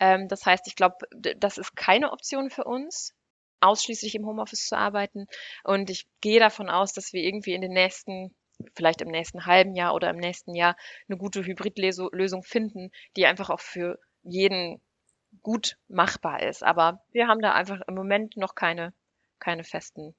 Ähm, 0.00 0.28
das 0.28 0.44
heißt, 0.44 0.66
ich 0.66 0.76
glaube, 0.76 0.96
das 1.36 1.58
ist 1.58 1.76
keine 1.76 2.12
Option 2.12 2.50
für 2.50 2.64
uns 2.64 3.14
ausschließlich 3.60 4.14
im 4.14 4.26
Homeoffice 4.26 4.66
zu 4.66 4.76
arbeiten. 4.76 5.26
Und 5.64 5.90
ich 5.90 6.06
gehe 6.20 6.40
davon 6.40 6.70
aus, 6.70 6.92
dass 6.92 7.12
wir 7.12 7.22
irgendwie 7.22 7.54
in 7.54 7.60
den 7.60 7.72
nächsten 7.72 8.34
vielleicht 8.74 9.00
im 9.00 9.08
nächsten 9.08 9.46
halben 9.46 9.74
Jahr 9.74 9.94
oder 9.94 10.10
im 10.10 10.16
nächsten 10.16 10.54
Jahr 10.54 10.76
eine 11.08 11.18
gute 11.18 11.44
Hybridlösung 11.44 12.42
finden, 12.42 12.90
die 13.16 13.26
einfach 13.26 13.50
auch 13.50 13.60
für 13.60 13.98
jeden 14.22 14.80
gut 15.42 15.76
machbar 15.88 16.42
ist. 16.42 16.62
Aber 16.62 17.02
wir 17.12 17.28
haben 17.28 17.40
da 17.40 17.52
einfach 17.52 17.80
im 17.86 17.94
Moment 17.94 18.36
noch 18.36 18.54
keine, 18.54 18.92
keine 19.38 19.64
festen, 19.64 20.14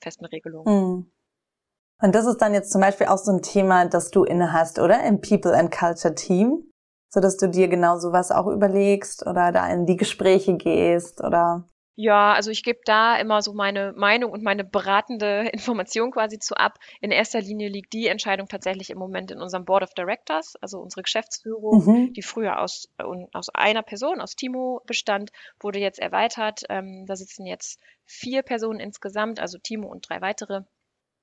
festen 0.00 0.26
Regelungen. 0.26 0.72
Mhm. 0.72 1.12
Und 2.02 2.14
das 2.14 2.26
ist 2.26 2.38
dann 2.38 2.54
jetzt 2.54 2.72
zum 2.72 2.80
Beispiel 2.80 3.08
auch 3.08 3.18
so 3.18 3.32
ein 3.32 3.42
Thema, 3.42 3.86
das 3.86 4.10
du 4.10 4.24
inne 4.24 4.52
hast, 4.52 4.78
oder? 4.78 5.04
Im 5.04 5.20
People 5.20 5.54
and 5.54 5.70
Culture 5.70 6.14
Team? 6.14 6.66
So 7.12 7.20
dass 7.20 7.36
du 7.36 7.48
dir 7.48 7.68
genau 7.68 7.98
sowas 7.98 8.30
auch 8.30 8.46
überlegst 8.46 9.26
oder 9.26 9.50
da 9.50 9.68
in 9.68 9.84
die 9.84 9.96
Gespräche 9.96 10.56
gehst 10.56 11.20
oder? 11.20 11.68
Ja, 11.96 12.32
also 12.32 12.50
ich 12.50 12.62
gebe 12.62 12.80
da 12.84 13.16
immer 13.16 13.42
so 13.42 13.52
meine 13.52 13.92
Meinung 13.92 14.32
und 14.32 14.42
meine 14.42 14.64
beratende 14.64 15.48
Information 15.52 16.10
quasi 16.10 16.38
zu 16.38 16.56
ab. 16.56 16.78
In 17.00 17.10
erster 17.10 17.40
Linie 17.40 17.68
liegt 17.68 17.92
die 17.92 18.06
Entscheidung 18.06 18.48
tatsächlich 18.48 18.90
im 18.90 18.98
Moment 18.98 19.30
in 19.30 19.40
unserem 19.40 19.64
Board 19.64 19.82
of 19.82 19.94
Directors, 19.94 20.56
also 20.62 20.80
unsere 20.80 21.02
Geschäftsführung, 21.02 21.84
mhm. 21.84 22.12
die 22.12 22.22
früher 22.22 22.60
aus, 22.60 22.88
aus 23.32 23.48
einer 23.50 23.82
Person, 23.82 24.20
aus 24.20 24.36
Timo 24.36 24.82
bestand, 24.86 25.30
wurde 25.58 25.78
jetzt 25.78 25.98
erweitert. 25.98 26.62
Ähm, 26.68 27.04
da 27.06 27.16
sitzen 27.16 27.44
jetzt 27.44 27.80
vier 28.06 28.42
Personen 28.42 28.80
insgesamt, 28.80 29.40
also 29.40 29.58
Timo 29.58 29.88
und 29.88 30.08
drei 30.08 30.20
weitere 30.20 30.62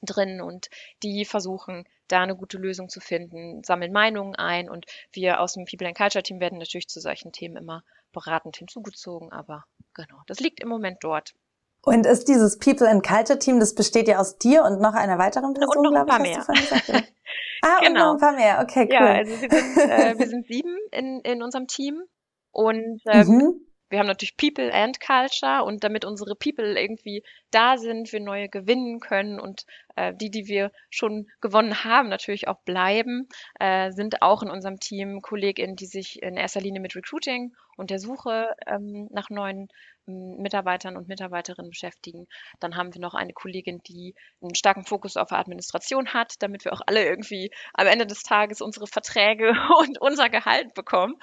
drin 0.01 0.41
und 0.41 0.70
die 1.03 1.26
versuchen 1.26 1.86
da 2.07 2.22
eine 2.22 2.36
gute 2.36 2.57
Lösung 2.57 2.89
zu 2.89 2.99
finden, 2.99 3.63
sammeln 3.63 3.91
Meinungen 3.91 4.36
ein 4.36 4.70
und 4.70 4.86
wir 5.11 5.41
aus 5.41 5.53
dem 5.53 5.65
People 5.65 5.88
and 5.88 5.97
Culture 5.97 6.24
Team 6.24 6.39
werden 6.39 6.59
natürlich 6.59 6.88
zu 6.88 7.01
solchen 7.01 7.32
Themen 7.32 7.57
immer 7.57 7.84
beratend 8.13 8.57
hinzugezogen, 8.57 9.32
aber 9.32 9.65
genau, 9.97 10.21
das 10.27 10.39
liegt 10.39 10.61
im 10.61 10.69
Moment 10.69 10.99
dort. 11.01 11.33
Und 11.81 12.05
ist 12.05 12.27
dieses 12.27 12.57
People 12.57 12.89
and 12.89 13.05
Culture 13.05 13.39
Team, 13.39 13.59
das 13.59 13.75
besteht 13.75 14.07
ja 14.07 14.19
aus 14.19 14.37
dir 14.37 14.63
und 14.63 14.81
noch 14.81 14.93
einer 14.93 15.17
weiteren 15.17 15.53
Person, 15.53 15.87
und 15.87 15.93
noch 15.93 15.99
ein 15.99 16.05
paar 16.05 16.19
mehr. 16.19 16.45
ah, 17.61 17.79
genau. 17.79 17.79
und 17.79 17.81
noch 17.81 17.81
genau. 17.81 18.11
ein 18.13 18.19
paar 18.19 18.33
mehr, 18.33 18.59
okay, 18.61 18.85
cool. 18.85 18.93
Ja, 18.93 19.13
also 19.13 19.31
wir 19.41 19.49
sind, 19.49 19.77
äh, 19.77 20.15
wir 20.19 20.27
sind 20.27 20.47
sieben 20.47 20.77
in, 20.91 21.21
in 21.21 21.43
unserem 21.43 21.67
Team 21.67 22.03
und 22.51 23.01
ähm, 23.05 23.27
mhm 23.27 23.67
wir 23.89 23.99
haben 23.99 24.07
natürlich 24.07 24.37
People 24.37 24.73
and 24.73 24.99
Culture 24.99 25.63
und 25.63 25.83
damit 25.83 26.03
unsere 26.03 26.35
People 26.35 26.79
irgendwie 26.79 27.23
da 27.51 27.77
sind, 27.77 28.11
wir 28.11 28.19
neue 28.19 28.49
gewinnen 28.49 28.99
können 28.99 29.39
und 29.39 29.65
äh, 29.95 30.13
die, 30.13 30.29
die 30.29 30.47
wir 30.47 30.71
schon 30.89 31.27
gewonnen 31.41 31.83
haben, 31.83 32.09
natürlich 32.09 32.47
auch 32.47 32.59
bleiben, 32.63 33.27
äh, 33.59 33.91
sind 33.91 34.21
auch 34.21 34.43
in 34.43 34.49
unserem 34.49 34.79
Team 34.79 35.21
KollegInnen, 35.21 35.75
die 35.75 35.85
sich 35.85 36.21
in 36.21 36.35
erster 36.35 36.61
Linie 36.61 36.81
mit 36.81 36.95
Recruiting 36.95 37.53
und 37.78 37.89
der 37.89 37.99
Suche 37.99 38.53
ähm, 38.65 39.07
nach 39.11 39.30
neuen 39.30 39.69
Mitarbeitern 40.05 40.95
und 40.95 41.07
Mitarbeiterinnen 41.07 41.69
beschäftigen. 41.69 42.28
Dann 42.59 42.75
haben 42.75 42.93
wir 42.93 43.01
noch 43.01 43.13
eine 43.13 43.34
Kollegin, 43.34 43.82
die 43.88 44.15
einen 44.41 44.55
starken 44.55 44.86
Fokus 44.86 45.17
auf 45.17 45.32
Administration 45.32 46.13
hat, 46.13 46.36
damit 46.39 46.65
wir 46.65 46.73
auch 46.73 46.82
alle 46.86 47.05
irgendwie 47.05 47.51
am 47.73 47.88
Ende 47.88 48.05
des 48.07 48.23
Tages 48.23 48.61
unsere 48.61 48.88
Verträge 48.88 49.49
und 49.80 50.01
unser 50.01 50.30
Gehalt 50.30 50.73
bekommen. 50.73 51.15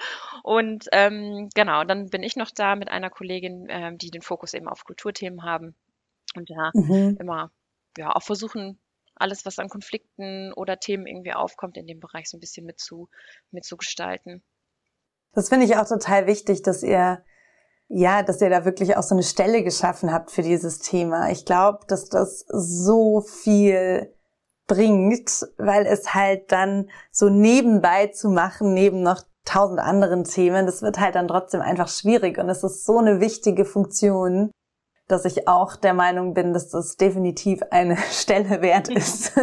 Und 0.43 0.87
ähm, 0.91 1.49
genau, 1.55 1.83
dann 1.83 2.09
bin 2.09 2.23
ich 2.23 2.35
noch 2.35 2.51
da 2.51 2.75
mit 2.75 2.89
einer 2.89 3.09
Kollegin, 3.09 3.67
ähm, 3.69 3.97
die 3.97 4.11
den 4.11 4.21
Fokus 4.21 4.53
eben 4.53 4.67
auf 4.67 4.85
Kulturthemen 4.85 5.43
haben 5.43 5.75
und 6.35 6.49
da 6.49 6.71
mhm. 6.73 7.17
immer 7.19 7.51
ja 7.97 8.15
auch 8.15 8.23
versuchen, 8.23 8.79
alles, 9.15 9.45
was 9.45 9.59
an 9.59 9.69
Konflikten 9.69 10.51
oder 10.53 10.79
Themen 10.79 11.07
irgendwie 11.07 11.33
aufkommt, 11.33 11.77
in 11.77 11.87
dem 11.87 11.99
Bereich 11.99 12.29
so 12.29 12.37
ein 12.37 12.41
bisschen 12.41 12.65
mit 12.65 12.79
zu, 12.79 13.09
mitzugestalten. 13.51 14.43
Das 15.35 15.49
finde 15.49 15.65
ich 15.65 15.77
auch 15.77 15.87
total 15.87 16.25
wichtig, 16.27 16.63
dass 16.63 16.81
ihr 16.81 17.21
ja, 17.87 18.23
dass 18.23 18.41
ihr 18.41 18.49
da 18.49 18.65
wirklich 18.65 18.97
auch 18.97 19.03
so 19.03 19.13
eine 19.13 19.23
Stelle 19.23 19.63
geschaffen 19.63 20.11
habt 20.11 20.31
für 20.31 20.41
dieses 20.41 20.79
Thema. 20.79 21.29
Ich 21.29 21.45
glaube, 21.45 21.79
dass 21.87 22.09
das 22.09 22.45
so 22.47 23.21
viel 23.21 24.11
bringt, 24.67 25.47
weil 25.57 25.85
es 25.85 26.15
halt 26.15 26.51
dann 26.51 26.89
so 27.11 27.29
nebenbei 27.29 28.07
zu 28.07 28.29
machen, 28.29 28.73
neben 28.73 29.03
noch 29.03 29.21
tausend 29.45 29.79
anderen 29.79 30.23
Themen, 30.23 30.65
das 30.65 30.81
wird 30.81 30.99
halt 30.99 31.13
dann 31.13 31.27
trotzdem 31.27 31.61
einfach 31.61 31.87
schwierig 31.87 32.39
und 32.39 32.49
es 32.49 32.63
ist 32.63 32.83
so 32.83 32.97
eine 32.97 33.19
wichtige 33.19 33.63
Funktion, 33.63 34.49
dass 35.07 35.23
ich 35.25 35.47
auch 35.47 35.75
der 35.75 35.93
Meinung 35.93 36.33
bin, 36.33 36.51
dass 36.51 36.69
das 36.69 36.97
definitiv 36.97 37.61
eine 37.69 37.97
Stelle 38.11 38.61
wert 38.61 38.89
ist. 38.89 39.33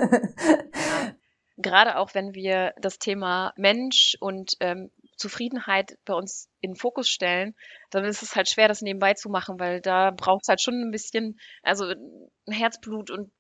Gerade 1.57 1.99
auch 1.99 2.15
wenn 2.15 2.35
wir 2.35 2.75
das 2.81 2.99
Thema 2.99 3.53
Mensch 3.57 4.17
und 4.19 4.55
ähm, 4.59 4.91
Zufriedenheit 5.23 5.97
bei 6.05 6.15
uns 6.15 6.49
in 6.61 6.73
den 6.73 6.77
Fokus 6.77 7.09
stellen, 7.09 7.55
dann 7.91 8.05
ist 8.05 8.23
es 8.23 8.37
halt 8.37 8.49
schwer, 8.49 8.69
das 8.69 8.83
nebenbei 8.83 9.15
zu 9.15 9.29
machen, 9.31 9.59
weil 9.61 9.81
da 9.81 10.11
braucht 10.11 10.43
es 10.43 10.49
halt 10.49 10.61
schon 10.61 10.75
ein 10.75 10.91
bisschen, 10.91 11.39
also 11.63 11.95
Herzblut 12.49 13.11
und 13.11 13.33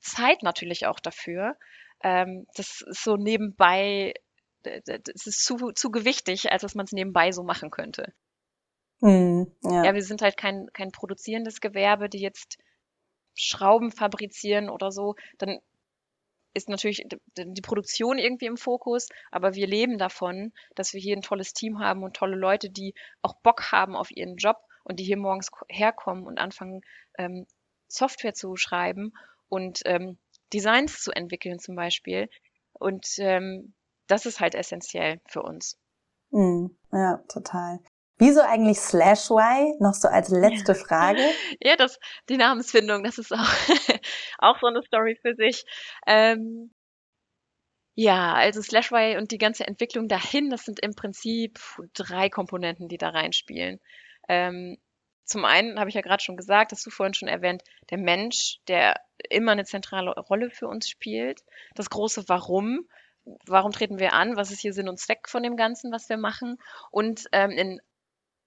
Zeit 0.00 0.42
natürlich 0.42 0.86
auch 0.86 1.00
dafür. 1.00 1.56
Ähm, 2.02 2.46
das 2.54 2.82
ist 2.82 3.04
so 3.04 3.16
nebenbei, 3.16 4.14
das 4.62 5.26
ist 5.26 5.44
zu, 5.44 5.72
zu 5.72 5.90
gewichtig, 5.90 6.50
als 6.50 6.62
dass 6.62 6.74
man 6.74 6.84
es 6.84 6.92
nebenbei 6.92 7.32
so 7.32 7.42
machen 7.42 7.70
könnte. 7.70 8.12
Mm, 9.00 9.44
ja. 9.62 9.84
ja, 9.84 9.94
wir 9.94 10.02
sind 10.02 10.22
halt 10.22 10.36
kein, 10.36 10.66
kein 10.72 10.90
produzierendes 10.90 11.60
Gewerbe, 11.60 12.08
die 12.08 12.20
jetzt 12.20 12.58
Schrauben 13.34 13.90
fabrizieren 13.90 14.68
oder 14.68 14.90
so, 14.90 15.14
dann 15.38 15.60
ist 16.54 16.68
natürlich 16.68 17.04
die 17.36 17.60
Produktion 17.62 18.18
irgendwie 18.18 18.46
im 18.46 18.56
Fokus, 18.56 19.08
aber 19.30 19.54
wir 19.54 19.66
leben 19.66 19.98
davon, 19.98 20.52
dass 20.74 20.92
wir 20.92 21.00
hier 21.00 21.16
ein 21.16 21.22
tolles 21.22 21.52
Team 21.52 21.78
haben 21.78 22.02
und 22.02 22.16
tolle 22.16 22.36
Leute, 22.36 22.70
die 22.70 22.94
auch 23.22 23.34
Bock 23.42 23.70
haben 23.72 23.96
auf 23.96 24.10
ihren 24.10 24.36
Job 24.36 24.56
und 24.84 24.98
die 24.98 25.04
hier 25.04 25.16
morgens 25.16 25.50
herkommen 25.68 26.26
und 26.26 26.38
anfangen, 26.38 26.80
ähm, 27.18 27.46
Software 27.88 28.34
zu 28.34 28.56
schreiben 28.56 29.12
und 29.48 29.80
ähm, 29.84 30.18
Designs 30.52 31.02
zu 31.02 31.12
entwickeln 31.12 31.58
zum 31.58 31.76
Beispiel. 31.76 32.28
Und 32.72 33.06
ähm, 33.18 33.74
das 34.06 34.26
ist 34.26 34.40
halt 34.40 34.54
essentiell 34.54 35.20
für 35.26 35.42
uns. 35.42 35.78
Mhm. 36.30 36.76
Ja, 36.92 37.22
total. 37.28 37.80
Wieso 38.20 38.42
eigentlich 38.42 38.78
Slash 38.78 39.30
Y? 39.30 39.76
Noch 39.80 39.94
so 39.94 40.06
als 40.06 40.28
letzte 40.28 40.74
Frage. 40.74 41.22
ja, 41.62 41.76
das, 41.76 41.98
die 42.28 42.36
Namensfindung, 42.36 43.02
das 43.02 43.16
ist 43.16 43.32
auch, 43.32 43.38
auch 44.40 44.58
so 44.60 44.66
eine 44.66 44.82
Story 44.82 45.18
für 45.20 45.34
sich. 45.34 45.64
Ähm, 46.06 46.72
ja, 47.94 48.34
also 48.34 48.62
Slash 48.62 48.92
Y 48.92 49.18
und 49.18 49.30
die 49.30 49.38
ganze 49.38 49.66
Entwicklung 49.66 50.08
dahin, 50.08 50.50
das 50.50 50.64
sind 50.64 50.80
im 50.80 50.94
Prinzip 50.94 51.58
drei 51.94 52.28
Komponenten, 52.30 52.88
die 52.88 52.98
da 52.98 53.10
reinspielen. 53.10 53.80
Ähm, 54.28 54.78
zum 55.24 55.44
einen 55.44 55.78
habe 55.78 55.90
ich 55.90 55.94
ja 55.94 56.00
gerade 56.00 56.22
schon 56.22 56.36
gesagt, 56.36 56.72
hast 56.72 56.84
du 56.86 56.90
vorhin 56.90 57.14
schon 57.14 57.28
erwähnt, 57.28 57.62
der 57.90 57.98
Mensch, 57.98 58.58
der 58.68 58.94
immer 59.28 59.52
eine 59.52 59.64
zentrale 59.64 60.12
Rolle 60.12 60.50
für 60.50 60.66
uns 60.66 60.88
spielt. 60.88 61.42
Das 61.74 61.90
große 61.90 62.24
Warum. 62.28 62.88
Warum 63.46 63.70
treten 63.70 63.98
wir 63.98 64.12
an? 64.12 64.36
Was 64.36 64.50
ist 64.50 64.60
hier 64.60 64.72
Sinn 64.72 64.88
und 64.88 64.98
Zweck 64.98 65.28
von 65.28 65.42
dem 65.42 65.56
Ganzen, 65.56 65.92
was 65.92 66.08
wir 66.08 66.16
machen? 66.16 66.56
Und 66.90 67.26
ähm, 67.32 67.50
in 67.50 67.80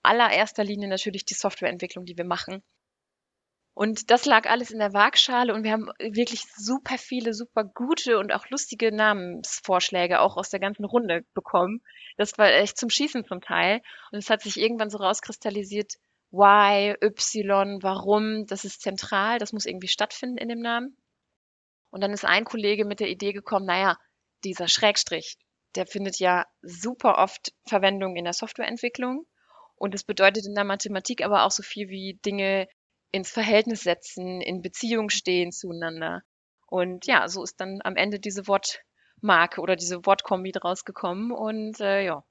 allererster 0.01 0.63
Linie 0.63 0.89
natürlich 0.89 1.25
die 1.25 1.35
Softwareentwicklung, 1.35 2.05
die 2.05 2.17
wir 2.17 2.25
machen. 2.25 2.63
Und 3.75 4.11
das 4.11 4.25
lag 4.25 4.47
alles 4.47 4.69
in 4.69 4.77
der 4.77 4.93
Waagschale 4.93 5.51
und 5.53 5.63
wir 5.63 5.71
haben 5.71 5.89
wirklich 5.99 6.43
super 6.55 6.97
viele, 6.99 7.33
super 7.33 7.63
gute 7.63 8.19
und 8.19 8.31
auch 8.31 8.47
lustige 8.49 8.95
Namensvorschläge 8.95 10.19
auch 10.19 10.37
aus 10.37 10.49
der 10.49 10.59
ganzen 10.59 10.85
Runde 10.85 11.25
bekommen. 11.33 11.81
Das 12.17 12.37
war 12.37 12.51
echt 12.51 12.77
zum 12.77 12.91
Schießen 12.91 13.25
zum 13.25 13.41
Teil. 13.41 13.81
Und 14.11 14.19
es 14.19 14.29
hat 14.29 14.43
sich 14.43 14.59
irgendwann 14.59 14.91
so 14.91 14.99
rauskristallisiert, 14.99 15.93
why, 16.29 16.95
y, 17.01 17.79
warum, 17.81 18.45
das 18.45 18.63
ist 18.63 18.81
zentral, 18.81 19.39
das 19.39 19.53
muss 19.53 19.65
irgendwie 19.65 19.87
stattfinden 19.87 20.37
in 20.37 20.49
dem 20.49 20.59
Namen. 20.59 20.95
Und 21.89 22.01
dann 22.01 22.11
ist 22.11 22.25
ein 22.25 22.45
Kollege 22.45 22.85
mit 22.85 22.99
der 22.99 23.09
Idee 23.09 23.33
gekommen, 23.33 23.65
naja, 23.65 23.97
dieser 24.43 24.67
Schrägstrich, 24.67 25.37
der 25.75 25.87
findet 25.87 26.19
ja 26.19 26.45
super 26.61 27.17
oft 27.17 27.53
Verwendung 27.65 28.17
in 28.17 28.25
der 28.25 28.33
Softwareentwicklung. 28.33 29.25
Und 29.75 29.95
das 29.95 30.03
bedeutet 30.03 30.45
in 30.45 30.53
der 30.53 30.63
Mathematik 30.63 31.23
aber 31.23 31.43
auch 31.43 31.51
so 31.51 31.63
viel 31.63 31.89
wie 31.89 32.19
Dinge 32.23 32.67
ins 33.13 33.31
Verhältnis 33.31 33.81
setzen, 33.81 34.41
in 34.41 34.61
Beziehung 34.61 35.09
stehen 35.09 35.51
zueinander. 35.51 36.23
Und 36.67 37.05
ja, 37.05 37.27
so 37.29 37.43
ist 37.43 37.61
dann 37.61 37.79
am 37.83 37.95
Ende 37.95 38.19
diese 38.19 38.47
Wortmarke 38.47 39.61
oder 39.61 39.75
diese 39.75 40.05
Wortkombi 40.05 40.51
draus 40.51 40.83
gekommen 40.83 41.31
und 41.31 41.79
äh, 41.79 42.03
ja, 42.03 42.23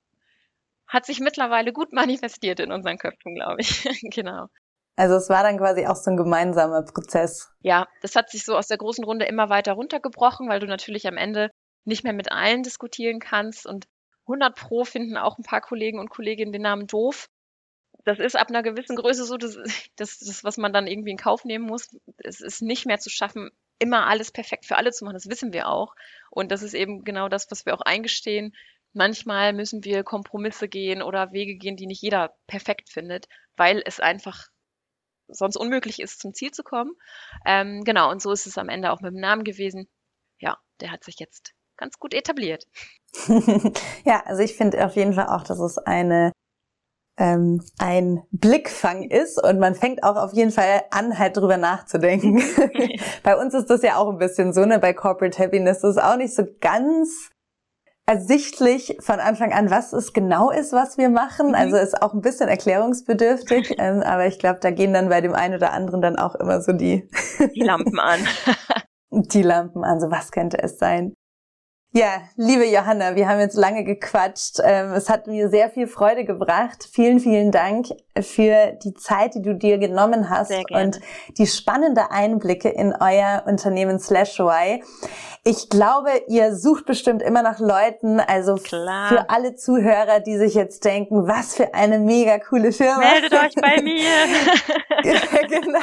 hat 0.88 1.06
sich 1.06 1.20
mittlerweile 1.20 1.72
gut 1.72 1.92
manifestiert 1.92 2.58
in 2.58 2.72
unseren 2.72 2.98
Köpfen, 2.98 3.36
glaube 3.36 3.60
ich. 3.60 3.84
genau. 4.10 4.48
Also 4.96 5.14
es 5.14 5.30
war 5.30 5.44
dann 5.44 5.56
quasi 5.56 5.86
auch 5.86 5.94
so 5.96 6.10
ein 6.10 6.16
gemeinsamer 6.16 6.82
Prozess. 6.82 7.48
Ja, 7.60 7.86
das 8.02 8.16
hat 8.16 8.30
sich 8.30 8.44
so 8.44 8.56
aus 8.56 8.66
der 8.66 8.76
großen 8.76 9.04
Runde 9.04 9.24
immer 9.24 9.48
weiter 9.48 9.72
runtergebrochen, 9.74 10.48
weil 10.48 10.60
du 10.60 10.66
natürlich 10.66 11.06
am 11.06 11.16
Ende 11.16 11.50
nicht 11.84 12.02
mehr 12.02 12.12
mit 12.12 12.30
allen 12.30 12.64
diskutieren 12.64 13.20
kannst 13.20 13.66
und 13.66 13.86
100 14.26 14.54
Pro 14.56 14.84
finden 14.84 15.16
auch 15.16 15.38
ein 15.38 15.44
paar 15.44 15.60
Kollegen 15.60 16.00
und 16.00 16.10
Kolleginnen 16.10 16.52
den 16.52 16.62
Namen 16.62 16.88
doof. 16.88 17.28
Das 18.04 18.18
ist 18.18 18.36
ab 18.36 18.48
einer 18.48 18.62
gewissen 18.62 18.96
Größe 18.96 19.24
so, 19.24 19.36
das, 19.36 19.56
das, 19.96 20.18
das, 20.18 20.44
was 20.44 20.56
man 20.56 20.72
dann 20.72 20.86
irgendwie 20.86 21.12
in 21.12 21.16
Kauf 21.16 21.44
nehmen 21.44 21.66
muss. 21.66 21.88
Es 22.18 22.40
ist 22.40 22.60
nicht 22.60 22.86
mehr 22.86 22.98
zu 22.98 23.10
schaffen, 23.10 23.50
immer 23.78 24.06
alles 24.06 24.30
perfekt 24.30 24.66
für 24.66 24.76
alle 24.76 24.90
zu 24.90 25.04
machen. 25.04 25.14
Das 25.14 25.28
wissen 25.28 25.52
wir 25.52 25.68
auch. 25.68 25.94
Und 26.30 26.50
das 26.50 26.62
ist 26.62 26.74
eben 26.74 27.04
genau 27.04 27.28
das, 27.28 27.50
was 27.50 27.64
wir 27.66 27.74
auch 27.74 27.80
eingestehen. 27.80 28.54
Manchmal 28.92 29.52
müssen 29.52 29.84
wir 29.84 30.04
Kompromisse 30.04 30.68
gehen 30.68 31.02
oder 31.02 31.32
Wege 31.32 31.56
gehen, 31.56 31.76
die 31.76 31.86
nicht 31.86 32.02
jeder 32.02 32.34
perfekt 32.46 32.90
findet, 32.90 33.28
weil 33.56 33.82
es 33.86 34.00
einfach 34.00 34.48
sonst 35.28 35.56
unmöglich 35.56 36.00
ist, 36.00 36.20
zum 36.20 36.34
Ziel 36.34 36.50
zu 36.50 36.62
kommen. 36.62 36.92
Ähm, 37.46 37.84
genau, 37.84 38.10
und 38.10 38.20
so 38.20 38.32
ist 38.32 38.46
es 38.46 38.58
am 38.58 38.68
Ende 38.68 38.92
auch 38.92 39.00
mit 39.00 39.12
dem 39.14 39.20
Namen 39.20 39.44
gewesen. 39.44 39.88
Ja, 40.38 40.58
der 40.80 40.90
hat 40.90 41.04
sich 41.04 41.18
jetzt 41.18 41.54
ganz 41.76 41.98
gut 41.98 42.14
etabliert. 42.14 42.66
ja, 44.04 44.22
also 44.26 44.42
ich 44.42 44.56
finde 44.56 44.84
auf 44.84 44.96
jeden 44.96 45.14
Fall 45.14 45.28
auch, 45.28 45.44
dass 45.44 45.58
es 45.58 45.78
eine 45.78 46.32
ähm, 47.18 47.62
ein 47.78 48.22
Blickfang 48.30 49.02
ist 49.02 49.42
und 49.42 49.58
man 49.58 49.74
fängt 49.74 50.02
auch 50.02 50.16
auf 50.16 50.32
jeden 50.32 50.50
Fall 50.50 50.82
an, 50.90 51.18
halt 51.18 51.36
drüber 51.36 51.56
nachzudenken. 51.56 52.42
bei 53.22 53.36
uns 53.36 53.54
ist 53.54 53.68
das 53.68 53.82
ja 53.82 53.96
auch 53.96 54.08
ein 54.08 54.18
bisschen 54.18 54.52
so, 54.52 54.64
ne? 54.64 54.78
Bei 54.78 54.92
Corporate 54.92 55.38
Happiness 55.38 55.78
ist 55.78 55.96
es 55.96 55.98
auch 55.98 56.16
nicht 56.16 56.34
so 56.34 56.44
ganz 56.60 57.30
ersichtlich 58.06 58.96
von 59.00 59.20
Anfang 59.20 59.52
an, 59.52 59.70
was 59.70 59.92
es 59.92 60.12
genau 60.12 60.50
ist, 60.50 60.72
was 60.72 60.98
wir 60.98 61.08
machen. 61.08 61.48
Mhm. 61.48 61.54
Also 61.54 61.76
ist 61.76 62.02
auch 62.02 62.14
ein 62.14 62.20
bisschen 62.20 62.48
erklärungsbedürftig, 62.48 63.74
ähm, 63.78 64.02
aber 64.02 64.26
ich 64.26 64.38
glaube, 64.38 64.58
da 64.60 64.70
gehen 64.70 64.92
dann 64.92 65.08
bei 65.08 65.20
dem 65.20 65.34
einen 65.34 65.54
oder 65.54 65.72
anderen 65.72 66.00
dann 66.00 66.16
auch 66.16 66.34
immer 66.34 66.60
so 66.60 66.72
die, 66.72 67.08
die 67.54 67.62
Lampen 67.62 68.00
an. 68.00 68.20
die 69.10 69.42
Lampen 69.42 69.84
an, 69.84 70.00
so 70.00 70.10
was 70.10 70.32
könnte 70.32 70.62
es 70.62 70.78
sein. 70.78 71.14
Ja, 71.94 72.22
liebe 72.36 72.64
Johanna, 72.64 73.16
wir 73.16 73.28
haben 73.28 73.38
jetzt 73.38 73.54
lange 73.54 73.84
gequatscht. 73.84 74.60
Ähm, 74.64 74.92
es 74.92 75.10
hat 75.10 75.26
mir 75.26 75.50
sehr 75.50 75.68
viel 75.68 75.86
Freude 75.86 76.24
gebracht. 76.24 76.88
Vielen, 76.90 77.20
vielen 77.20 77.52
Dank 77.52 77.88
für 78.18 78.72
die 78.82 78.94
Zeit, 78.94 79.34
die 79.34 79.42
du 79.42 79.54
dir 79.54 79.76
genommen 79.76 80.30
hast 80.30 80.52
und 80.70 81.00
die 81.36 81.46
spannende 81.46 82.10
Einblicke 82.10 82.70
in 82.70 82.94
euer 82.98 83.42
Unternehmen 83.46 83.98
Slash 83.98 84.40
Y. 84.40 84.82
Ich 85.44 85.68
glaube, 85.68 86.10
ihr 86.28 86.54
sucht 86.56 86.86
bestimmt 86.86 87.20
immer 87.20 87.42
nach 87.42 87.58
Leuten, 87.58 88.20
also 88.20 88.54
Klar. 88.54 89.08
für 89.08 89.28
alle 89.28 89.56
Zuhörer, 89.56 90.20
die 90.20 90.38
sich 90.38 90.54
jetzt 90.54 90.84
denken, 90.86 91.26
was 91.26 91.56
für 91.56 91.74
eine 91.74 91.98
mega 91.98 92.38
coole 92.38 92.72
Firma. 92.72 93.00
Meldet 93.00 93.34
euch 93.34 93.54
bei 93.56 93.82
mir. 93.82 94.08
genau. 95.48 95.80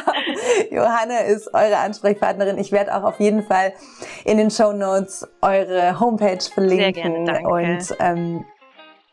Johanna 0.72 1.20
ist 1.20 1.54
eure 1.54 1.78
Ansprechpartnerin. 1.78 2.58
Ich 2.58 2.72
werde 2.72 2.96
auch 2.96 3.04
auf 3.04 3.20
jeden 3.20 3.44
Fall 3.44 3.74
in 4.24 4.38
den 4.38 4.50
Show 4.50 4.72
Notes 4.72 5.28
eure 5.42 5.99
Homepage 6.00 6.40
verlinken. 6.54 6.94
Sehr 6.94 7.04
gerne, 7.04 7.26
danke. 7.26 7.48
Und 7.48 7.96
ähm, 8.00 8.46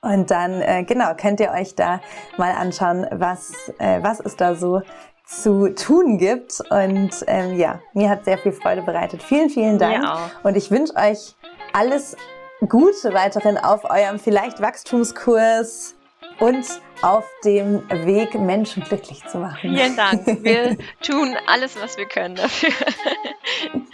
und 0.03 0.30
dann, 0.30 0.61
äh, 0.61 0.84
genau, 0.84 1.14
könnt 1.14 1.41
ihr 1.41 1.51
euch 1.51 1.74
da 1.74 2.01
mal 2.37 2.53
anschauen, 2.53 3.07
was, 3.11 3.72
äh, 3.78 4.01
was 4.03 4.20
es 4.20 4.37
da 4.37 4.55
so 4.55 4.82
zu 5.24 5.74
tun 5.74 6.18
gibt. 6.18 6.61
Und 6.70 7.11
ähm, 7.26 7.57
ja, 7.57 7.80
mir 7.93 8.09
hat 8.09 8.24
sehr 8.24 8.39
viel 8.39 8.53
Freude 8.53 8.82
bereitet. 8.82 9.22
Vielen, 9.22 9.51
vielen 9.51 9.78
Dank. 9.78 10.05
Und 10.45 10.57
ich 10.57 10.70
wünsche 10.70 10.95
euch 10.95 11.34
alles 11.72 12.16
Gute 12.61 13.12
weiterhin 13.12 13.59
auf 13.59 13.84
eurem 13.84 14.18
vielleicht 14.18 14.62
Wachstumskurs 14.62 15.97
und 16.39 16.64
auf 17.03 17.24
dem 17.45 17.82
Weg, 17.91 18.34
Menschen 18.34 18.82
glücklich 18.84 19.24
zu 19.26 19.39
machen. 19.39 19.59
Vielen 19.61 19.97
Dank. 19.97 20.26
Wir 20.45 20.76
tun 21.03 21.37
alles, 21.47 21.80
was 21.80 21.99
wir 21.99 22.07
können 22.07 22.37
dafür. 22.37 22.70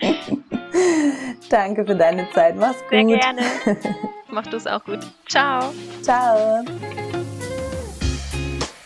Danke 1.48 1.84
für 1.84 1.94
deine 1.94 2.28
Zeit. 2.32 2.56
Mach's 2.56 2.80
gut. 2.80 2.90
Sehr 2.90 3.04
gerne. 3.04 3.42
Mach 4.30 4.46
du 4.46 4.56
es 4.56 4.66
auch 4.66 4.84
gut. 4.84 5.00
Ciao. 5.28 5.72
Ciao. 6.00 6.64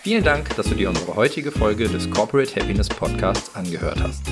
Vielen 0.02 0.24
Dank, 0.24 0.54
dass 0.56 0.66
du 0.66 0.74
dir 0.74 0.88
unsere 0.88 1.16
heutige 1.16 1.50
Folge 1.50 1.88
des 1.88 2.10
Corporate 2.10 2.60
Happiness 2.60 2.88
Podcasts 2.88 3.54
angehört 3.54 4.00
hast. 4.02 4.22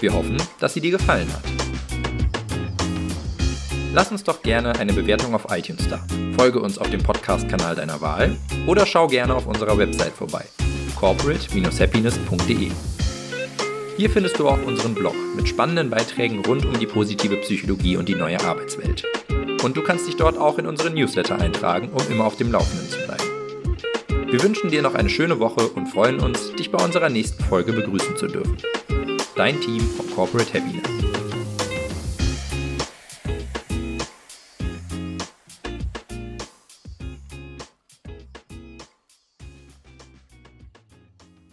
Wir 0.00 0.12
hoffen, 0.12 0.36
dass 0.60 0.74
sie 0.74 0.80
dir 0.80 0.92
gefallen 0.92 1.28
hat. 1.32 1.42
Lass 3.92 4.12
uns 4.12 4.22
doch 4.22 4.42
gerne 4.42 4.78
eine 4.78 4.92
Bewertung 4.92 5.34
auf 5.34 5.46
iTunes 5.50 5.88
da. 5.88 5.98
Folge 6.36 6.60
uns 6.60 6.78
auf 6.78 6.88
dem 6.90 7.02
Podcast-Kanal 7.02 7.74
deiner 7.74 8.00
Wahl 8.00 8.36
oder 8.66 8.86
schau 8.86 9.08
gerne 9.08 9.34
auf 9.34 9.46
unserer 9.46 9.76
Website 9.76 10.12
vorbei. 10.12 10.44
corporate-happiness.de 10.98 12.70
Hier 14.00 14.08
findest 14.08 14.38
du 14.38 14.48
auch 14.48 14.62
unseren 14.64 14.94
Blog 14.94 15.14
mit 15.36 15.46
spannenden 15.46 15.90
Beiträgen 15.90 16.42
rund 16.46 16.64
um 16.64 16.78
die 16.78 16.86
positive 16.86 17.36
Psychologie 17.36 17.98
und 17.98 18.08
die 18.08 18.14
neue 18.14 18.40
Arbeitswelt. 18.40 19.04
Und 19.62 19.76
du 19.76 19.82
kannst 19.82 20.08
dich 20.08 20.16
dort 20.16 20.38
auch 20.38 20.56
in 20.56 20.66
unseren 20.66 20.94
Newsletter 20.94 21.38
eintragen, 21.38 21.90
um 21.92 22.00
immer 22.10 22.24
auf 22.24 22.36
dem 22.36 22.50
Laufenden 22.50 22.88
zu 22.88 22.96
bleiben. 22.96 24.32
Wir 24.32 24.42
wünschen 24.42 24.70
dir 24.70 24.80
noch 24.80 24.94
eine 24.94 25.10
schöne 25.10 25.38
Woche 25.38 25.68
und 25.68 25.86
freuen 25.88 26.18
uns, 26.18 26.50
dich 26.54 26.70
bei 26.70 26.82
unserer 26.82 27.10
nächsten 27.10 27.44
Folge 27.44 27.74
begrüßen 27.74 28.16
zu 28.16 28.26
dürfen. 28.28 28.56
Dein 29.36 29.60
Team 29.60 29.80
von 29.80 30.08
Corporate 30.12 30.54
Happiness. 30.54 31.09